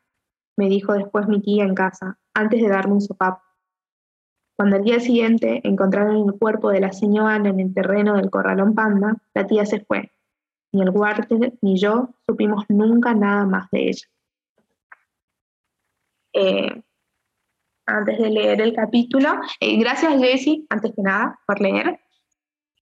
me 0.57 0.69
dijo 0.69 0.95
después 0.95 1.29
mi 1.29 1.41
tía 1.41 1.65
en 1.65 1.75
casa, 1.75 2.19
antes 2.35 2.63
de 2.63 2.69
darme 2.69 2.95
un 2.95 3.01
sopapo. 3.01 3.43
Cuando 4.57 4.77
al 4.77 4.85
día 4.85 5.01
siguiente 5.01 5.61
encontraron 5.65 6.29
el 6.29 6.39
cuerpo 6.39 6.71
de 6.71 6.81
la 6.81 6.93
señora 6.93 7.37
en 7.37 7.61
el 7.61 7.75
terreno 7.75 8.17
del 8.17 8.31
corralón 8.31 8.75
panda, 8.75 9.17
la 9.35 9.47
tía 9.47 9.67
se 9.67 9.81
fue. 9.81 10.11
Ni 10.73 10.83
el 10.83 10.91
Walter 10.91 11.53
ni 11.61 11.79
yo 11.79 12.11
supimos 12.27 12.65
nunca 12.69 13.15
nada 13.15 13.45
más 13.45 13.71
de 13.71 13.89
ella. 13.89 14.07
Eh, 16.33 16.83
antes 17.87 18.19
de 18.19 18.31
leer 18.31 18.61
el 18.61 18.75
capítulo. 18.75 19.41
Eh, 19.61 19.79
gracias, 19.79 20.19
Jessy, 20.19 20.67
antes 20.71 20.93
que 20.95 21.03
nada, 21.03 21.39
por 21.47 21.61
leer. 21.61 22.01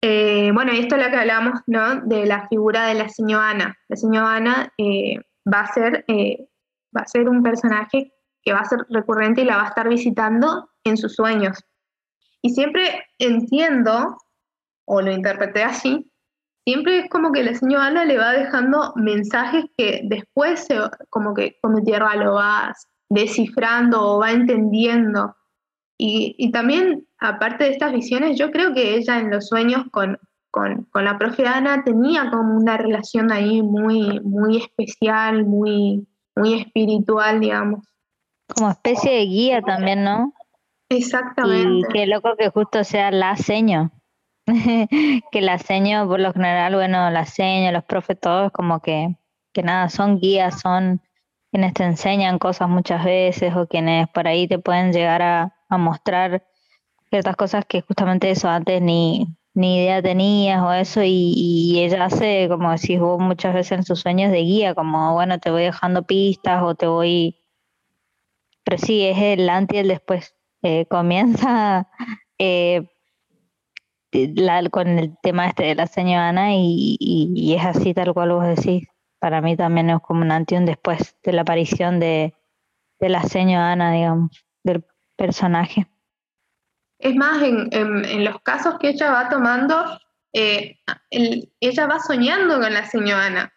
Eh, 0.00 0.50
bueno, 0.52 0.72
esto 0.72 0.96
es 0.96 1.04
lo 1.04 1.10
que 1.10 1.16
hablamos, 1.16 1.60
¿no? 1.66 2.00
De 2.02 2.26
la 2.26 2.48
figura 2.48 2.86
de 2.86 2.94
la 2.94 3.08
señora 3.08 3.50
Ana. 3.50 3.78
La 3.88 3.96
señora 3.96 4.36
Ana 4.36 4.72
eh, 4.78 5.18
va, 5.50 5.60
a 5.60 5.72
ser, 5.72 6.04
va 6.08 7.02
a 7.02 7.06
ser 7.06 7.28
un 7.28 7.42
personaje 7.42 8.12
que 8.42 8.52
va 8.52 8.60
a 8.60 8.64
ser 8.64 8.80
recurrente 8.90 9.40
y 9.42 9.44
la 9.44 9.56
va 9.56 9.64
a 9.64 9.68
estar 9.68 9.88
visitando 9.88 10.68
en 10.84 10.96
sus 10.96 11.14
sueños. 11.14 11.64
Y 12.42 12.50
siempre 12.50 13.06
entiendo, 13.18 14.18
o 14.86 15.00
lo 15.00 15.10
interpreté 15.10 15.62
así, 15.62 16.10
siempre 16.66 16.98
es 16.98 17.10
como 17.10 17.32
que 17.32 17.42
la 17.42 17.54
señora 17.54 17.86
Ana 17.86 18.04
le 18.04 18.18
va 18.18 18.32
dejando 18.32 18.92
mensajes 18.96 19.64
que 19.78 20.02
después, 20.04 20.68
como 21.08 21.32
que 21.32 21.58
tierra 21.84 22.16
lo 22.16 22.34
va 22.34 22.74
descifrando 23.08 24.02
o 24.02 24.18
va 24.20 24.32
entendiendo. 24.32 25.36
Y, 25.96 26.50
también, 26.50 27.06
aparte 27.18 27.64
de 27.64 27.70
estas 27.70 27.92
visiones, 27.92 28.36
yo 28.36 28.50
creo 28.50 28.74
que 28.74 28.96
ella 28.96 29.18
en 29.18 29.30
los 29.30 29.48
sueños 29.48 29.84
con, 29.90 30.18
con, 30.50 30.88
la 30.94 31.18
profe 31.18 31.46
Ana 31.46 31.84
tenía 31.84 32.30
como 32.30 32.56
una 32.56 32.76
relación 32.76 33.30
ahí 33.30 33.62
muy, 33.62 34.20
muy 34.20 34.58
especial, 34.58 35.46
muy, 35.46 36.06
muy 36.34 36.60
espiritual, 36.60 37.40
digamos. 37.40 37.86
Como 38.54 38.70
especie 38.70 39.12
de 39.12 39.26
guía 39.26 39.62
también, 39.62 40.04
¿no? 40.04 40.34
Exactamente. 40.88 41.88
Y 41.88 41.92
qué 41.92 42.06
loco 42.06 42.36
que 42.36 42.50
justo 42.50 42.84
sea 42.84 43.10
la 43.10 43.36
seño. 43.36 43.92
que 45.32 45.40
la 45.40 45.58
seño, 45.58 46.06
por 46.06 46.20
lo 46.20 46.32
general, 46.32 46.74
bueno, 46.74 47.08
la 47.10 47.24
seño, 47.24 47.72
los 47.72 47.84
profes, 47.84 48.20
todos 48.20 48.52
como 48.52 48.80
que, 48.80 49.16
que 49.52 49.62
nada, 49.62 49.88
son 49.88 50.18
guías, 50.18 50.60
son 50.60 51.00
quienes 51.54 51.72
te 51.72 51.84
enseñan 51.84 52.40
cosas 52.40 52.68
muchas 52.68 53.04
veces 53.04 53.54
o 53.54 53.68
quienes 53.68 54.08
por 54.08 54.26
ahí 54.26 54.48
te 54.48 54.58
pueden 54.58 54.92
llegar 54.92 55.22
a, 55.22 55.54
mostrar 55.78 56.44
ciertas 57.10 57.36
cosas 57.36 57.64
que 57.64 57.80
justamente 57.82 58.28
eso 58.28 58.48
antes 58.48 58.82
ni, 58.82 59.28
ni 59.54 59.76
idea 59.76 60.02
tenías 60.02 60.60
o 60.62 60.72
eso 60.72 61.00
y, 61.04 61.78
ella 61.78 62.06
hace, 62.06 62.48
como 62.48 62.72
decís 62.72 62.98
vos 62.98 63.20
muchas 63.20 63.54
veces 63.54 63.78
en 63.78 63.84
sus 63.84 64.00
sueños 64.00 64.32
de 64.32 64.40
guía, 64.40 64.74
como 64.74 65.14
bueno, 65.14 65.38
te 65.38 65.52
voy 65.52 65.62
dejando 65.62 66.02
pistas 66.02 66.60
o 66.64 66.74
te 66.74 66.88
voy... 66.88 67.36
Pero 68.64 68.78
sí, 68.78 69.04
es 69.04 69.18
el 69.18 69.48
antes 69.48 69.76
y 69.76 69.78
el 69.78 69.88
después. 69.88 70.34
Eh, 70.62 70.86
comienza 70.86 71.88
eh, 72.38 72.88
con 74.72 74.98
el 74.98 75.16
tema 75.22 75.46
este 75.46 75.62
de 75.66 75.76
la 75.76 75.86
señora 75.86 76.52
y, 76.52 76.96
y, 76.98 77.54
es 77.54 77.64
así 77.64 77.94
tal 77.94 78.12
cual 78.12 78.32
vos 78.32 78.44
decís 78.44 78.88
para 79.24 79.40
mí 79.40 79.56
también 79.56 79.88
es 79.88 80.02
como 80.02 80.20
un 80.20 80.30
antes 80.30 80.66
después 80.66 81.16
de 81.22 81.32
la 81.32 81.40
aparición 81.40 81.98
de, 81.98 82.34
la 83.00 83.22
señora 83.22 83.72
Ana, 83.72 83.90
digamos, 83.90 84.44
del 84.62 84.84
personaje. 85.16 85.86
Es 86.98 87.16
más, 87.16 87.42
en, 87.42 88.22
los 88.22 88.42
casos 88.42 88.78
que 88.78 88.90
ella 88.90 89.12
va 89.12 89.30
tomando, 89.30 89.82
eh, 90.34 90.76
ella 91.08 91.86
va 91.86 92.00
soñando 92.00 92.60
con 92.60 92.74
la 92.74 92.84
señora 92.84 93.24
Ana. 93.24 93.52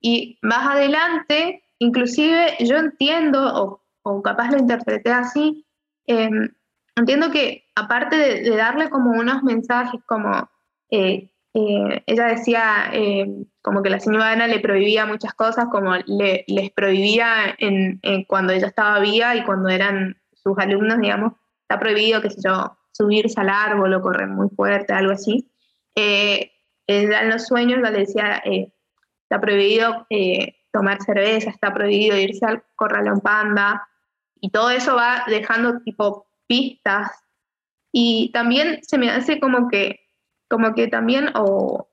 Y 0.00 0.38
más 0.40 0.66
adelante, 0.66 1.64
inclusive 1.78 2.56
yo 2.60 2.78
entiendo, 2.78 3.82
o, 4.02 4.22
capaz 4.22 4.50
lo 4.52 4.56
interpreté 4.56 5.12
así, 5.12 5.66
em, 6.06 6.48
entiendo 6.96 7.30
que 7.30 7.66
aparte 7.74 8.16
de, 8.16 8.56
darle 8.56 8.88
como 8.88 9.10
unos 9.10 9.42
mensajes 9.42 10.00
como 10.06 10.48
eh, 10.90 11.29
eh, 11.52 12.02
ella 12.06 12.26
decía 12.26 12.90
eh, 12.92 13.26
como 13.60 13.82
que 13.82 13.90
la 13.90 13.98
señora 13.98 14.30
Ana 14.30 14.46
le 14.46 14.60
prohibía 14.60 15.06
muchas 15.06 15.34
cosas, 15.34 15.66
como 15.70 15.94
le, 16.06 16.44
les 16.46 16.70
prohibía 16.70 17.54
en, 17.58 18.00
cuando 18.28 18.52
ella 18.52 18.68
estaba 18.68 19.00
viva 19.00 19.34
y 19.34 19.44
cuando 19.44 19.68
eran 19.68 20.16
sus 20.32 20.56
alumnos, 20.58 20.98
digamos, 21.00 21.32
está 21.62 21.78
prohibido, 21.78 22.22
qué 22.22 22.30
sé 22.30 22.40
yo, 22.44 22.76
subirse 22.92 23.40
al 23.40 23.48
árbol 23.48 23.94
o 23.94 24.02
correr 24.02 24.28
muy 24.28 24.48
fuerte, 24.50 24.92
algo 24.92 25.12
así. 25.12 25.50
Eh, 25.96 26.52
en 26.86 27.28
los 27.28 27.46
sueños 27.46 27.80
le 27.80 27.90
decía, 27.90 28.42
está 29.22 29.40
prohibido 29.40 30.06
tomar 30.72 31.00
cerveza, 31.02 31.50
está 31.50 31.72
prohibido 31.72 32.16
irse 32.16 32.44
al 32.44 32.64
corralón 32.74 33.20
panda, 33.20 33.88
y 34.40 34.50
todo 34.50 34.70
eso 34.70 34.96
va 34.96 35.24
dejando 35.28 35.80
tipo 35.82 36.26
pistas. 36.48 37.12
Y 37.92 38.30
también 38.32 38.80
se 38.82 38.98
me 38.98 39.10
hace 39.10 39.38
como 39.38 39.68
que 39.68 40.00
como 40.50 40.74
que 40.74 40.88
también, 40.88 41.30
o, 41.36 41.88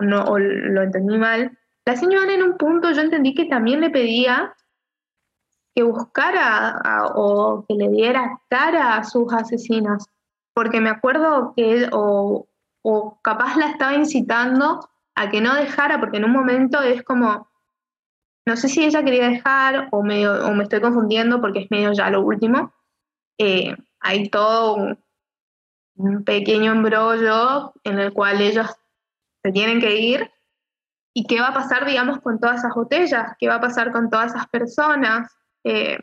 no, 0.00 0.38
lo 0.38 0.82
entendí 0.82 1.16
mal, 1.16 1.58
la 1.86 1.96
señora 1.96 2.32
en 2.32 2.42
un 2.42 2.58
punto 2.58 2.92
yo 2.92 3.00
entendí 3.00 3.34
que 3.34 3.46
también 3.46 3.80
le 3.80 3.90
pedía 3.90 4.54
que 5.74 5.82
buscara 5.82 6.80
o 7.14 7.64
que 7.66 7.74
le 7.74 7.88
diera 7.88 8.40
cara 8.48 8.96
a 8.96 9.04
sus 9.04 9.32
asesinas, 9.32 10.06
porque 10.52 10.80
me 10.80 10.90
acuerdo 10.90 11.52
que, 11.56 11.88
o, 11.92 12.46
o 12.82 13.18
capaz 13.22 13.56
la 13.56 13.70
estaba 13.70 13.94
incitando 13.94 14.88
a 15.16 15.30
que 15.30 15.40
no 15.40 15.54
dejara, 15.54 15.98
porque 15.98 16.18
en 16.18 16.26
un 16.26 16.32
momento 16.32 16.80
es 16.82 17.02
como, 17.02 17.48
no 18.46 18.56
sé 18.56 18.68
si 18.68 18.84
ella 18.84 19.02
quería 19.02 19.28
dejar 19.28 19.88
o, 19.90 19.98
o 19.98 20.02
me 20.02 20.62
estoy 20.62 20.80
confundiendo 20.80 21.40
porque 21.40 21.60
es 21.60 21.70
medio 21.70 21.92
ya 21.92 22.10
lo 22.10 22.20
último. 22.20 22.72
Eh, 23.38 23.74
hay 24.00 24.28
todo 24.28 24.74
un 24.74 25.03
pequeño 26.24 26.72
embrollo 26.72 27.72
en 27.84 27.98
el 27.98 28.12
cual 28.12 28.40
ellos 28.40 28.66
se 29.42 29.52
tienen 29.52 29.80
que 29.80 29.96
ir. 29.96 30.30
¿Y 31.14 31.26
qué 31.26 31.40
va 31.40 31.48
a 31.48 31.54
pasar, 31.54 31.86
digamos, 31.86 32.20
con 32.20 32.40
todas 32.40 32.58
esas 32.58 32.74
botellas? 32.74 33.36
¿Qué 33.38 33.48
va 33.48 33.56
a 33.56 33.60
pasar 33.60 33.92
con 33.92 34.10
todas 34.10 34.34
esas 34.34 34.48
personas? 34.48 35.32
Eh, 35.62 35.98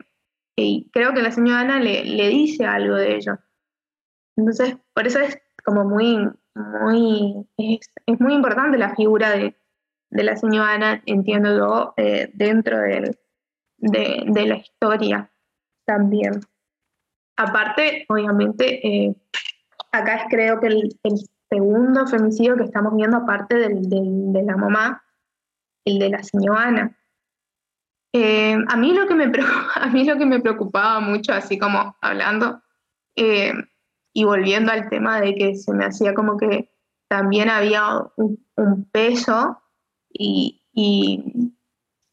y 0.55 0.89
creo 0.91 1.13
que 1.13 1.21
la 1.21 1.31
señora 1.31 1.61
Ana 1.61 1.79
le, 1.79 2.05
le, 2.05 2.29
dice 2.29 2.65
algo 2.65 2.95
de 2.95 3.15
ello. 3.15 3.37
Entonces, 4.37 4.77
por 4.93 5.07
eso 5.07 5.19
es 5.19 5.37
como 5.65 5.83
muy, 5.83 6.29
muy, 6.55 7.47
es, 7.57 8.19
muy 8.19 8.33
importante 8.33 8.77
la 8.77 8.95
figura 8.95 9.31
de, 9.31 9.55
de 10.09 10.23
la 10.23 10.35
señora 10.35 10.73
Ana, 10.73 11.03
entiendo 11.05 11.57
yo, 11.57 11.93
eh, 11.97 12.29
dentro 12.33 12.77
del, 12.79 13.17
de, 13.77 14.45
la 14.45 14.57
historia 14.57 15.31
también. 15.85 16.41
Aparte, 17.37 18.05
obviamente, 18.07 18.87
eh, 18.87 19.15
acá 19.91 20.15
es 20.15 20.23
creo 20.29 20.59
que 20.59 20.67
el, 20.67 20.97
segundo 21.49 22.07
femicidio 22.07 22.55
que 22.55 22.63
estamos 22.63 22.95
viendo, 22.95 23.17
aparte 23.17 23.55
del, 23.55 23.81
de 23.89 24.43
la 24.43 24.55
mamá, 24.55 25.03
el 25.85 25.99
de 25.99 26.09
la 26.09 26.23
señora 26.23 26.63
Ana. 26.63 26.97
Eh, 28.13 28.57
a, 28.67 28.77
mí 28.77 28.93
lo 28.93 29.07
que 29.07 29.15
me 29.15 29.25
a 29.75 29.87
mí 29.87 30.05
lo 30.05 30.17
que 30.17 30.25
me 30.25 30.39
preocupaba 30.39 30.99
mucho, 30.99 31.33
así 31.33 31.57
como 31.57 31.95
hablando, 32.01 32.61
eh, 33.15 33.53
y 34.13 34.23
volviendo 34.23 34.71
al 34.71 34.89
tema 34.89 35.21
de 35.21 35.35
que 35.35 35.55
se 35.55 35.73
me 35.73 35.85
hacía 35.85 36.13
como 36.13 36.37
que 36.37 36.71
también 37.09 37.49
había 37.49 38.01
un, 38.15 38.39
peso 38.91 39.61
y, 40.09 40.61
y, 40.73 41.53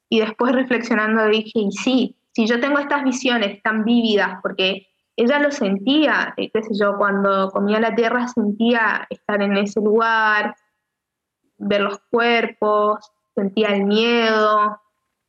y, 0.08 0.20
después 0.20 0.52
reflexionando 0.52 1.26
dije, 1.26 1.60
y 1.60 1.72
sí, 1.72 2.16
si 2.32 2.46
yo 2.46 2.58
tengo 2.58 2.78
estas 2.78 3.04
visiones 3.04 3.62
tan 3.62 3.84
vívidas, 3.84 4.38
porque 4.42 4.88
ella 5.18 5.40
lo 5.40 5.50
sentía, 5.50 6.32
eh, 6.36 6.48
qué 6.54 6.62
sé 6.62 6.70
yo, 6.78 6.96
cuando 6.96 7.50
comía 7.50 7.80
la 7.80 7.92
tierra 7.92 8.28
sentía 8.28 9.04
estar 9.10 9.42
en 9.42 9.56
ese 9.56 9.80
lugar, 9.80 10.54
ver 11.56 11.80
los 11.80 11.98
cuerpos, 12.08 13.10
sentía 13.34 13.70
el 13.70 13.84
miedo 13.84 14.80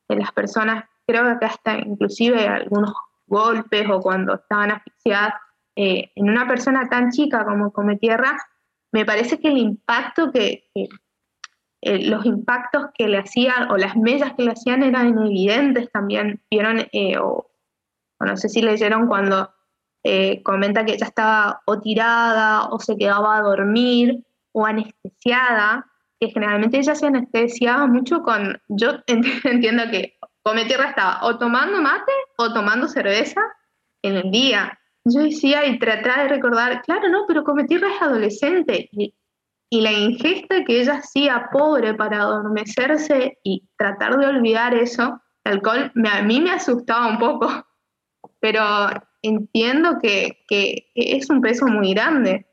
de 0.08 0.16
las 0.18 0.32
personas, 0.32 0.86
creo 1.08 1.40
que 1.40 1.46
hasta 1.46 1.80
inclusive 1.80 2.48
algunos 2.48 2.94
golpes 3.26 3.90
o 3.90 4.00
cuando 4.00 4.36
estaban 4.36 4.70
asfixiadas, 4.70 5.34
eh, 5.76 6.12
en 6.16 6.30
una 6.30 6.48
persona 6.48 6.88
tan 6.88 7.10
chica 7.10 7.44
como 7.44 7.74
Come 7.74 7.98
Tierra, 7.98 8.38
me 8.92 9.06
parece 9.06 9.40
que 9.40 9.48
el 9.48 9.58
impacto 9.58 10.32
que, 10.32 10.70
eh, 10.76 10.88
los 11.82 12.28
impactos 12.28 12.90
que 12.94 13.08
le 13.08 13.18
hacían 13.18 13.72
o 13.72 13.78
las 13.78 13.96
mellas 13.96 14.34
que 14.36 14.44
le 14.44 14.52
hacían 14.52 14.84
eran 14.84 15.18
evidentes 15.18 15.92
también. 15.92 16.44
Vieron, 16.52 16.86
o, 17.22 17.50
no 18.20 18.38
sé 18.38 18.50
si 18.50 18.62
leyeron 18.62 19.08
cuando 19.08 19.52
eh, 20.04 20.42
comenta 20.44 20.86
que 20.86 20.94
ella 20.94 21.08
estaba 21.08 21.62
o 21.66 21.80
tirada 21.80 22.66
o 22.70 22.80
se 22.80 22.96
quedaba 22.96 23.38
a 23.38 23.42
dormir 23.42 24.24
o 24.52 24.66
anestesiada, 24.66 25.86
que 26.20 26.30
generalmente 26.30 26.78
ella 26.78 26.96
se 26.96 27.08
anestesiaba 27.08 27.88
mucho 27.88 28.22
con, 28.24 28.62
yo 28.68 28.92
entiendo 29.08 29.84
que 29.92 30.18
Come 30.44 30.66
Tierra 30.66 30.90
estaba 30.90 31.20
o 31.24 31.38
tomando 31.38 31.82
mate 31.82 32.12
o 32.38 32.54
tomando 32.54 32.88
cerveza 32.88 33.42
en 34.02 34.16
el 34.16 34.32
día. 34.32 34.80
Yo 35.04 35.22
decía 35.22 35.66
y 35.66 35.80
trataba 35.80 36.24
de 36.24 36.30
recordar, 36.30 36.82
claro, 36.84 37.10
no, 37.10 37.26
pero 37.28 37.44
Come 37.44 37.66
Tierra 37.66 37.94
es 37.94 38.02
adolescente 38.02 38.90
y, 38.92 39.14
y 39.70 39.82
la 39.82 39.92
ingesta 39.92 40.64
que 40.64 40.82
ella 40.82 40.96
hacía 40.96 41.50
pobre 41.52 41.94
para 41.94 42.22
adormecerse 42.22 43.38
y 43.44 43.68
tratar 43.78 44.18
de 44.18 44.28
olvidar 44.28 44.74
eso, 44.74 45.22
el 45.44 45.54
alcohol 45.54 45.92
a 46.12 46.22
mí 46.22 46.42
me 46.42 46.52
asustaba 46.52 47.08
un 47.08 47.20
poco, 47.20 47.66
pero 48.40 48.62
entiendo 49.22 49.98
que, 50.02 50.46
es 50.96 51.30
un 51.30 51.42
peso 51.42 51.68
muy 51.68 51.94
grande. 51.94 52.48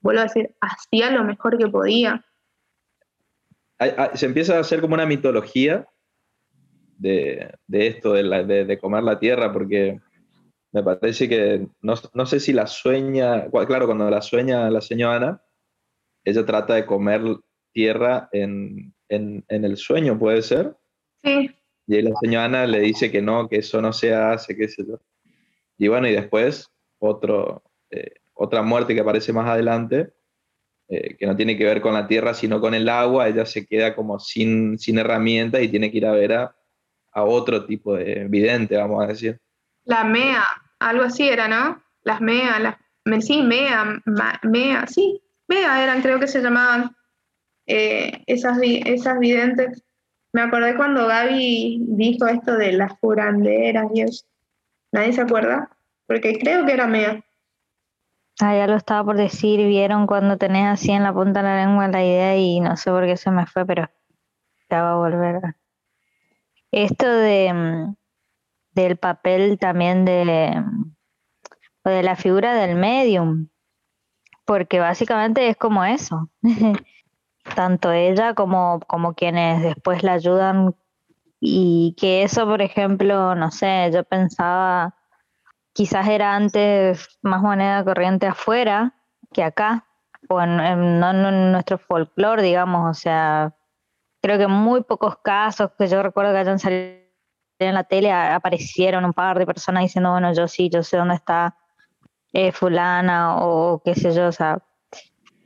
Vuelvo 0.00 0.20
a 0.20 0.24
decir, 0.24 0.54
hacía 0.60 1.10
lo 1.10 1.24
mejor 1.24 1.58
que 1.58 1.68
podía. 1.68 2.24
Se 4.14 4.26
empieza 4.26 4.56
a 4.56 4.60
hacer 4.60 4.80
como 4.80 4.94
una 4.94 5.06
mitología 5.06 5.88
de, 6.96 7.54
esto, 7.68 8.12
de, 8.14 8.64
de, 8.64 8.78
comer 8.78 9.04
la 9.04 9.18
tierra, 9.18 9.52
porque 9.52 10.00
me 10.72 10.82
parece 10.82 11.28
que, 11.28 11.66
no, 11.80 12.26
sé 12.26 12.40
si 12.40 12.52
la 12.52 12.66
sueña, 12.66 13.48
claro, 13.66 13.86
cuando 13.86 14.10
la 14.10 14.20
sueña 14.20 14.68
la 14.70 14.80
señora 14.80 15.16
Ana, 15.16 15.42
ella 16.24 16.44
trata 16.44 16.74
de 16.74 16.86
comer 16.86 17.22
tierra 17.72 18.28
en, 18.32 18.94
en, 19.08 19.44
el 19.48 19.76
sueño, 19.76 20.18
¿puede 20.18 20.42
ser? 20.42 20.76
Sí. 21.22 21.50
Y 21.86 22.02
la 22.02 22.12
señora 22.20 22.44
Ana 22.44 22.66
le 22.66 22.80
dice 22.80 23.10
que 23.10 23.22
no, 23.22 23.48
que 23.48 23.56
eso 23.56 23.80
no 23.80 23.92
se 23.92 24.12
hace, 24.14 24.56
qué 24.56 24.68
sé 24.68 24.84
yo. 24.86 25.00
Y 25.78 25.88
bueno, 25.88 26.08
y 26.08 26.12
después 26.12 26.70
otro, 26.98 27.62
eh, 27.90 28.14
otra 28.34 28.62
muerte 28.62 28.94
que 28.94 29.00
aparece 29.00 29.32
más 29.32 29.48
adelante, 29.48 30.12
eh, 30.88 31.16
que 31.16 31.26
no 31.26 31.36
tiene 31.36 31.56
que 31.56 31.64
ver 31.64 31.80
con 31.80 31.94
la 31.94 32.06
tierra, 32.06 32.34
sino 32.34 32.60
con 32.60 32.74
el 32.74 32.88
agua, 32.88 33.28
ella 33.28 33.46
se 33.46 33.66
queda 33.66 33.94
como 33.94 34.18
sin, 34.18 34.78
sin 34.78 34.98
herramientas 34.98 35.62
y 35.62 35.68
tiene 35.68 35.90
que 35.90 35.98
ir 35.98 36.06
a 36.06 36.12
ver 36.12 36.32
a, 36.32 36.54
otro 37.20 37.66
tipo 37.66 37.96
de 37.96 38.28
vidente, 38.28 38.76
vamos 38.76 39.02
a 39.02 39.08
decir. 39.08 39.40
La 39.84 40.04
MEA, 40.04 40.44
algo 40.78 41.02
así 41.02 41.28
era, 41.28 41.48
¿no? 41.48 41.82
Las 42.04 42.20
MEA, 42.20 42.60
las, 42.60 43.26
sí, 43.26 43.42
MEA, 43.42 44.00
MEA, 44.44 44.86
sí, 44.86 45.20
MEA 45.48 45.82
eran, 45.82 46.00
creo 46.00 46.20
que 46.20 46.28
se 46.28 46.40
llamaban 46.40 46.94
eh, 47.66 48.22
esas, 48.26 48.56
esas 48.62 49.18
videntes. 49.18 49.82
Me 50.32 50.42
acordé 50.42 50.76
cuando 50.76 51.08
Gaby 51.08 51.86
dijo 51.88 52.28
esto 52.28 52.56
de 52.56 52.72
las 52.72 52.96
curanderas 53.00 53.88
y 53.92 54.02
eso. 54.02 54.24
¿Nadie 54.92 55.12
se 55.12 55.22
acuerda? 55.22 55.70
Porque 56.06 56.38
creo 56.38 56.64
que 56.64 56.72
era 56.72 56.86
mía. 56.86 57.24
Ah, 58.40 58.56
ya 58.56 58.66
lo 58.66 58.76
estaba 58.76 59.04
por 59.04 59.16
decir, 59.16 59.66
vieron 59.66 60.06
cuando 60.06 60.38
tenés 60.38 60.66
así 60.66 60.92
en 60.92 61.02
la 61.02 61.12
punta 61.12 61.42
de 61.42 61.48
la 61.48 61.66
lengua 61.66 61.88
la 61.88 62.04
idea 62.04 62.36
y 62.36 62.60
no 62.60 62.76
sé 62.76 62.90
por 62.90 63.04
qué 63.04 63.16
se 63.16 63.30
me 63.30 63.46
fue, 63.46 63.66
pero 63.66 63.90
ya 64.70 64.82
va 64.82 64.92
a 64.92 64.96
volver. 64.96 65.56
Esto 66.70 67.08
de 67.10 67.52
mm, 67.52 67.94
del 68.78 68.96
papel 68.96 69.58
también 69.58 70.04
de, 70.04 70.62
o 71.84 71.90
de 71.90 72.02
la 72.02 72.16
figura 72.16 72.54
del 72.54 72.76
medium, 72.76 73.48
porque 74.44 74.78
básicamente 74.78 75.48
es 75.48 75.56
como 75.56 75.84
eso. 75.84 76.30
Tanto 77.56 77.92
ella 77.92 78.34
como, 78.34 78.80
como 78.86 79.14
quienes 79.14 79.62
después 79.62 80.02
la 80.02 80.12
ayudan 80.12 80.76
y 81.40 81.94
que 81.98 82.22
eso, 82.22 82.46
por 82.46 82.62
ejemplo, 82.62 83.34
no 83.34 83.50
sé, 83.50 83.90
yo 83.92 84.04
pensaba, 84.04 84.94
quizás 85.72 86.08
era 86.08 86.34
antes 86.34 87.18
más 87.22 87.42
moneda 87.42 87.84
corriente 87.84 88.26
afuera 88.26 88.94
que 89.32 89.44
acá, 89.44 89.86
o 90.28 90.40
en, 90.40 91.00
nuestro 91.52 91.78
folclore, 91.78 92.42
digamos, 92.42 92.90
o 92.90 92.94
sea, 93.00 93.54
creo 94.20 94.38
que 94.38 94.48
muy 94.48 94.82
pocos 94.82 95.18
casos 95.22 95.70
que 95.78 95.86
yo 95.86 96.02
recuerdo 96.02 96.32
que 96.32 96.38
hayan 96.38 96.58
salido 96.58 96.98
en 97.60 97.74
la 97.74 97.84
tele 97.84 98.12
aparecieron 98.12 99.04
un 99.04 99.12
par 99.12 99.38
de 99.38 99.46
personas 99.46 99.82
diciendo, 99.82 100.10
bueno, 100.10 100.32
yo 100.32 100.48
sí, 100.48 100.70
yo 100.70 100.82
sé 100.82 100.96
dónde 100.96 101.14
está 101.14 101.56
eh, 102.32 102.52
fulana 102.52 103.36
o 103.38 103.80
qué 103.84 103.94
sé 103.94 104.12
yo, 104.12 104.28
o 104.28 104.32
sea, 104.32 104.62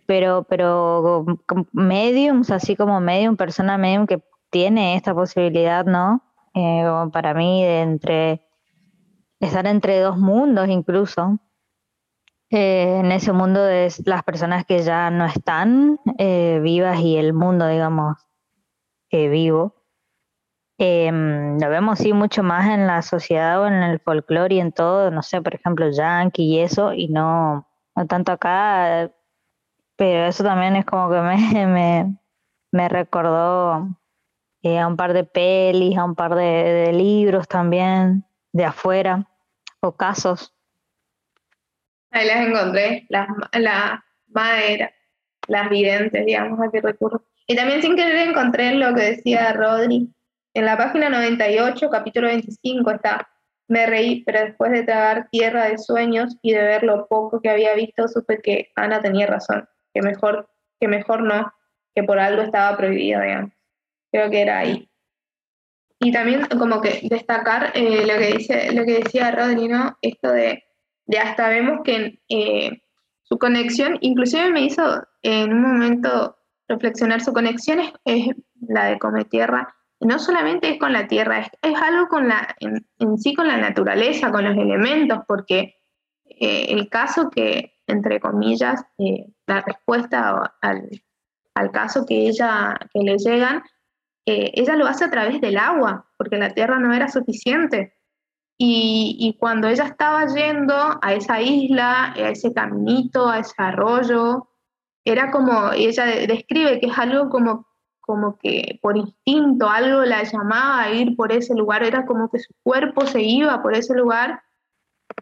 pero, 0.07 0.45
pero 0.45 1.25
mediums, 1.73 2.51
así 2.51 2.77
como 2.77 3.01
medium, 3.01 3.37
persona 3.37 3.79
medium 3.79 4.07
que 4.07 4.23
tiene 4.53 4.97
esta 4.97 5.15
posibilidad, 5.15 5.87
¿no? 5.87 6.23
Eh, 6.55 6.85
para 7.11 7.33
mí, 7.33 7.65
de 7.65 7.81
entre 7.81 8.47
estar 9.41 9.67
entre 9.67 9.99
dos 9.99 10.19
mundos 10.19 10.69
incluso. 10.69 11.39
Eh, 12.51 12.99
en 13.01 13.11
ese 13.13 13.33
mundo 13.33 13.65
de 13.65 13.91
las 14.05 14.23
personas 14.25 14.67
que 14.67 14.83
ya 14.83 15.11
no 15.11 15.25
están 15.25 15.99
eh, 16.19 16.61
vivas 16.63 17.01
y 17.01 17.17
el 17.17 17.33
mundo, 17.33 17.67
digamos, 17.67 18.19
vivo. 19.11 19.75
Lo 20.79 21.69
vemos 21.71 21.99
sí 21.99 22.13
mucho 22.13 22.43
más 22.43 22.69
en 22.69 22.87
la 22.87 23.03
sociedad 23.03 23.61
o 23.63 23.67
en 23.67 23.83
el 23.83 24.01
folclore 24.01 24.57
y 24.57 24.61
en 24.61 24.73
todo, 24.73 25.11
no 25.11 25.23
sé, 25.23 25.41
por 25.41 25.55
ejemplo, 25.55 25.91
yankee 25.91 26.43
y 26.45 26.59
eso, 26.59 26.93
y 26.93 27.09
no, 27.09 27.69
no 27.95 28.07
tanto 28.07 28.33
acá, 28.33 29.11
pero 29.97 30.27
eso 30.27 30.43
también 30.45 30.77
es 30.77 30.85
como 30.85 31.11
que 31.11 31.21
me, 31.21 31.67
me, 31.67 32.19
me 32.73 32.89
recordó 32.89 33.89
eh, 34.63 34.79
a 34.79 34.87
un 34.87 34.97
par 34.97 35.13
de 35.13 35.25
pelis, 35.25 35.99
a 35.99 36.05
un 36.05 36.15
par 36.15 36.37
de, 36.37 36.93
libros 36.93 37.49
también 37.49 38.25
de 38.53 38.65
afuera, 38.65 39.29
o 39.81 39.97
casos. 39.97 40.55
Ahí 42.13 42.27
las 42.27 42.47
encontré, 42.47 43.07
las 43.09 43.27
la 43.53 44.05
madera, 44.29 44.93
las 45.49 45.69
videntes, 45.69 46.25
digamos, 46.25 46.61
a 46.61 46.71
qué 46.71 46.81
recurro. 46.81 47.25
Y 47.47 47.57
también 47.57 47.83
sin 47.83 47.97
querer 47.97 48.29
encontré 48.29 48.73
lo 48.75 48.95
que 48.95 49.03
decía 49.03 49.53
Rodri. 49.53 50.09
En 50.55 50.67
la 50.67 50.77
página 50.77 51.09
98, 51.09 51.91
capítulo 51.91 52.29
25, 52.29 52.91
está, 52.91 53.29
me 53.67 53.87
reí, 53.87 54.23
pero 54.25 54.45
después 54.45 54.71
de 54.71 54.85
tragar 54.85 55.29
tierra 55.31 55.65
de 55.65 55.79
sueños 55.79 56.37
y 56.41 56.53
de 56.53 56.63
ver 56.63 56.85
lo 56.85 57.09
poco 57.09 57.41
que 57.41 57.51
había 57.51 57.75
visto, 57.75 58.07
supe 58.07 58.41
que 58.41 58.71
Ana 58.77 59.03
tenía 59.03 59.27
razón, 59.27 59.69
que 59.93 60.03
mejor, 60.03 60.49
que 60.79 60.87
mejor 60.87 61.23
no, 61.23 61.53
que 61.97 62.05
por 62.05 62.21
algo 62.21 62.43
estaba 62.43 62.77
prohibido, 62.77 63.23
digamos 63.23 63.53
creo 64.13 64.31
que 64.31 64.43
era 64.43 64.59
ahí. 64.59 64.89
Y 65.99 66.13
también 66.13 66.47
como 66.59 66.81
que 66.81 67.01
destacar 67.09 67.73
eh, 67.75 68.05
lo, 68.07 68.19
que 68.19 68.37
dice, 68.37 68.73
lo 68.73 68.85
que 68.85 69.01
decía 69.01 69.31
Rodri, 69.31 69.69
¿no? 69.69 69.97
Esto 70.03 70.31
de, 70.33 70.65
de 71.07 71.19
hasta 71.19 71.49
vemos 71.49 71.81
que 71.85 72.21
eh, 72.29 72.83
su 73.23 73.39
conexión, 73.39 73.99
inclusive 74.01 74.51
me 74.51 74.63
hizo 74.63 75.03
en 75.23 75.53
un 75.53 75.63
momento 75.63 76.37
reflexionar, 76.69 77.21
su 77.21 77.33
conexión 77.33 77.81
es, 78.05 78.29
la 78.61 78.87
de 78.87 78.99
Come 78.99 79.25
Tierra, 79.25 79.75
no 80.01 80.19
solamente 80.19 80.71
es 80.71 80.79
con 80.79 80.93
la 80.93 81.07
tierra, 81.07 81.41
es, 81.41 81.49
es 81.63 81.81
algo 81.81 82.09
con 82.09 82.29
la, 82.29 82.57
en, 82.59 83.19
sí 83.19 83.35
con 83.35 83.47
la 83.47 83.57
naturaleza, 83.57 84.33
con 84.33 84.45
los 84.45 84.57
elementos, 84.57 85.21
porque 85.27 85.77
eh, 86.25 86.67
el 86.71 86.89
caso 86.89 87.31
que, 87.31 87.75
entre 87.87 88.21
comillas, 88.21 88.85
la 89.47 89.61
respuesta 89.61 90.57
al, 90.61 90.91
al, 91.55 91.71
caso 91.71 92.05
que 92.07 92.27
ella, 92.27 92.77
que 92.93 93.01
le 93.01 93.17
llegan, 93.19 93.63
eh, 94.25 94.53
ella 94.55 94.77
lo 94.77 94.87
hace 94.87 95.05
a 95.05 95.11
través 95.11 95.41
del 95.41 95.59
agua, 95.59 96.07
porque 96.17 96.37
la 96.39 96.51
tierra 96.51 96.79
no 96.79 96.93
era 96.95 97.09
suficiente. 97.09 97.95
Y, 98.59 99.37
cuando 99.41 99.67
ella 99.69 99.85
estaba 99.87 100.25
yendo 100.27 100.75
a 101.03 101.15
esa 101.15 101.41
isla, 101.41 102.13
a 102.13 102.31
ese 102.31 102.53
caminito, 102.53 103.29
a 103.29 103.41
ese 103.41 103.55
arroyo, 103.57 104.49
era 105.05 105.33
como, 105.33 105.73
ella 105.73 106.05
describe 106.07 106.79
que 106.79 106.87
es 106.87 106.97
algo 106.97 107.29
como, 107.29 107.67
como 108.01 108.39
que 108.39 108.79
por 108.81 108.97
instinto, 108.97 109.69
algo 109.69 110.05
la 110.05 110.23
llamaba 110.23 110.83
a 110.83 110.93
ir 110.93 111.17
por 111.17 111.33
ese 111.33 111.55
lugar, 111.57 111.83
era 111.83 112.07
como 112.07 112.31
que 112.31 112.39
su 112.39 112.55
cuerpo 112.63 113.05
se 113.07 113.23
iba 113.23 113.61
por 113.63 113.75
ese 113.75 113.95
lugar 113.95 114.43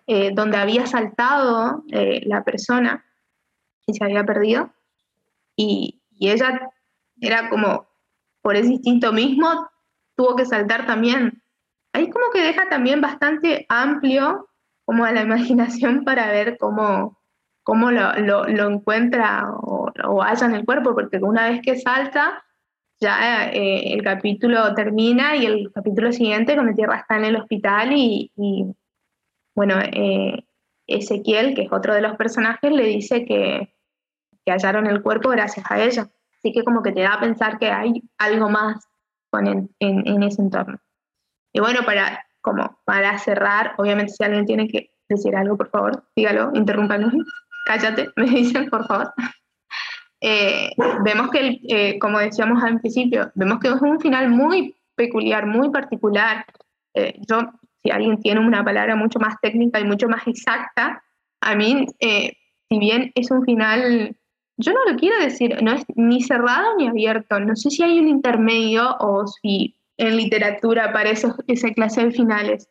eh, 0.07 0.33
donde 0.35 0.59
había 0.59 0.87
saltado 0.87 1.83
eh, 1.91 2.21
la 2.27 2.45
persona 2.45 3.07
y 3.87 3.95
se 3.95 4.05
había 4.05 4.25
perdido. 4.25 4.71
Y, 5.57 6.03
y 6.11 6.31
ella 6.31 6.71
era 7.21 7.49
como, 7.49 7.90
por 8.43 8.57
ese 8.57 8.73
instinto 8.73 9.13
mismo, 9.13 9.69
tuvo 10.17 10.37
que 10.37 10.47
saltar 10.47 10.87
también 10.87 11.41
ahí 11.93 12.11
como 12.11 12.31
que 12.33 12.43
deja 12.43 12.69
también 12.69 13.01
bastante 13.01 13.67
amplio 13.69 14.49
como 14.85 15.05
a 15.05 15.13
la 15.13 15.23
imaginación 15.29 16.05
para 16.05 16.31
ver 16.31 16.57
cómo, 16.59 17.19
cómo 17.63 17.91
lo, 17.91 18.15
lo, 18.15 18.69
encuentra 18.69 19.51
o, 19.51 20.23
halla 20.23 20.47
en 20.47 20.55
el 20.55 20.65
cuerpo, 20.65 20.95
porque 20.95 21.19
una 21.19 21.49
vez 21.49 21.61
que 21.63 21.77
salta, 21.77 22.43
ya 23.01 23.51
eh, 23.51 23.95
el 23.95 24.03
capítulo 24.03 24.75
termina 24.75 25.37
y 25.37 25.47
el 25.47 25.73
capítulo 25.73 26.13
siguiente, 26.13 26.55
cuando 26.55 26.75
Tierra 26.75 26.99
está 26.99 27.17
en 27.17 27.25
el 27.25 27.37
hospital 27.37 27.93
y, 27.95 28.31
bueno, 29.55 29.77
eh, 29.81 30.45
Ezequiel, 30.87 31.55
que 31.55 31.63
es 31.63 31.73
otro 31.73 31.95
de 31.95 32.03
los 32.03 32.17
personajes, 32.17 32.71
le 32.71 32.85
dice 32.85 33.25
que, 33.25 33.75
que, 34.45 34.53
hallaron 34.53 34.87
el 34.87 35.03
cuerpo 35.03 35.31
gracias 35.31 35.65
a 35.71 35.83
ella. 35.83 36.11
Así 36.43 36.53
que 36.53 36.65
como 36.65 36.83
que 36.83 36.93
te 36.93 37.03
da 37.03 37.15
a 37.15 37.21
pensar 37.21 37.59
que 37.59 37.71
hay 37.71 38.03
algo 38.19 38.49
más 38.49 38.83
con 39.31 39.47
en, 39.47 39.71
en 39.79 40.23
ese 40.23 40.43
entorno. 40.43 40.79
Y 41.53 41.61
bueno, 41.61 41.81
para, 41.85 42.25
como 42.41 42.79
para 42.85 43.19
cerrar, 43.19 43.75
obviamente 43.77 44.13
si 44.13 44.25
alguien 44.25 44.47
tiene 44.47 44.69
que 44.69 44.91
decir 45.09 45.37
algo, 45.37 45.57
por 45.57 45.71
favor, 45.71 46.05
dígalo, 46.17 46.51
interrúmpanos, 46.55 47.13
cállate, 47.67 48.09
me 48.17 48.27
dicen, 48.27 48.69
por 48.71 48.87
favor. 48.87 49.13
Eh, 50.23 50.73
vemos 51.03 51.31
que, 51.31 51.61
eh, 51.67 51.99
como 51.99 52.19
decíamos 52.19 52.63
al 52.63 52.79
principio, 52.79 53.33
vemos 53.35 53.59
que 53.59 53.69
es 53.69 53.81
un 53.81 53.99
final 54.01 54.29
muy 54.29 54.77
peculiar, 54.95 55.47
muy 55.47 55.71
particular. 55.71 56.45
Eh, 56.93 57.15
yo, 57.27 57.51
si 57.83 57.91
alguien 57.91 58.21
tiene 58.21 58.41
una 58.41 58.63
palabra 58.63 58.95
mucho 58.97 59.19
más 59.19 59.37
técnica 59.41 59.81
y 59.81 59.85
mucho 59.85 60.11
más 60.11 60.27
exacta, 60.27 61.03
a 61.41 61.55
mí, 61.55 61.87
si 61.99 62.79
bien 62.79 63.11
es 63.15 63.31
un 63.31 63.47
final, 63.47 64.15
yo 64.61 64.73
no 64.73 64.85
lo 64.91 64.99
quiero 64.99 65.19
decir, 65.19 65.57
no 65.63 65.73
es 65.73 65.85
ni 65.97 66.23
cerrado 66.23 66.77
ni 66.77 66.89
abierto, 66.89 67.41
no 67.41 67.57
sé 67.57 67.71
si 67.71 67.83
hay 67.83 67.99
un 67.99 68.09
intermedio 68.09 68.97
o 69.01 69.27
si 69.27 69.77
en 69.97 70.17
literatura 70.17 70.93
para 70.93 71.11
esos, 71.11 71.35
esa 71.47 71.71
clase 71.73 72.05
de 72.05 72.13
finales, 72.13 72.69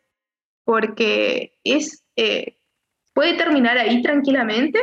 porque 0.64 1.54
es, 1.64 2.04
eh, 2.16 2.58
puede 3.12 3.34
terminar 3.34 3.78
ahí 3.78 4.02
tranquilamente, 4.02 4.80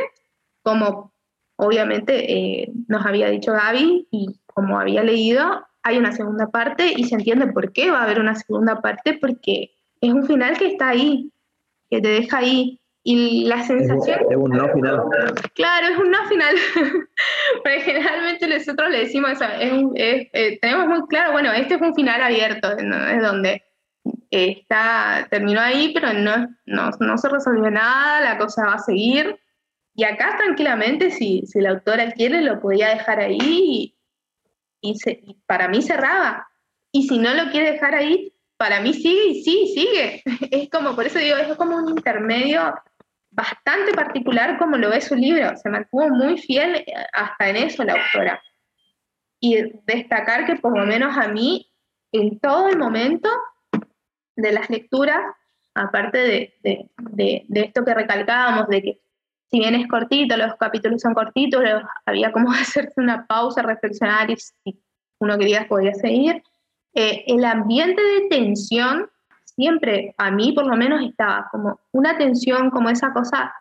como 0.62 1.12
obviamente 1.56 2.32
eh, 2.32 2.72
nos 2.86 3.04
había 3.04 3.30
dicho 3.30 3.52
Gaby 3.52 4.08
y 4.10 4.40
como 4.46 4.78
había 4.78 5.02
leído, 5.02 5.66
hay 5.82 5.98
una 5.98 6.12
segunda 6.12 6.48
parte 6.50 6.92
y 6.96 7.04
se 7.04 7.14
entiende 7.14 7.46
por 7.48 7.72
qué 7.72 7.90
va 7.90 8.00
a 8.00 8.04
haber 8.04 8.20
una 8.20 8.34
segunda 8.34 8.80
parte, 8.80 9.18
porque 9.20 9.72
es 10.00 10.12
un 10.12 10.26
final 10.26 10.56
que 10.58 10.68
está 10.68 10.88
ahí, 10.88 11.32
que 11.90 12.00
te 12.00 12.08
deja 12.08 12.38
ahí. 12.38 12.80
Y 13.04 13.44
la 13.44 13.62
sensación... 13.62 14.20
Es 14.30 14.36
un 14.36 14.50
no 14.50 14.72
final. 14.72 15.00
Claro, 15.54 15.86
es 15.86 15.98
un 15.98 16.10
no 16.10 16.26
final. 16.28 16.54
Porque 17.62 17.80
generalmente 17.80 18.46
nosotros 18.46 18.90
le 18.90 18.98
decimos, 19.00 19.38
eh, 19.60 20.58
tenemos 20.60 20.88
muy 20.88 21.06
claro, 21.08 21.32
bueno, 21.32 21.52
este 21.52 21.74
es 21.74 21.80
un 21.80 21.94
final 21.94 22.20
abierto, 22.20 22.76
es 22.76 23.22
donde 23.22 23.62
está, 24.30 25.26
terminó 25.30 25.60
ahí, 25.60 25.92
pero 25.94 26.12
no, 26.12 26.48
no, 26.66 27.18
se 27.18 27.28
resolvió 27.28 27.70
nada, 27.70 28.20
la 28.20 28.38
cosa 28.38 28.66
va 28.66 28.74
a 28.74 28.78
seguir. 28.78 29.38
Y 29.94 30.04
acá 30.04 30.36
tranquilamente, 30.36 31.10
si, 31.10 31.42
si 31.46 31.60
la 31.60 31.70
autora 31.70 32.12
quiere, 32.12 32.42
lo 32.42 32.60
podía 32.60 32.88
dejar 32.88 33.20
ahí 33.20 33.38
y, 33.40 33.96
y 34.80 35.34
para 35.46 35.68
mí 35.68 35.82
cerraba. 35.82 36.48
Y 36.92 37.08
si 37.08 37.18
no 37.18 37.34
lo 37.34 37.50
quiere 37.50 37.72
dejar 37.72 37.94
ahí, 37.94 38.32
para 38.56 38.80
mí 38.80 38.92
sigue 38.92 39.28
y 39.28 39.42
sí, 39.42 39.72
sigue. 39.74 40.22
Es 40.50 40.68
como, 40.70 40.94
por 40.94 41.06
eso 41.06 41.18
digo, 41.18 41.36
es 41.36 41.56
como 41.56 41.76
un 41.76 41.90
intermedio 41.90 42.74
bastante 43.38 43.92
particular 43.92 44.58
como 44.58 44.76
lo 44.76 44.90
ve 44.90 45.00
su 45.00 45.14
libro. 45.14 45.56
Se 45.56 45.70
mantuvo 45.70 46.08
muy 46.10 46.38
fiel 46.38 46.74
eh, 46.74 46.86
hasta 47.12 47.48
en 47.48 47.56
eso 47.56 47.84
la 47.84 47.92
autora. 47.92 48.42
Y 49.40 49.56
destacar 49.86 50.44
que 50.44 50.56
por 50.56 50.76
lo 50.76 50.84
menos 50.84 51.16
a 51.16 51.28
mí, 51.28 51.70
en 52.10 52.40
todo 52.40 52.68
el 52.68 52.76
momento 52.76 53.30
de 54.34 54.52
las 54.52 54.68
lecturas, 54.68 55.20
aparte 55.74 56.18
de, 56.18 56.54
de, 56.64 57.44
de, 57.46 57.60
esto 57.60 57.84
que 57.84 57.94
recalcábamos, 57.94 58.66
de 58.68 58.82
que 58.82 59.00
si 59.48 59.60
bien 59.60 59.76
es 59.76 59.86
cortito, 59.86 60.36
los 60.36 60.56
capítulos 60.56 61.00
son 61.00 61.14
cortitos, 61.14 61.62
había 62.06 62.32
como 62.32 62.50
hacerse 62.52 63.00
una 63.00 63.24
pausa, 63.26 63.62
reflexionar 63.62 64.30
y 64.30 64.36
si 64.36 64.82
uno 65.20 65.38
quería 65.38 65.68
podía 65.68 65.94
seguir, 65.94 66.42
eh, 66.94 67.22
el 67.28 67.44
ambiente 67.44 68.02
de 68.02 68.28
tensión 68.28 69.08
siempre, 69.58 70.14
a 70.18 70.30
mí 70.30 70.52
por 70.52 70.66
lo 70.66 70.76
menos, 70.76 71.02
estaba 71.02 71.48
como 71.50 71.80
una 71.90 72.16
tensión, 72.16 72.70
como 72.70 72.90
esa 72.90 73.12
cosa 73.12 73.52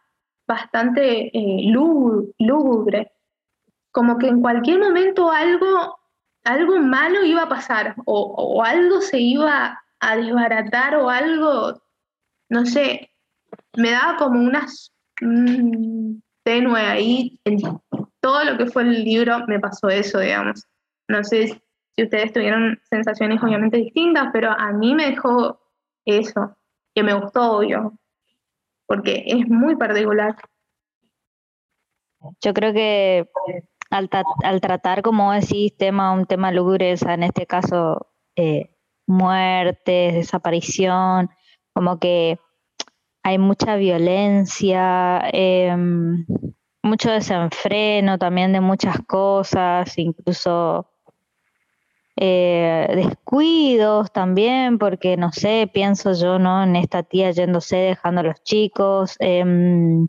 bastante 0.47 1.35
eh, 1.35 1.71
lúgubre, 1.71 3.11
como 3.91 4.19
que 4.19 4.27
en 4.27 4.41
cualquier 4.41 4.79
momento 4.79 5.31
algo, 5.31 5.97
algo 6.43 6.79
malo 6.79 7.25
iba 7.25 7.43
a 7.43 7.49
pasar 7.49 7.95
o, 8.05 8.63
algo 8.63 9.01
se 9.01 9.19
iba 9.19 9.81
a 9.99 10.15
desbaratar 10.15 10.97
o 10.97 11.09
algo, 11.09 11.81
no 12.49 12.65
sé, 12.67 13.09
me 13.75 13.89
daba 13.89 14.17
como 14.17 14.39
unas 14.39 14.93
tenue 16.43 16.79
ahí, 16.79 17.41
en 17.43 17.57
todo 18.21 18.43
lo 18.43 18.55
que 18.55 18.67
fue 18.67 18.83
el 18.83 19.03
libro 19.03 19.47
me 19.47 19.59
pasó 19.59 19.89
eso, 19.89 20.19
digamos. 20.19 20.63
No 21.07 21.23
sé 21.23 21.59
si 21.95 22.03
ustedes 22.03 22.33
tuvieron 22.33 22.79
sensaciones 22.87 23.41
obviamente 23.41 23.77
distintas, 23.77 24.29
pero 24.31 24.51
a 24.51 24.71
mí 24.73 24.93
me 24.93 25.07
dejó 25.07 25.59
eso, 26.07 26.57
que 26.95 27.03
me 27.03 27.13
gustó, 27.13 27.57
obvio, 27.57 27.93
porque 28.87 29.23
es 29.27 29.47
muy 29.47 29.75
particular. 29.75 30.35
Yo 32.41 32.53
creo 32.53 32.73
que 32.73 33.29
al, 33.89 34.09
tratar, 34.61 35.01
como 35.01 35.31
decís, 35.33 35.75
tema, 35.77 36.11
un 36.11 36.25
tema 36.25 36.51
lúgubre, 36.51 36.95
en 36.99 37.23
este 37.23 37.45
caso, 37.45 38.07
eh, 38.35 38.73
muertes, 39.05 40.13
desaparición, 40.13 41.29
como 41.73 41.99
que 41.99 42.39
hay 43.23 43.37
mucha 43.37 43.75
violencia, 43.75 45.21
em, 45.31 46.25
mucho 46.83 47.11
desenfreno 47.11 48.17
también 48.17 48.53
de 48.53 48.61
muchas 48.61 48.99
cosas, 49.05 49.97
incluso 49.97 50.89
eh, 52.19 52.87
descuidos 52.95 54.11
también, 54.11 54.79
porque 54.79 55.17
no 55.17 55.31
sé, 55.31 55.69
pienso 55.71 56.13
yo, 56.13 56.39
¿no? 56.39 56.63
En 56.63 56.75
esta 56.75 57.03
tía 57.03 57.29
yéndose, 57.29 57.77
dejando 57.77 58.21
a 58.21 58.23
los 58.23 58.43
chicos, 58.43 59.15
em, 59.19 60.07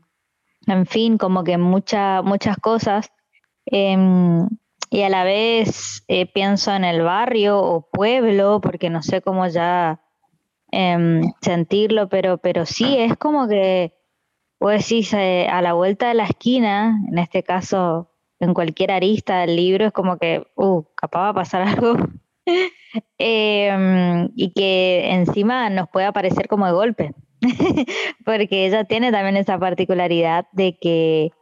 en 0.67 0.87
fin, 0.87 1.19
como 1.19 1.45
que 1.45 1.59
mucha, 1.59 2.23
muchas 2.23 2.57
cosas. 2.57 3.13
Em, 3.67 4.49
y 4.91 5.03
a 5.03 5.11
la 5.11 5.25
vez 5.25 6.05
eh, 6.09 6.27
pienso 6.27 6.75
en 6.75 6.85
el 6.85 7.03
barrio 7.03 7.59
o 7.61 7.83
pueblo, 7.91 8.61
porque 8.63 8.89
no 8.91 9.03
sé 9.03 9.21
cómo 9.21 9.47
ya 9.47 10.01
em, 10.73 11.23
sentirlo, 11.43 12.09
pero, 12.09 12.39
pero 12.39 12.67
sí, 12.67 12.97
es 12.99 13.17
como 13.19 13.49
que, 13.49 13.95
vos 14.61 14.73
decís, 14.73 15.13
eh, 15.15 15.49
a 15.51 15.63
la 15.63 15.75
vuelta 15.75 16.09
de 16.09 16.15
la 16.15 16.25
esquina, 16.25 16.99
en 17.09 17.19
este 17.19 17.43
caso 17.43 18.11
en 18.41 18.55
cualquier 18.55 18.91
arista 18.93 19.41
del 19.41 19.57
libro 19.57 19.87
es 19.87 19.93
como 19.93 20.19
que, 20.19 20.47
uh, 20.57 20.83
capaz 20.95 21.21
va 21.23 21.29
a 21.31 21.35
pasar 21.35 21.63
algo. 21.69 21.97
Em, 23.19 24.31
y 24.37 24.53
que 24.53 25.11
encima 25.11 25.69
nos 25.71 25.89
puede 25.91 26.07
aparecer 26.07 26.49
como 26.49 26.67
de 26.67 26.73
golpe, 26.73 27.15
porque 28.25 28.67
ella 28.67 28.85
tiene 28.85 29.13
también 29.13 29.37
esa 29.37 29.59
particularidad 29.59 30.47
de 30.53 30.79
que 30.79 31.33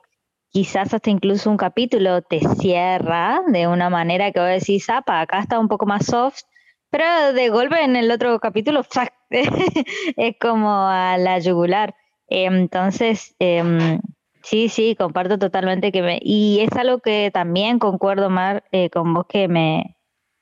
quizás 0.50 0.92
hasta 0.94 1.10
incluso 1.10 1.50
un 1.50 1.56
capítulo 1.56 2.22
te 2.22 2.40
cierra 2.56 3.42
de 3.46 3.68
una 3.68 3.90
manera 3.90 4.32
que 4.32 4.40
vos 4.40 4.48
decís, 4.48 4.88
apa, 4.90 5.20
acá 5.20 5.40
está 5.40 5.58
un 5.58 5.68
poco 5.68 5.86
más 5.86 6.06
soft, 6.06 6.42
pero 6.90 7.32
de 7.32 7.50
golpe 7.50 7.82
en 7.82 7.94
el 7.94 8.10
otro 8.10 8.38
capítulo 8.40 8.82
es 9.30 10.36
como 10.40 10.88
a 10.88 11.18
la 11.18 11.38
yugular. 11.38 11.94
Entonces, 12.28 13.36
em, 13.38 14.00
Sí, 14.46 14.68
sí, 14.68 14.94
comparto 14.94 15.40
totalmente 15.40 15.90
que 15.90 16.02
me... 16.02 16.20
Y 16.22 16.60
es 16.60 16.70
algo 16.78 17.00
que 17.00 17.32
también 17.32 17.80
concuerdo, 17.80 18.30
Mar, 18.30 18.62
eh, 18.70 18.90
con 18.90 19.12
vos 19.12 19.26
que 19.28 19.48
me, 19.48 19.96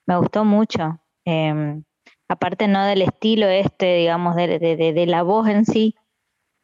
gustó 0.07 0.45
mucho. 0.45 1.01
Em, 1.25 1.85
aparte 2.29 2.69
no 2.69 2.85
del 2.85 3.01
estilo 3.01 3.47
este, 3.47 3.97
digamos, 3.97 4.37
de, 4.37 4.59
de, 4.59 5.07
la 5.07 5.23
voz 5.23 5.49
en 5.49 5.65
sí, 5.65 5.95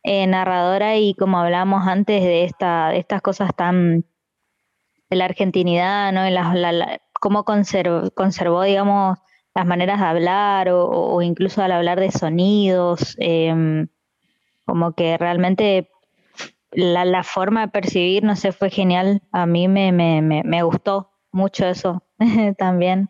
eh, 0.03 0.26
narradora 0.26 0.99
y 0.99 1.14
como 1.14 1.38
hablamos 1.38 1.86
antes 1.86 2.22
de, 2.22 2.45
esta, 2.45 2.91
de 2.91 2.99
estas 2.99 3.22
cosas 3.22 3.57
tan 3.57 4.05
de 5.09 5.16
la 5.16 5.24
argentinidad, 5.24 6.12
¿no? 6.12 6.28
La, 6.28 7.01
cómo 7.22 7.45
conservó, 7.45 8.11
conservó, 8.11 8.64
digamos, 8.64 9.18
las 9.55 9.64
maneras 9.64 9.99
de 10.01 10.07
hablar 10.07 10.68
o, 10.70 11.22
incluso 11.22 11.62
al 11.62 11.72
hablar 11.72 12.01
de 12.01 12.11
sonidos, 12.11 13.16
em, 13.18 13.88
como 14.66 14.93
que 14.93 15.16
realmente 15.16 15.89
la, 16.72 17.22
forma 17.24 17.62
de 17.62 17.68
percibir, 17.68 18.22
no 18.22 18.36
sé, 18.36 18.52
fue 18.52 18.70
genial. 18.70 19.22
A 19.32 19.46
mí 19.46 19.68
me, 19.68 19.92
me, 19.92 20.22
me, 20.22 20.62
gustó 20.62 21.10
mucho 21.32 21.66
eso 21.66 22.02
también. 22.58 23.08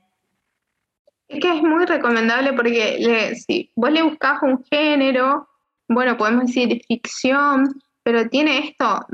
Es 1.28 1.40
que 1.40 1.48
es 1.48 1.62
muy 1.62 1.84
recomendable 1.84 2.52
porque 2.54 3.34
si 3.46 3.70
vos 3.76 3.92
le 3.92 4.02
buscas 4.02 4.42
un 4.42 4.64
género, 4.64 5.48
bueno, 5.88 6.16
podemos 6.16 6.46
decir 6.46 6.82
ficción, 6.88 7.80
pero 8.02 8.28
tiene 8.28 8.58
esto, 8.58 9.06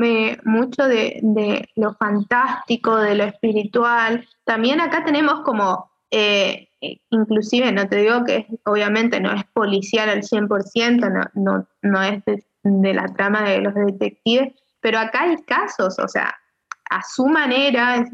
mucho 0.45 0.89
de, 0.89 1.19
de, 1.23 1.69
lo 1.75 1.95
fantástico, 1.95 2.97
de 2.97 3.17
lo 3.17 3.25
espiritual. 3.25 4.27
También 4.45 4.81
acá 4.81 5.05
tenemos 5.05 5.43
como, 5.45 5.91
eh, 6.11 6.69
inclusive, 7.11 7.73
no 7.73 7.89
te 7.89 7.97
digo 7.97 8.25
que 8.25 8.47
obviamente 8.65 9.21
no 9.21 9.33
es 9.33 9.45
policial 9.53 10.09
al 10.09 10.23
100%, 10.23 11.13
no, 11.13 11.25
no, 11.35 11.67
no 11.83 12.03
es 12.03 12.25
de, 12.25 12.45
la 12.95 13.07
trama 13.15 13.43
de 13.43 13.61
los 13.61 13.75
detectives, 13.75 14.55
pero 14.81 14.99
acá 14.99 15.23
hay 15.23 15.37
casos, 15.45 15.99
o 15.99 16.09
sea, 16.09 16.35
a 16.91 17.03
su 17.03 17.27
manera, 17.27 18.05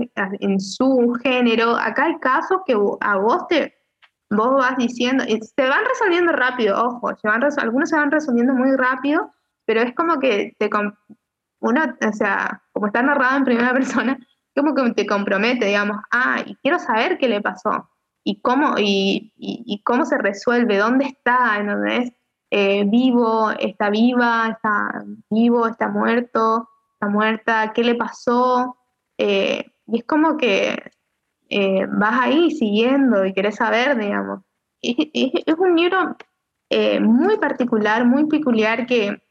en 0.40 0.60
su 0.60 1.14
género, 1.22 1.76
acá 1.76 2.04
hay 2.04 2.18
casos 2.20 2.60
que 2.66 2.74
a 3.00 3.16
vos 3.16 3.46
te, 3.48 3.74
vos 4.30 4.54
vas 4.54 4.76
diciendo, 4.76 5.24
y 5.26 5.38
se 5.40 5.68
van 5.68 5.84
resolviendo 5.84 6.32
rápido, 6.32 6.82
ojo, 6.82 7.14
se 7.16 7.28
van 7.28 7.42
algunos 7.58 7.90
se 7.90 7.96
van 7.96 8.10
resolviendo 8.10 8.54
muy 8.54 8.74
rápido, 8.76 9.30
pero 9.66 9.82
es 9.82 9.94
como 9.94 10.18
que 10.18 10.54
te, 10.58 10.70
uno, 11.60 11.82
o 12.06 12.12
sea, 12.12 12.62
como 12.72 12.86
está 12.86 13.02
narrado 13.02 13.36
en 13.38 13.44
primera 13.44 13.72
persona, 13.74 14.18
como 14.56 14.74
que 14.74 14.90
te 14.92 15.06
compromete, 15.06 15.66
digamos, 15.66 15.98
ah, 16.12 16.42
y 16.44 16.56
quiero 16.56 16.78
saber 16.78 17.18
qué 17.18 17.28
le 17.28 17.40
pasó, 17.40 17.90
y 18.24 18.40
cómo, 18.40 18.76
y, 18.78 19.32
y, 19.36 19.82
cómo 19.82 20.04
se 20.04 20.16
resuelve, 20.16 20.78
dónde 20.78 21.06
está, 21.06 21.58
en 21.58 21.66
dónde 21.66 21.96
es 21.96 22.12
eh, 22.54 22.84
vivo, 22.84 23.50
está 23.58 23.88
viva, 23.88 24.50
está 24.50 25.02
vivo, 25.30 25.66
está 25.66 25.88
muerto, 25.88 26.68
está 26.92 27.08
muerta, 27.08 27.72
qué 27.74 27.82
le 27.82 27.94
pasó, 27.94 28.76
eh, 29.16 29.64
y 29.86 30.00
es 30.00 30.04
como 30.04 30.36
que 30.36 30.76
eh, 31.48 31.86
vas 31.88 32.20
ahí 32.20 32.50
siguiendo 32.50 33.24
y 33.24 33.32
querés 33.32 33.56
saber, 33.56 33.96
digamos. 33.96 34.40
es 34.82 35.54
un 35.56 35.76
libro 35.76 36.14
muy 37.00 37.38
particular, 37.38 38.04
muy 38.04 38.26
peculiar 38.26 38.84
que 38.84 39.22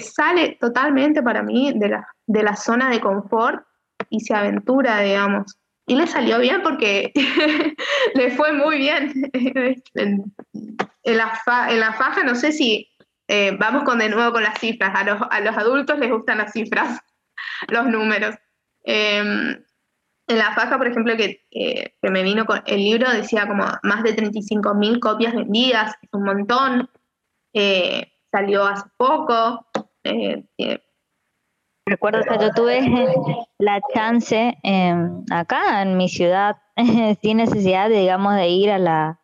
sale 0.00 0.56
totalmente 0.58 1.22
para 1.22 1.42
mí 1.42 1.70
de 1.74 1.88
la, 1.90 2.08
de 2.26 2.42
la 2.42 2.56
zona 2.56 2.88
de 2.88 3.00
confort 3.00 3.62
y 4.08 4.20
se 4.20 4.32
aventura, 4.32 5.00
digamos. 5.00 5.58
Y 5.86 5.96
le 5.96 6.06
salió 6.06 6.38
bien 6.38 6.62
porque 6.62 7.12
le 8.14 8.30
fue 8.30 8.54
muy 8.54 8.78
bien. 8.78 9.12
en, 11.04 11.18
la 11.18 11.40
en, 11.68 11.80
la 11.80 11.92
faja, 11.92 12.24
no 12.24 12.34
sé 12.34 12.52
si 12.52 12.90
eh, 13.28 13.56
vamos 13.58 13.84
con 13.84 13.98
de 13.98 14.08
nuevo 14.08 14.32
con 14.32 14.42
las 14.42 14.58
cifras. 14.58 14.92
A 14.94 15.04
los, 15.04 15.20
a 15.30 15.40
los 15.40 15.56
adultos 15.56 15.98
les 15.98 16.10
gustan 16.10 16.38
las 16.38 16.52
cifras, 16.52 17.00
los 17.68 17.86
números. 17.86 18.34
Em, 18.82 19.62
en 20.26 20.38
la 20.38 20.52
faja, 20.54 20.78
por 20.78 20.86
ejemplo, 20.86 21.16
que, 21.16 21.46
que, 21.50 22.10
me 22.10 22.22
vino 22.22 22.46
con 22.46 22.62
el 22.66 22.78
libro, 22.78 23.10
decía 23.10 23.46
como 23.46 23.64
más 23.82 24.02
de 24.02 24.14
35 24.14 24.74
mil 24.74 24.98
copias 24.98 25.34
vendidas, 25.34 25.94
es 26.00 26.08
un 26.12 26.24
montón. 26.24 26.90
Eh, 27.52 28.12
salió 28.32 28.66
hace 28.66 28.88
poco. 28.96 29.66
Eh, 30.02 30.44
Recuerdo 31.86 32.22
que 32.22 32.42
yo 32.42 32.50
tuve 32.52 32.80
la 33.58 33.80
chance 33.92 34.56
acá 35.30 35.82
en 35.82 35.98
mi 35.98 36.08
ciudad, 36.08 36.56
sin 37.20 37.36
necesidad, 37.36 37.90
de, 37.90 38.00
digamos, 38.00 38.34
de 38.36 38.48
ir 38.48 38.70
a 38.70 38.78
la, 38.78 39.20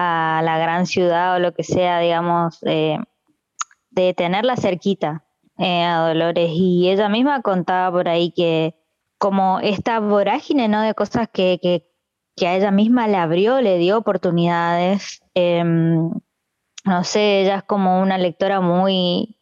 a 0.00 0.40
la 0.44 0.58
gran 0.58 0.86
ciudad 0.86 1.34
o 1.34 1.38
lo 1.40 1.52
que 1.52 1.64
sea, 1.64 1.98
digamos, 1.98 2.60
de 2.60 4.14
tenerla 4.14 4.56
cerquita 4.56 5.24
eh, 5.58 5.82
a 5.82 6.06
Dolores. 6.06 6.50
Y 6.54 6.88
ella 6.88 7.08
misma 7.08 7.42
contaba 7.42 7.90
por 7.90 8.08
ahí 8.08 8.30
que 8.30 8.76
como 9.18 9.58
esta 9.58 9.98
vorágine, 9.98 10.68
¿no? 10.68 10.82
De 10.82 10.94
cosas 10.94 11.28
que, 11.32 11.58
que, 11.60 11.90
que 12.36 12.46
a 12.46 12.56
ella 12.56 12.70
misma 12.70 13.08
le 13.08 13.16
abrió, 13.16 13.60
le 13.60 13.76
dio 13.78 13.98
oportunidades. 13.98 15.20
Eh, 15.34 15.64
no 15.64 17.04
sé, 17.04 17.42
ella 17.42 17.56
es 17.56 17.62
como 17.64 18.00
una 18.00 18.18
lectora 18.18 18.60
muy 18.60 19.36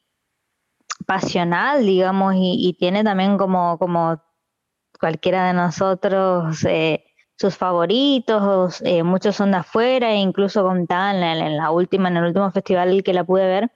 pasional, 1.07 1.85
digamos, 1.85 2.35
y, 2.39 2.75
tiene 2.79 3.05
también 3.05 3.37
como, 3.37 3.79
como 3.79 4.23
cualquiera 4.99 5.49
de 5.49 5.53
nosotros 5.53 6.65
eh, 6.65 7.05
sus 7.39 7.57
favoritos, 7.57 8.83
eh, 8.85 9.03
muchos 9.03 9.37
son 9.37 9.53
de 9.53 9.59
afuera, 9.59 10.13
e 10.13 10.17
incluso 10.17 10.63
contaban 10.63 11.17
en, 11.17 11.39
en, 11.47 11.57
la 11.57 11.71
última, 11.71 12.09
en 12.09 12.17
el 12.19 12.25
último 12.25 12.51
festival 12.51 13.03
que 13.03 13.13
la 13.13 13.25
pude 13.25 13.47
ver, 13.47 13.71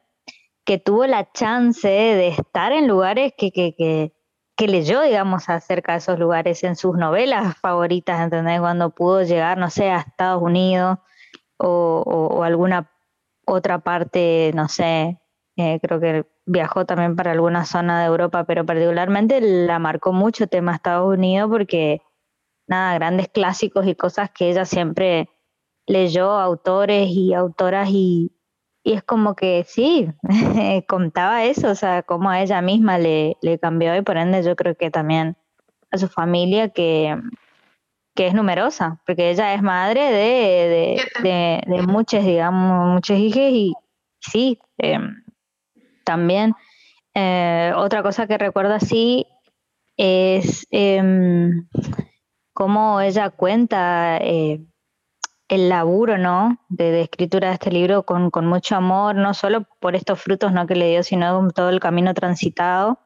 que 0.65 0.79
tuvo 0.79 1.07
la 1.07 1.31
chance 1.33 1.89
de 1.89 2.29
estar 2.29 2.73
en 2.73 2.89
lugares 2.89 3.33
que, 3.37 3.53
que, 3.53 3.75
que, 3.77 4.15
que 4.57 4.69
leyó, 4.69 5.03
digamos, 5.03 5.49
acerca 5.49 5.93
de 5.93 5.99
esos 5.99 6.19
lugares 6.19 6.65
en 6.65 6.77
sus 6.77 6.97
novelas 6.97 7.57
favoritas, 7.59 8.21
¿entendés? 8.21 8.61
Cuando 8.61 8.91
pudo 8.91 9.23
llegar, 9.23 9.59
no 9.59 9.71
sé, 9.71 9.91
a 9.91 10.01
Estados 10.01 10.43
Unidos 10.43 10.99
o, 11.59 12.03
o 12.07 12.43
alguna 12.43 12.91
otra 13.47 13.81
parte, 13.81 14.53
no 14.55 14.69
sé, 14.69 15.21
eh, 15.57 15.79
creo 15.83 16.01
que 16.01 16.27
viajó 16.47 16.87
también 16.87 17.17
para 17.17 17.33
alguna 17.33 17.65
zona 17.65 18.01
de 18.01 18.07
Europa, 18.07 18.45
pero 18.45 18.65
particularmente 18.65 19.41
la 19.41 19.79
marcó 19.79 20.13
mucho 20.13 20.47
tema 20.47 20.75
Estados 20.75 21.13
Unidos 21.13 21.51
porque, 21.51 22.03
nada, 22.71 22.95
grandes 22.95 23.29
clásicos 23.29 23.87
y 23.87 23.95
cosas 23.95 24.31
que 24.31 24.49
ella 24.51 24.65
siempre 24.65 25.29
leyó, 25.87 26.31
autores 26.31 27.09
y 27.11 27.35
autoras 27.35 27.89
y, 27.91 28.33
y 28.83 28.93
es 28.93 29.03
como 29.03 29.35
que 29.35 29.65
sí, 29.69 30.09
contaba 30.89 31.45
eso, 31.45 31.71
o 31.71 31.75
sea, 31.75 32.03
como 32.03 32.31
a 32.31 32.41
ella 32.41 32.63
misma 32.63 32.99
le, 32.99 33.37
le 33.43 33.59
cambió 33.59 33.95
y 33.97 34.03
por 34.03 34.17
ende 34.17 34.43
yo 34.43 34.57
creo 34.57 34.77
que 34.77 34.91
también 34.91 35.37
a 35.91 35.99
su 35.99 36.09
familia 36.09 36.71
que 36.71 37.17
que 38.15 38.27
es 38.27 38.35
numerosa, 38.35 39.01
porque 39.07 39.31
ella 39.31 39.55
es 39.55 39.63
madre 39.63 40.03
de, 40.03 41.01
de, 41.23 41.63
de, 41.67 41.83
muchas, 41.83 42.25
digamos, 42.25 42.95
muchos 42.95 43.17
hijos 43.17 43.51
y 43.51 43.73
sí, 44.21 44.59
em, 44.79 45.23
también. 46.05 46.55
Eh, 47.15 47.73
otra 47.77 48.03
cosa 48.03 48.27
que 48.27 48.37
recuerdo 48.37 48.75
así 48.75 49.27
es 49.97 50.67
eh, 50.71 51.03
cómo 52.61 53.01
ella 53.01 53.31
cuenta 53.31 54.19
eh, 54.19 54.61
el 55.49 55.71
laburo, 55.71 56.19
¿no? 56.19 56.59
De, 56.69 57.01
escritura 57.01 57.49
de 57.49 57.55
este 57.55 57.71
libro 57.71 58.03
con, 58.03 58.31
mucho 58.45 58.77
amor, 58.77 59.15
no 59.15 59.33
solo 59.33 59.65
por 59.81 59.97
estos 59.97 60.21
frutos 60.21 60.53
¿no? 60.53 60.67
que 60.67 60.75
le 60.75 60.91
dio, 60.91 61.03
sino 61.03 61.49
todo 61.53 61.71
el 61.71 61.81
camino 61.81 62.13
transitado 62.13 62.99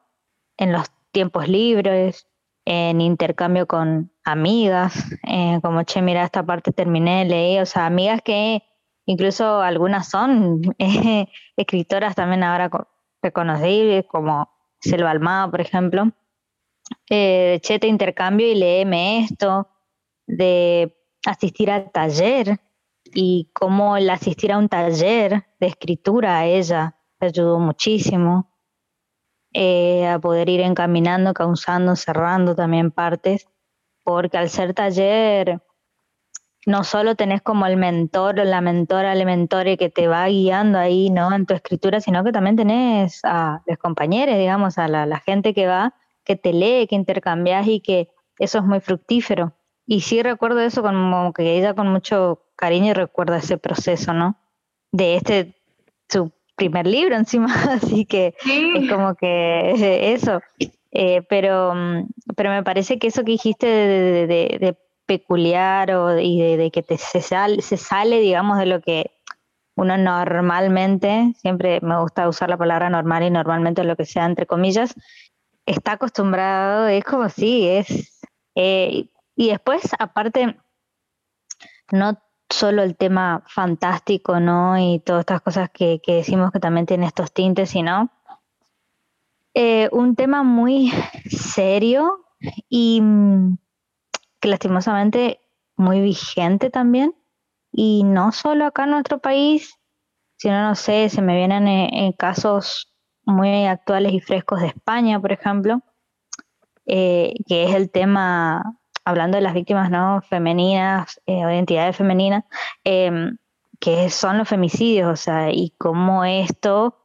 en 0.57 0.73
los 0.73 0.91
tiempos 1.13 1.47
libres, 1.47 2.27
en 2.65 2.99
intercambio 2.99 3.65
con 3.65 4.11
amigas, 4.25 5.09
eh, 5.25 5.61
como, 5.63 5.83
che, 5.83 6.01
mira, 6.01 6.25
esta 6.25 6.45
parte 6.45 6.73
terminé, 6.73 7.23
leí, 7.23 7.57
o 7.59 7.65
sea, 7.65 7.85
amigas 7.85 8.21
que 8.25 8.61
incluso 9.05 9.61
algunas 9.61 10.09
son 10.09 10.63
eh, 10.79 11.29
escritoras 11.55 12.13
también 12.13 12.43
ahora 12.43 12.69
reconocibles, 13.21 14.05
como 14.05 14.49
Selva 14.81 15.11
Almada, 15.11 15.49
por 15.49 15.61
ejemplo, 15.61 16.11
eh, 17.09 17.59
che, 17.61 17.79
te 17.79 17.87
intercambio 17.87 18.47
y 18.47 18.55
léeme 18.55 19.19
esto, 19.25 19.69
de 20.27 20.95
asistir 21.25 21.71
al 21.71 21.91
taller 21.91 22.59
y 23.13 23.49
cómo 23.53 23.97
el 23.97 24.09
asistir 24.09 24.51
a 24.51 24.57
un 24.57 24.69
taller 24.69 25.45
de 25.59 25.67
escritura 25.67 26.39
a 26.39 26.45
ella 26.45 26.97
te 27.19 27.27
ayudó 27.27 27.59
muchísimo 27.59 28.51
eh, 29.53 30.07
a 30.07 30.19
poder 30.19 30.49
ir 30.49 30.61
encaminando, 30.61 31.33
causando, 31.33 31.95
cerrando 31.95 32.55
también 32.55 32.91
partes, 32.91 33.47
porque 34.03 34.37
al 34.37 34.49
ser 34.49 34.73
taller 34.73 35.61
no 36.65 36.83
solo 36.83 37.15
tenés 37.15 37.41
como 37.41 37.65
el 37.65 37.77
mentor 37.77 38.39
o 38.39 38.43
la 38.43 38.59
mentora, 38.59 39.13
el 39.13 39.25
mentore 39.25 39.77
que 39.77 39.89
te 39.89 40.07
va 40.07 40.27
guiando 40.27 40.79
ahí, 40.79 41.09
¿no? 41.09 41.33
En 41.33 41.45
tu 41.45 41.53
escritura, 41.53 42.01
sino 42.01 42.23
que 42.23 42.31
también 42.31 42.55
tenés 42.55 43.21
a 43.23 43.61
los 43.65 43.77
compañeros, 43.77 44.37
digamos, 44.37 44.77
a 44.77 44.87
la, 44.87 45.19
gente 45.19 45.53
que 45.53 45.67
va, 45.67 45.93
que 46.25 46.35
te 46.35 46.51
lee, 46.51 46.87
que 46.87 46.95
intercambias 46.95 47.67
y 47.67 47.79
que 47.79 48.09
eso 48.39 48.57
es 48.59 48.63
muy 48.65 48.79
fructífero. 48.79 49.53
Y 49.85 50.01
sí 50.01 50.21
recuerdo 50.23 50.59
eso 50.61 50.81
como 50.81 51.31
que 51.33 51.57
ella 51.57 51.73
con 51.73 51.87
mucho 51.87 52.41
cariño 52.55 52.93
recuerda 52.93 53.37
ese 53.37 53.57
proceso, 53.57 54.13
¿no? 54.13 54.37
De 54.91 55.15
este, 55.15 55.55
su 56.09 56.31
primer 56.55 56.87
libro 56.87 57.15
encima, 57.15 57.47
así 57.71 58.05
que 58.05 58.35
es 58.45 58.89
como 58.89 59.15
que 59.15 60.13
eso. 60.13 60.41
Eh, 60.91 61.21
pero, 61.29 61.73
mm, 61.75 62.07
pero 62.35 62.49
me 62.49 62.63
parece 62.63 62.97
que 62.97 63.07
eso 63.07 63.23
que 63.23 63.33
dijiste 63.33 63.67
de, 63.67 64.77
peculiar 65.05 65.91
o, 65.91 66.19
y 66.19 66.57
de, 66.57 66.71
que 66.71 66.81
te, 66.81 66.97
se, 66.97 67.21
sale, 67.21 67.61
se 67.61 67.77
sale, 67.77 68.19
digamos, 68.19 68.57
de 68.57 68.65
lo 68.65 68.81
que 68.81 69.11
uno 69.75 69.97
normalmente, 69.97 71.33
siempre 71.37 71.79
me 71.81 71.99
gusta 71.99 72.27
usar 72.27 72.49
la 72.49 72.57
palabra 72.57 72.89
normal 72.89 73.23
y 73.23 73.29
normalmente 73.29 73.83
lo 73.83 73.95
que 73.95 74.05
sea 74.05 74.25
entre 74.25 74.47
comillas, 74.47 74.95
está 75.65 75.93
acostumbrado, 75.93 76.87
es 76.87 77.03
como 77.03 77.29
si 77.29 77.67
es... 77.67 78.21
Eh, 78.55 79.09
y 79.35 79.49
después, 79.49 79.91
aparte, 79.99 80.57
no 81.91 82.17
solo 82.49 82.83
el 82.83 82.95
tema 82.95 83.43
fantástico, 83.47 84.39
¿no? 84.39 84.77
Y 84.77 84.99
todas 84.99 85.21
estas 85.21 85.41
cosas 85.41 85.69
que, 85.71 85.99
decimos 86.05 86.51
que 86.51 86.59
también 86.59 86.85
tiene 86.85 87.07
estos 87.07 87.33
tintes, 87.33 87.69
sino 87.71 88.11
eh, 89.53 89.89
un 89.91 90.15
tema 90.15 90.43
muy 90.43 90.91
serio 91.29 92.25
y 92.69 93.01
mm, 93.01 93.57
que 94.39 94.47
lastimosamente 94.47 95.39
muy 95.75 96.01
vigente 96.01 96.69
también. 96.69 97.15
Y 97.71 98.03
no 98.03 98.31
solo 98.31 98.65
acá 98.65 98.85
en 98.85 98.91
nuestro 98.91 99.19
país, 99.19 99.77
sino, 100.37 100.61
no 100.61 100.75
sé, 100.75 101.09
se 101.09 101.21
me 101.21 101.35
vienen 101.35 101.67
en, 101.67 102.11
casos 102.13 102.94
muy 103.25 103.65
actuales 103.65 104.13
y 104.13 104.19
frescos 104.19 104.61
de 104.61 104.67
España, 104.67 105.19
por 105.19 105.31
ejemplo, 105.31 105.81
eh, 106.85 107.33
que 107.47 107.63
es 107.63 107.73
el 107.73 107.89
tema 107.89 108.77
hablando 109.03 109.37
de 109.37 109.41
las 109.41 109.53
víctimas 109.53 109.89
no 109.89 110.21
femeninas 110.21 111.19
eh, 111.25 111.45
o 111.45 111.49
identidades 111.49 111.95
femeninas, 111.95 112.43
em, 112.83 113.37
que 113.79 114.09
son 114.09 114.37
los 114.37 114.47
femicidios, 114.47 115.11
o 115.11 115.15
sea, 115.15 115.51
y 115.51 115.71
cómo 115.77 116.23
esto 116.25 116.97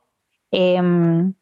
em, 0.50 1.34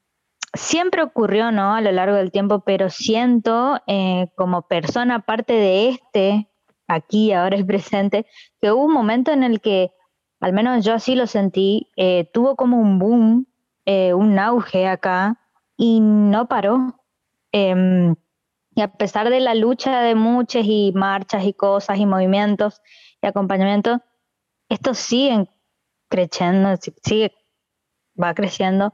siempre 0.54 1.02
ocurrió, 1.02 1.52
¿no? 1.52 1.74
A 1.74 1.80
lo 1.80 1.92
largo 1.92 2.16
del 2.16 2.32
tiempo, 2.32 2.60
pero 2.60 2.90
siento 2.90 3.80
eh, 3.86 4.28
como 4.36 4.62
persona 4.62 5.20
parte 5.20 5.52
de 5.54 5.88
este, 5.90 6.48
aquí, 6.88 7.32
ahora 7.32 7.56
es 7.56 7.64
presente, 7.64 8.26
que 8.60 8.72
hubo 8.72 8.84
un 8.84 8.92
momento 8.92 9.32
en 9.32 9.42
el 9.44 9.60
que, 9.60 9.92
al 10.40 10.52
menos 10.52 10.84
yo 10.84 10.94
así 10.94 11.14
lo 11.14 11.26
sentí, 11.26 11.88
tuvo 12.32 12.56
como 12.56 12.78
un 12.80 12.98
boom, 12.98 13.46
un 14.14 14.38
auge 14.38 14.86
acá, 14.86 15.38
y 15.76 16.00
no 16.00 16.48
paró. 16.48 17.00
Em, 17.52 18.14
y 18.74 18.82
a 18.82 18.88
pesar 18.88 19.30
de 19.30 19.40
la 19.40 19.54
lucha 19.54 20.02
de 20.02 20.14
muchas 20.14 20.64
y 20.66 20.92
marchas 20.94 21.44
y 21.44 21.54
cosas 21.54 21.98
y 21.98 22.06
movimientos 22.06 22.80
y 23.22 23.26
acompañamiento, 23.26 24.00
esto 24.68 24.94
sigue 24.94 25.48
creciendo, 26.08 26.74
sigue, 27.02 27.32
va 28.20 28.34
creciendo. 28.34 28.92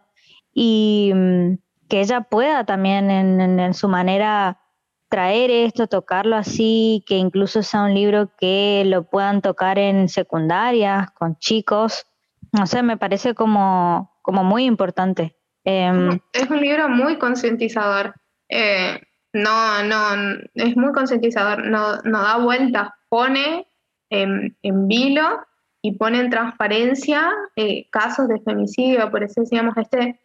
Y 0.52 1.12
mm, 1.14 1.54
que 1.88 2.00
ella 2.00 2.22
pueda 2.22 2.64
también 2.64 3.10
en, 3.10 3.74
su 3.74 3.88
manera 3.88 4.60
traer 5.08 5.50
esto, 5.50 5.86
tocarlo 5.86 6.36
así, 6.36 7.04
que 7.06 7.16
incluso 7.16 7.62
sea 7.62 7.84
un 7.84 7.94
libro 7.94 8.30
que 8.38 8.84
lo 8.86 9.04
puedan 9.04 9.42
tocar 9.42 9.78
en 9.78 10.08
secundarias, 10.08 11.10
con 11.12 11.36
chicos. 11.38 12.06
No 12.56 12.66
sé, 12.66 12.82
me 12.82 12.96
parece 12.96 13.34
como, 13.34 14.18
como 14.22 14.44
muy 14.44 14.64
importante. 14.64 15.36
Em, 15.64 16.20
es 16.32 16.48
un 16.48 16.60
libro 16.60 16.88
muy 16.88 17.18
concientizador. 17.18 18.14
Eh, 18.48 19.00
no, 19.34 19.82
no, 19.82 20.38
es 20.54 20.76
muy 20.76 20.92
concientizador, 20.92 21.66
no, 21.66 21.96
no 22.04 22.22
da 22.22 22.38
vueltas, 22.38 22.90
pone 23.08 23.66
en, 24.08 24.56
vilo 24.62 25.40
y 25.82 25.98
pone 25.98 26.20
en 26.20 26.30
transparencia 26.30 27.30
eh, 27.56 27.88
casos 27.90 28.28
de 28.28 28.40
femicidio, 28.40 29.10
por 29.10 29.24
eso 29.24 29.40
decíamos, 29.40 29.76
este, 29.76 30.20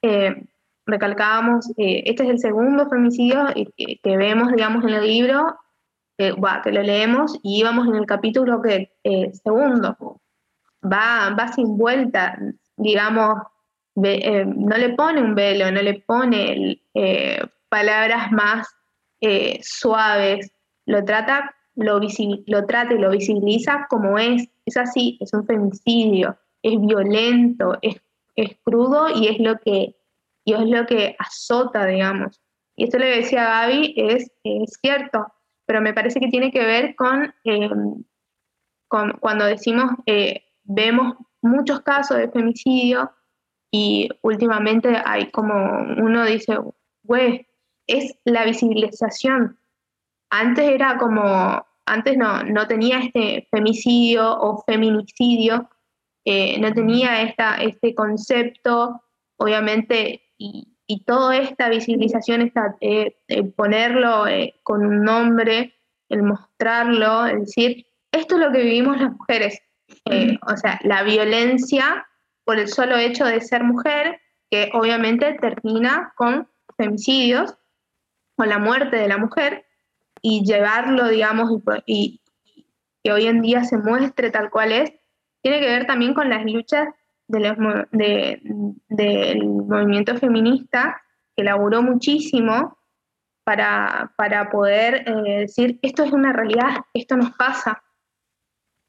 eh, 0.00 0.46
recalcábamos, 0.86 1.70
eh, 1.76 2.04
este 2.06 2.24
es 2.24 2.30
el 2.30 2.38
segundo 2.38 2.88
femicidio 2.88 3.48
que, 3.76 4.16
vemos, 4.16 4.50
digamos, 4.50 4.82
en 4.84 4.94
el 4.94 5.06
libro, 5.06 5.58
que 6.16 6.72
lo 6.72 6.82
leemos 6.82 7.38
y 7.42 7.60
íbamos 7.60 7.88
en 7.88 7.96
el 7.96 8.06
capítulo 8.06 8.62
que 8.62 8.92
segundo, 9.42 10.22
va, 10.84 11.34
va 11.38 11.48
sin 11.52 11.76
vuelta, 11.76 12.38
digamos, 12.76 13.42
no 13.94 14.76
le 14.76 14.90
pone 14.90 15.20
un 15.20 15.34
velo, 15.34 15.70
no 15.70 15.80
le 15.82 16.00
pone 16.00 16.52
el, 16.52 17.50
palabras 17.74 18.30
más 18.30 18.68
eh, 19.20 19.58
suaves, 19.62 20.52
lo 20.86 21.04
trata, 21.04 21.56
lo, 21.74 21.98
lo 21.98 22.66
trata 22.66 22.94
y 22.94 22.98
lo 22.98 23.10
visibiliza 23.10 23.86
como 23.90 24.16
es, 24.16 24.48
es 24.64 24.76
así, 24.76 25.18
es 25.20 25.32
un 25.32 25.44
femicidio, 25.44 26.38
es 26.62 26.80
violento, 26.80 27.76
es, 27.82 28.00
crudo 28.62 29.08
y 29.08 29.26
es 29.26 29.40
lo 29.40 29.58
que 29.58 29.96
y 30.44 30.52
es 30.52 30.66
lo 30.66 30.86
que 30.86 31.16
azota, 31.18 31.86
digamos. 31.86 32.40
Y 32.76 32.84
esto 32.84 32.98
le 32.98 33.06
decía 33.06 33.44
Gaby, 33.44 33.94
es, 33.96 34.30
cierto, 34.80 35.26
pero 35.66 35.80
me 35.80 35.94
parece 35.94 36.20
que 36.20 36.28
tiene 36.28 36.52
que 36.52 36.64
ver 36.64 36.94
con, 36.94 37.34
con 38.86 39.12
cuando 39.18 39.46
decimos, 39.46 39.90
eh, 40.06 40.43
vemos 40.64 41.14
muchos 41.42 41.80
casos 41.82 42.16
de 42.16 42.30
femicidio 42.30 43.12
y 43.70 44.08
últimamente 44.22 44.96
hay 45.04 45.30
como 45.30 45.54
uno 45.98 46.24
dice, 46.24 46.58
güey, 47.02 47.46
es 47.86 48.16
la 48.24 48.44
visibilización. 48.44 49.58
Antes 50.30 50.70
era 50.70 50.96
como, 50.96 51.64
antes 51.86 52.16
no, 52.16 52.42
no 52.44 52.66
tenía 52.66 53.00
este 53.00 53.46
femicidio 53.50 54.38
o 54.40 54.62
feminicidio, 54.62 55.68
eh, 56.24 56.58
no 56.58 56.72
tenía 56.72 57.22
esta, 57.22 57.56
este 57.56 57.94
concepto, 57.94 59.02
obviamente, 59.36 60.22
y, 60.38 60.70
toda 61.06 61.36
esta 61.36 61.68
visibilización, 61.68 62.42
esta, 62.42 62.76
eh, 62.80 63.16
ponerlo 63.56 64.26
eh, 64.26 64.54
con 64.62 64.86
un 64.86 65.02
nombre, 65.02 65.74
el 66.08 66.22
mostrarlo, 66.22 67.26
el 67.26 67.40
decir, 67.40 67.86
esto 68.12 68.36
es 68.36 68.40
lo 68.40 68.52
que 68.52 68.62
vivimos 68.62 69.00
las 69.00 69.12
mujeres. 69.12 69.60
O 70.06 70.56
sea, 70.56 70.78
la 70.82 71.02
violencia 71.02 72.06
por 72.44 72.58
el 72.58 72.68
solo 72.68 72.96
hecho 72.96 73.24
de 73.24 73.40
ser 73.40 73.64
mujer, 73.64 74.20
que 74.50 74.70
obviamente 74.74 75.36
termina 75.40 76.12
con 76.16 76.48
femicidios, 76.76 77.56
con 78.36 78.48
la 78.48 78.58
muerte 78.58 78.96
de 78.96 79.08
la 79.08 79.18
mujer 79.18 79.66
y 80.20 80.44
llevarlo, 80.44 81.08
digamos, 81.08 81.50
y, 81.86 82.20
que 83.02 83.12
hoy 83.12 83.26
en 83.26 83.42
día 83.42 83.64
se 83.64 83.76
muestre 83.76 84.30
tal 84.30 84.50
cual 84.50 84.72
es, 84.72 84.92
tiene 85.42 85.60
que 85.60 85.66
ver 85.66 85.86
también 85.86 86.14
con 86.14 86.30
las 86.30 86.44
luchas 86.44 86.88
de 87.28 88.40
del 88.88 89.46
movimiento 89.46 90.16
feminista, 90.16 91.02
que 91.36 91.44
laburó 91.44 91.82
muchísimo 91.82 92.78
para, 93.44 94.12
para 94.16 94.50
poder 94.50 95.04
eh, 95.06 95.40
decir, 95.40 95.78
esto 95.82 96.04
es 96.04 96.12
una 96.12 96.32
realidad, 96.32 96.78
esto 96.94 97.16
nos 97.16 97.32
pasa. 97.32 97.82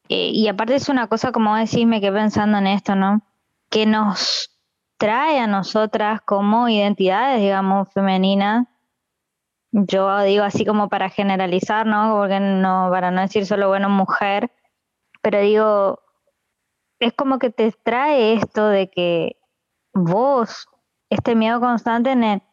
Eh, 0.10 0.30
y 0.34 0.48
aparte 0.48 0.76
es 0.76 0.90
una 0.90 1.08
cosa, 1.08 1.32
como 1.32 1.56
decís, 1.56 1.86
me 1.86 2.00
quedé 2.00 2.12
pensando 2.12 2.58
en 2.58 2.68
esto, 2.68 2.96
¿no? 2.96 3.22
Que 3.70 3.86
nos 3.86 4.52
trae 4.98 5.40
a 5.40 5.48
nosotras 5.48 6.22
como 6.22 6.70
identidades, 6.70 7.42
digamos, 7.42 7.92
femeninas, 7.92 8.68
yo 9.72 10.22
digo 10.22 10.44
así 10.44 10.66
como 10.66 10.88
para 10.88 11.10
generalizar, 11.10 11.86
¿no? 11.86 12.16
Porque 12.16 12.40
no, 12.40 12.88
para 12.90 13.12
no 13.12 13.22
decir 13.22 13.46
solo 13.46 13.68
bueno 13.68 13.90
mujer, 13.90 14.52
pero 15.22 15.42
digo, 15.42 16.00
es 17.00 17.14
como 17.14 17.40
que 17.40 17.50
te 17.50 17.74
trae 17.84 18.34
esto 18.34 18.70
de 18.70 18.90
que 18.90 19.38
vos, 19.94 20.68
este 21.10 21.36
miedo 21.36 21.60
constante 21.60 22.12
en 22.12 22.24
el, 22.24 22.44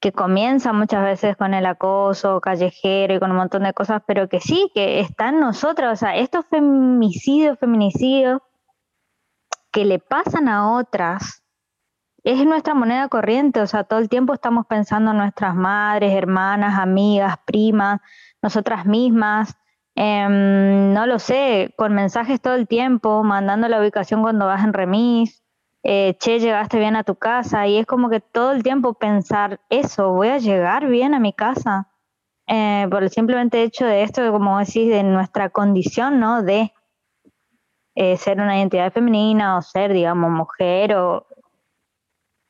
que 0.00 0.12
comienza 0.12 0.72
muchas 0.72 1.02
veces 1.02 1.36
con 1.36 1.54
el 1.54 1.66
acoso 1.66 2.40
callejero 2.40 3.14
y 3.14 3.18
con 3.18 3.30
un 3.30 3.38
montón 3.38 3.62
de 3.62 3.72
cosas, 3.72 4.02
pero 4.06 4.28
que 4.28 4.40
sí, 4.40 4.70
que 4.74 5.00
está 5.00 5.30
en 5.30 5.40
nosotras, 5.40 5.92
o 5.92 5.96
sea, 5.96 6.16
estos 6.16 6.44
femicidios, 6.46 7.58
feminicidios 7.58 8.40
que 9.72 9.84
le 9.84 9.98
pasan 9.98 10.48
a 10.48 10.72
otras, 10.72 11.42
es 12.24 12.44
nuestra 12.44 12.74
moneda 12.74 13.08
corriente, 13.08 13.60
o 13.60 13.66
sea, 13.66 13.84
todo 13.84 14.00
el 14.00 14.08
tiempo 14.08 14.34
estamos 14.34 14.66
pensando 14.66 15.12
en 15.12 15.18
nuestras 15.18 15.54
madres, 15.54 16.12
hermanas, 16.12 16.78
amigas, 16.78 17.36
primas, 17.46 18.00
nosotras 18.42 18.84
mismas, 18.84 19.54
em, 19.94 20.92
no 20.92 21.06
lo 21.06 21.18
sé, 21.18 21.72
con 21.76 21.94
mensajes 21.94 22.40
todo 22.40 22.54
el 22.54 22.66
tiempo, 22.66 23.22
mandando 23.22 23.68
la 23.68 23.80
ubicación 23.80 24.22
cuando 24.22 24.46
vas 24.46 24.64
en 24.64 24.72
remis, 24.72 25.45
eh, 25.88 26.16
che, 26.18 26.40
llegaste 26.40 26.80
bien 26.80 26.96
a 26.96 27.04
tu 27.04 27.14
casa, 27.14 27.68
y 27.68 27.78
es 27.78 27.86
como 27.86 28.10
que 28.10 28.18
todo 28.18 28.50
el 28.50 28.64
tiempo 28.64 28.94
pensar 28.94 29.60
eso, 29.68 30.10
voy 30.10 30.28
a 30.28 30.38
llegar 30.38 30.88
bien 30.88 31.14
a 31.14 31.20
mi 31.20 31.32
casa, 31.32 31.88
eh, 32.48 32.88
por 32.90 33.04
el 33.04 33.10
simplemente 33.10 33.62
hecho 33.62 33.86
de 33.86 34.02
esto, 34.02 34.32
como 34.32 34.58
decís, 34.58 34.88
de 34.88 35.04
nuestra 35.04 35.50
condición, 35.50 36.18
¿no? 36.18 36.42
De 36.42 36.72
eh, 37.94 38.16
ser 38.16 38.40
una 38.40 38.58
identidad 38.58 38.92
femenina 38.92 39.56
o 39.56 39.62
ser, 39.62 39.92
digamos, 39.92 40.28
mujer 40.28 40.96
o 40.96 41.24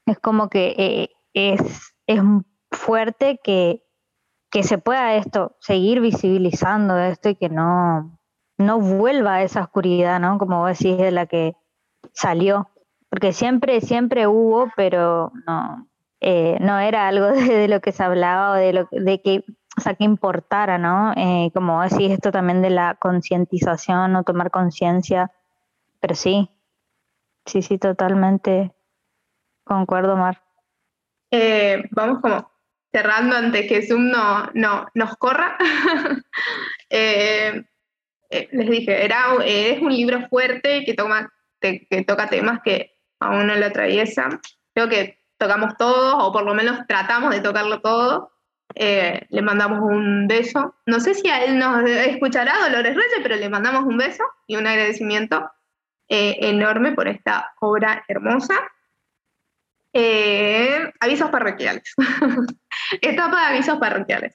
es 0.07 0.19
como 0.19 0.49
que 0.49 1.11
es, 1.35 1.95
es 2.07 2.21
fuerte 2.71 3.39
que, 3.45 3.83
se 4.63 4.79
pueda 4.79 5.15
esto, 5.17 5.55
seguir 5.61 6.01
visibilizando 6.01 6.97
esto 6.97 7.29
y 7.29 7.35
que 7.35 7.51
no, 7.51 8.19
no 8.57 8.81
vuelva 8.81 9.35
a 9.35 9.43
esa 9.43 9.61
oscuridad, 9.61 10.21
¿no? 10.21 10.39
Como 10.39 10.67
decís, 10.67 10.97
de 10.97 11.11
la 11.11 11.27
que 11.27 11.55
salió. 12.15 12.71
Porque 13.17 13.33
siempre, 13.33 13.81
siempre 13.81 14.27
hubo, 14.27 14.71
pero 14.77 15.33
no, 15.47 15.89
eh, 16.21 16.59
no 16.61 16.79
era 16.79 17.09
algo 17.09 17.29
de, 17.33 17.67
lo 17.67 17.81
que 17.81 17.91
se 17.91 18.03
hablaba 18.03 18.51
o 18.51 18.55
de, 18.57 18.75
lo, 18.75 18.89
de 18.93 19.23
que, 19.23 19.43
o 19.75 19.81
sea, 19.81 19.95
que 19.95 20.05
importara, 20.05 20.77
¿no? 20.77 21.15
Eh, 21.17 21.51
como 21.55 21.81
decís, 21.81 22.11
esto 22.11 22.31
también 22.31 22.61
de 22.61 22.69
la 22.69 22.95
concientización 23.01 24.17
o 24.17 24.23
tomar 24.23 24.51
conciencia. 24.51 25.33
Pero 25.99 26.15
sí, 26.15 26.51
sí, 27.47 27.63
sí, 27.63 27.79
totalmente 27.79 28.75
Concuerdo, 29.65 30.15
Mar. 30.19 30.43
Eh, 31.31 31.85
vamos 31.93 32.21
como 32.21 32.53
cerrando 32.93 33.35
antes 33.35 33.67
que 33.67 33.87
Zoom 33.87 34.11
no, 34.11 34.51
no 34.53 34.89
nos 34.95 35.17
corra. 35.17 35.57
Eh, 36.91 37.65
les 38.53 38.71
dije, 38.71 39.05
era, 39.05 39.37
es 39.45 39.81
un 39.81 39.93
libro 39.93 40.29
fuerte 40.29 40.85
que, 40.85 40.95
toma, 40.95 41.33
que 41.61 42.05
toca 42.07 42.29
temas 42.29 42.61
que 42.63 42.96
a 43.21 43.31
uno 43.31 43.55
le 43.55 43.67
atraviesan. 43.67 44.41
Creo 44.75 44.89
que 44.89 45.23
tocamos 45.39 45.77
todos, 45.77 46.15
o 46.19 46.33
por 46.33 46.45
lo 46.45 46.55
menos 46.55 46.87
tratamos 46.87 47.35
de 47.35 47.41
tocarlo 47.41 47.81
todo. 47.81 48.33
Eh, 48.75 49.27
le 49.31 49.43
mandamos 49.43 49.81
un 49.81 50.27
beso. 50.27 50.75
No 50.87 51.01
sé 51.01 51.15
si 51.15 51.29
a 51.29 51.45
él 51.45 51.59
nos 51.59 51.89
escuchará 51.89 52.59
Dolores 52.59 52.95
Reyes, 52.95 53.21
pero 53.23 53.37
le 53.37 53.49
mandamos 53.49 53.85
un 53.85 53.97
beso 53.97 54.25
y 54.47 54.57
un 54.57 54.67
agradecimiento 54.67 55.51
eh, 56.09 56.37
enorme 56.41 56.93
por 56.93 57.09
esta 57.09 57.55
obra 57.61 58.05
hermosa. 58.09 58.55
Eh, 59.93 60.93
avisos 61.01 61.31
parroquiales. 61.31 61.95
Etapa 63.01 63.41
de 63.41 63.47
avisos 63.47 63.79
parroquiales. 63.79 64.33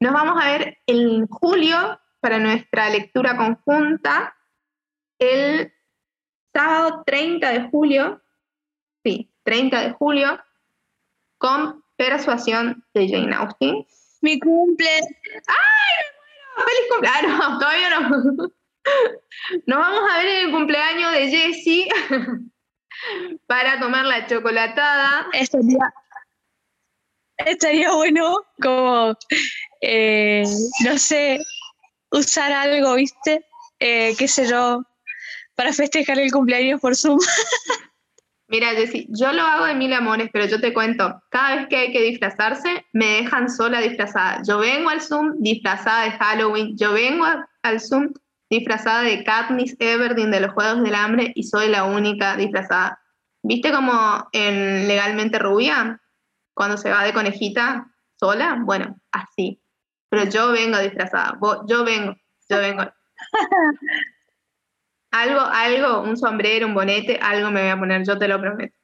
Nos 0.00 0.12
vamos 0.12 0.42
a 0.42 0.50
ver 0.50 0.78
en 0.86 1.26
julio 1.26 1.98
para 2.20 2.38
nuestra 2.38 2.90
lectura 2.90 3.36
conjunta 3.36 4.36
el 5.18 5.72
sábado 6.56 7.02
30 7.04 7.50
de 7.50 7.68
julio, 7.68 8.22
sí, 9.04 9.30
30 9.42 9.80
de 9.82 9.90
julio, 9.92 10.40
con 11.36 11.84
Persuasión 11.96 12.82
de 12.94 13.08
Jane 13.08 13.34
Austen. 13.34 13.86
Mi 14.22 14.38
cumple. 14.38 14.88
¡Ay, 15.46 16.64
¡Feliz 16.64 16.90
cumpleaños! 16.90 17.38
No, 17.38 17.58
todavía 17.58 17.90
no. 17.90 18.08
Nos 19.66 19.78
vamos 19.78 20.10
a 20.10 20.18
ver 20.18 20.26
en 20.28 20.46
el 20.46 20.50
cumpleaños 20.50 21.12
de 21.12 21.28
Jessie 21.28 21.88
para 23.46 23.78
tomar 23.78 24.06
la 24.06 24.26
chocolatada. 24.26 25.26
Estaría, 25.32 25.92
estaría 27.36 27.92
bueno 27.92 28.36
como, 28.62 29.14
eh, 29.82 30.44
no 30.84 30.96
sé, 30.96 31.38
usar 32.10 32.52
algo, 32.52 32.94
¿viste? 32.94 33.44
Eh, 33.78 34.14
qué 34.16 34.28
sé 34.28 34.48
yo, 34.48 34.82
para 35.56 35.72
festejar 35.72 36.18
el 36.20 36.30
cumpleaños 36.30 36.80
por 36.80 36.94
Zoom. 36.94 37.18
Mira, 38.48 38.68
Jessy, 38.70 39.08
yo 39.10 39.32
lo 39.32 39.42
hago 39.42 39.64
de 39.64 39.74
mil 39.74 39.92
amores, 39.92 40.30
pero 40.32 40.46
yo 40.46 40.60
te 40.60 40.72
cuento, 40.72 41.20
cada 41.30 41.56
vez 41.56 41.66
que 41.66 41.76
hay 41.76 41.92
que 41.92 42.02
disfrazarse, 42.02 42.86
me 42.92 43.22
dejan 43.22 43.50
sola 43.50 43.80
disfrazada. 43.80 44.40
Yo 44.46 44.58
vengo 44.58 44.88
al 44.88 45.00
Zoom 45.00 45.34
disfrazada 45.38 46.04
de 46.04 46.12
Halloween, 46.12 46.76
yo 46.76 46.92
vengo 46.92 47.26
al 47.62 47.80
Zoom 47.80 48.12
disfrazada 48.48 49.02
de 49.02 49.24
Katniss 49.24 49.74
Everdeen 49.80 50.30
de 50.30 50.40
los 50.40 50.52
Juegos 50.52 50.84
del 50.84 50.94
Hambre 50.94 51.32
y 51.34 51.42
soy 51.42 51.68
la 51.68 51.82
única 51.84 52.36
disfrazada. 52.36 53.00
¿Viste 53.42 53.72
como 53.72 54.28
en 54.30 54.86
Legalmente 54.86 55.40
Rubia? 55.40 56.00
Cuando 56.54 56.76
se 56.76 56.90
va 56.90 57.02
de 57.02 57.12
conejita 57.12 57.88
sola, 58.14 58.58
bueno, 58.60 58.96
así. 59.10 59.60
Pero 60.08 60.24
yo 60.30 60.52
vengo 60.52 60.78
disfrazada, 60.78 61.36
yo 61.68 61.84
vengo, 61.84 62.14
yo 62.48 62.58
vengo. 62.58 62.84
algo, 65.20 65.40
algo, 65.40 66.02
un 66.02 66.16
sombrero, 66.16 66.66
un 66.66 66.74
bonete, 66.74 67.18
algo 67.20 67.50
me 67.50 67.62
voy 67.62 67.70
a 67.70 67.78
poner, 67.78 68.04
yo 68.06 68.18
te 68.18 68.28
lo 68.28 68.40
prometo. 68.40 68.76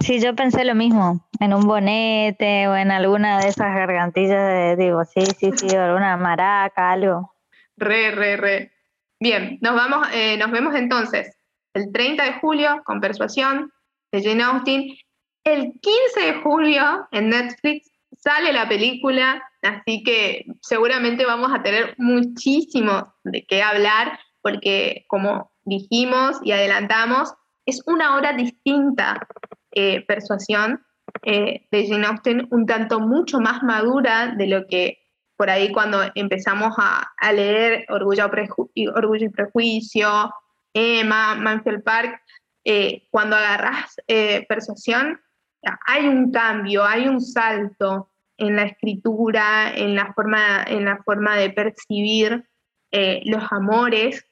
Sí, 0.00 0.18
yo 0.18 0.34
pensé 0.34 0.64
lo 0.64 0.74
mismo, 0.74 1.28
en 1.40 1.52
un 1.52 1.66
bonete 1.66 2.68
o 2.68 2.76
en 2.76 2.90
alguna 2.90 3.38
de 3.38 3.48
esas 3.48 3.74
gargantillas 3.74 4.48
de, 4.48 4.76
digo, 4.76 5.04
sí, 5.04 5.20
sí, 5.38 5.50
sí, 5.54 5.76
alguna 5.76 6.16
maraca, 6.16 6.92
algo. 6.92 7.34
Re, 7.76 8.10
re, 8.10 8.36
re. 8.36 8.72
Bien, 9.20 9.58
nos 9.60 9.74
vamos, 9.74 10.08
eh, 10.14 10.38
nos 10.38 10.50
vemos 10.50 10.74
entonces 10.74 11.36
el 11.74 11.92
30 11.92 12.24
de 12.24 12.32
julio 12.40 12.82
con 12.84 13.00
Persuasión 13.00 13.70
de 14.10 14.22
Jane 14.22 14.42
Austen. 14.42 14.96
El 15.44 15.72
15 15.80 16.20
de 16.20 16.32
julio 16.42 17.06
en 17.12 17.28
Netflix 17.28 17.90
sale 18.18 18.52
la 18.52 18.68
película, 18.68 19.42
así 19.62 20.02
que 20.02 20.46
seguramente 20.62 21.26
vamos 21.26 21.52
a 21.52 21.62
tener 21.62 21.94
muchísimo 21.98 23.14
de 23.24 23.44
qué 23.46 23.62
hablar 23.62 24.18
porque 24.42 25.04
como 25.08 25.52
dijimos 25.64 26.38
y 26.42 26.52
adelantamos, 26.52 27.34
es 27.66 27.82
una 27.86 28.16
obra 28.16 28.32
distinta, 28.32 29.26
eh, 29.72 30.04
Persuasión, 30.06 30.84
eh, 31.22 31.66
de 31.70 31.88
Jane 31.88 32.06
Austen, 32.06 32.48
un 32.50 32.66
tanto 32.66 33.00
mucho 33.00 33.40
más 33.40 33.62
madura 33.62 34.34
de 34.36 34.46
lo 34.46 34.66
que 34.66 34.98
por 35.36 35.48
ahí 35.48 35.72
cuando 35.72 36.02
empezamos 36.14 36.74
a, 36.76 37.32
leer 37.32 37.86
Orgullo, 37.88 38.30
y 38.74 39.28
Prejuicio, 39.28 40.34
Emma, 40.74 41.34
Manfield 41.34 41.82
Park, 41.82 42.20
eh, 42.64 43.08
cuando 43.10 43.36
agarras 43.36 43.96
Persuasión, 44.48 45.18
hay 45.86 46.06
un 46.06 46.30
cambio, 46.30 46.84
hay 46.84 47.08
un 47.08 47.22
salto 47.22 48.10
en 48.36 48.56
la 48.56 48.64
escritura, 48.64 49.72
en 49.74 49.94
la 49.94 50.12
forma, 50.12 50.62
en 50.66 50.84
la 50.84 51.02
forma 51.04 51.36
de 51.36 51.50
percibir 51.50 52.44
los 52.92 53.44
amores 53.50 54.29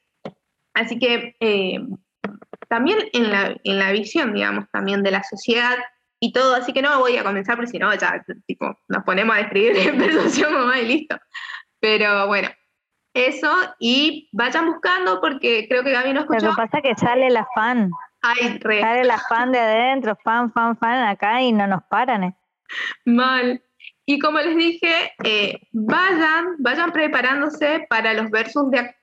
Así 0.79 0.99
que 0.99 1.35
eh, 1.41 1.81
también 2.69 2.99
en 3.13 3.31
la, 3.31 3.57
en 3.65 3.79
la 3.79 3.93
visión, 3.93 4.35
digamos, 4.35 4.67
también 4.71 5.03
de 5.03 5.11
la 5.11 5.23
sociedad 5.25 5.77
y 6.21 6.33
todo, 6.33 6.55
así 6.55 6.73
que 6.73 6.83
no 6.83 6.99
voy 6.99 7.17
a 7.17 7.25
comenzar 7.25 7.57
porque 7.57 7.71
si 7.71 7.79
no, 7.79 7.93
ya 7.95 8.25
tipo, 8.47 8.79
nos 8.89 9.05
ponemos 9.05 9.37
a 9.37 9.41
escribir 9.41 9.77
en 9.77 9.99
persuasión 9.99 10.53
mamá 10.53 10.79
y 10.81 10.87
listo. 10.87 11.17
Pero 11.81 12.27
bueno, 12.27 12.49
eso, 13.15 13.51
y 13.79 14.29
vayan 14.33 14.67
buscando 14.67 15.21
porque 15.21 15.67
creo 15.69 15.83
que 15.83 15.93
Gaby 15.93 16.13
no 16.13 16.21
escuchó. 16.21 16.47
Lo 16.47 16.51
que 16.53 16.63
pasa 16.63 16.79
es 16.79 16.83
que 16.85 16.95
sale 16.95 17.31
la 17.31 17.47
fan. 17.55 17.91
Ay, 18.23 18.59
re. 18.61 18.81
Sale 18.81 19.05
la 19.05 19.19
fan 19.19 19.53
de 19.53 19.59
adentro, 19.59 20.17
fan, 20.23 20.53
fan, 20.53 20.77
fan 20.77 21.09
acá 21.09 21.41
y 21.41 21.53
no 21.53 21.67
nos 21.67 21.83
paran. 21.85 22.25
Eh. 22.25 22.37
Mal. 23.05 23.63
Y 24.11 24.19
como 24.21 24.39
les 24.39 24.57
dije, 24.57 25.13
eh, 25.23 25.69
vayan, 25.71 26.57
vayan 26.61 26.93
preparándose 26.93 27.87
para 27.91 28.15
los 28.15 28.31
versus 28.31 28.71
de, 28.71 28.97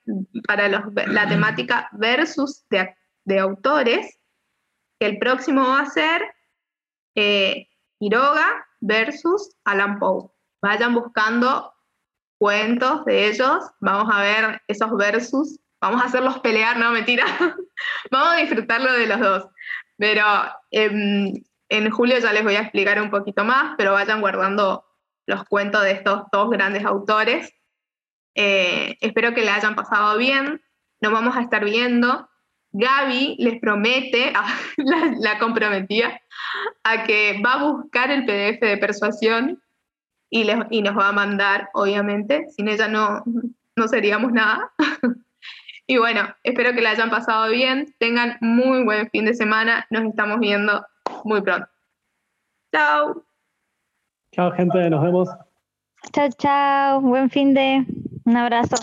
para 0.47 0.67
los, 0.67 0.81
la 0.95 1.27
temática 1.27 1.87
versus 1.91 2.67
de, 2.69 2.91
de, 3.23 3.37
autores, 3.37 4.17
que 4.99 5.05
el 5.05 5.19
próximo 5.19 5.61
va 5.61 5.81
a 5.81 5.89
ser 5.91 6.23
eh, 7.13 7.67
Quiroga 7.99 8.65
versus 8.79 9.55
Alan 9.63 9.99
Poe. 9.99 10.31
Vayan 10.63 10.95
buscando 10.95 11.71
cuentos 12.39 13.05
de 13.05 13.27
ellos, 13.27 13.63
vamos 13.81 14.11
a 14.11 14.23
ver 14.23 14.63
esos 14.67 14.89
versus, 14.97 15.59
vamos 15.79 16.01
a 16.01 16.05
hacerlos 16.05 16.39
pelear, 16.39 16.79
no 16.79 16.89
mentira, 16.89 17.25
vamos 18.09 18.33
a 18.33 18.37
disfrutarlo 18.37 18.91
de 18.91 19.05
los 19.05 19.19
dos. 19.19 19.45
Pero 19.97 20.25
em, 20.71 21.31
en 21.69 21.91
julio 21.91 22.17
ya 22.17 22.33
les 22.33 22.43
voy 22.43 22.55
a 22.55 22.61
explicar 22.61 22.99
un 22.99 23.11
poquito 23.11 23.43
más, 23.43 23.75
pero 23.77 23.91
vayan 23.91 24.19
guardando 24.19 24.84
los 25.25 25.43
cuentos 25.45 25.83
de 25.83 25.91
estos 25.91 26.23
dos 26.31 26.49
grandes 26.49 26.85
autores. 26.85 27.53
Eh, 28.35 28.97
espero 29.01 29.33
que 29.33 29.41
le 29.41 29.49
hayan 29.49 29.75
pasado 29.75 30.17
bien. 30.17 30.61
Nos 31.01 31.11
vamos 31.11 31.35
a 31.35 31.41
estar 31.41 31.63
viendo. 31.63 32.29
Gaby 32.71 33.37
les 33.39 33.59
promete, 33.59 34.33
la, 35.19 35.39
comprometía, 35.39 36.19
a 36.83 37.03
que 37.03 37.41
va 37.43 37.53
a 37.53 37.63
buscar 37.63 38.11
el 38.11 38.25
PDF 38.25 38.59
de 38.59 38.77
persuasión 38.77 39.63
y, 40.29 40.43
les, 40.43 40.57
y 40.69 40.81
nos 40.81 40.97
va 40.97 41.07
a 41.07 41.13
mandar, 41.13 41.69
obviamente. 41.73 42.47
Sin 42.49 42.67
ella 42.67 42.89
no, 42.89 43.23
no 43.75 43.87
seríamos 43.87 44.33
nada. 44.33 44.73
y 45.87 45.97
bueno, 45.97 46.35
espero 46.43 46.73
que 46.73 46.81
le 46.81 46.89
hayan 46.89 47.09
pasado 47.09 47.49
bien. 47.49 47.95
Tengan 47.97 48.37
muy 48.41 48.83
buen 48.83 49.09
fin 49.09 49.25
de 49.25 49.33
semana. 49.33 49.87
Nos 49.89 50.03
estamos 50.03 50.39
viendo 50.39 50.85
muy 51.23 51.41
pronto. 51.41 51.67
Chao. 52.73 53.24
Chao, 54.35 54.51
gente, 54.51 54.89
nos 54.89 55.01
vemos. 55.01 55.29
Chao, 56.11 56.29
chao. 56.37 56.99
Buen 56.99 57.29
fin 57.29 57.53
de. 57.53 57.85
Un 58.25 58.35
abrazo. 58.35 58.75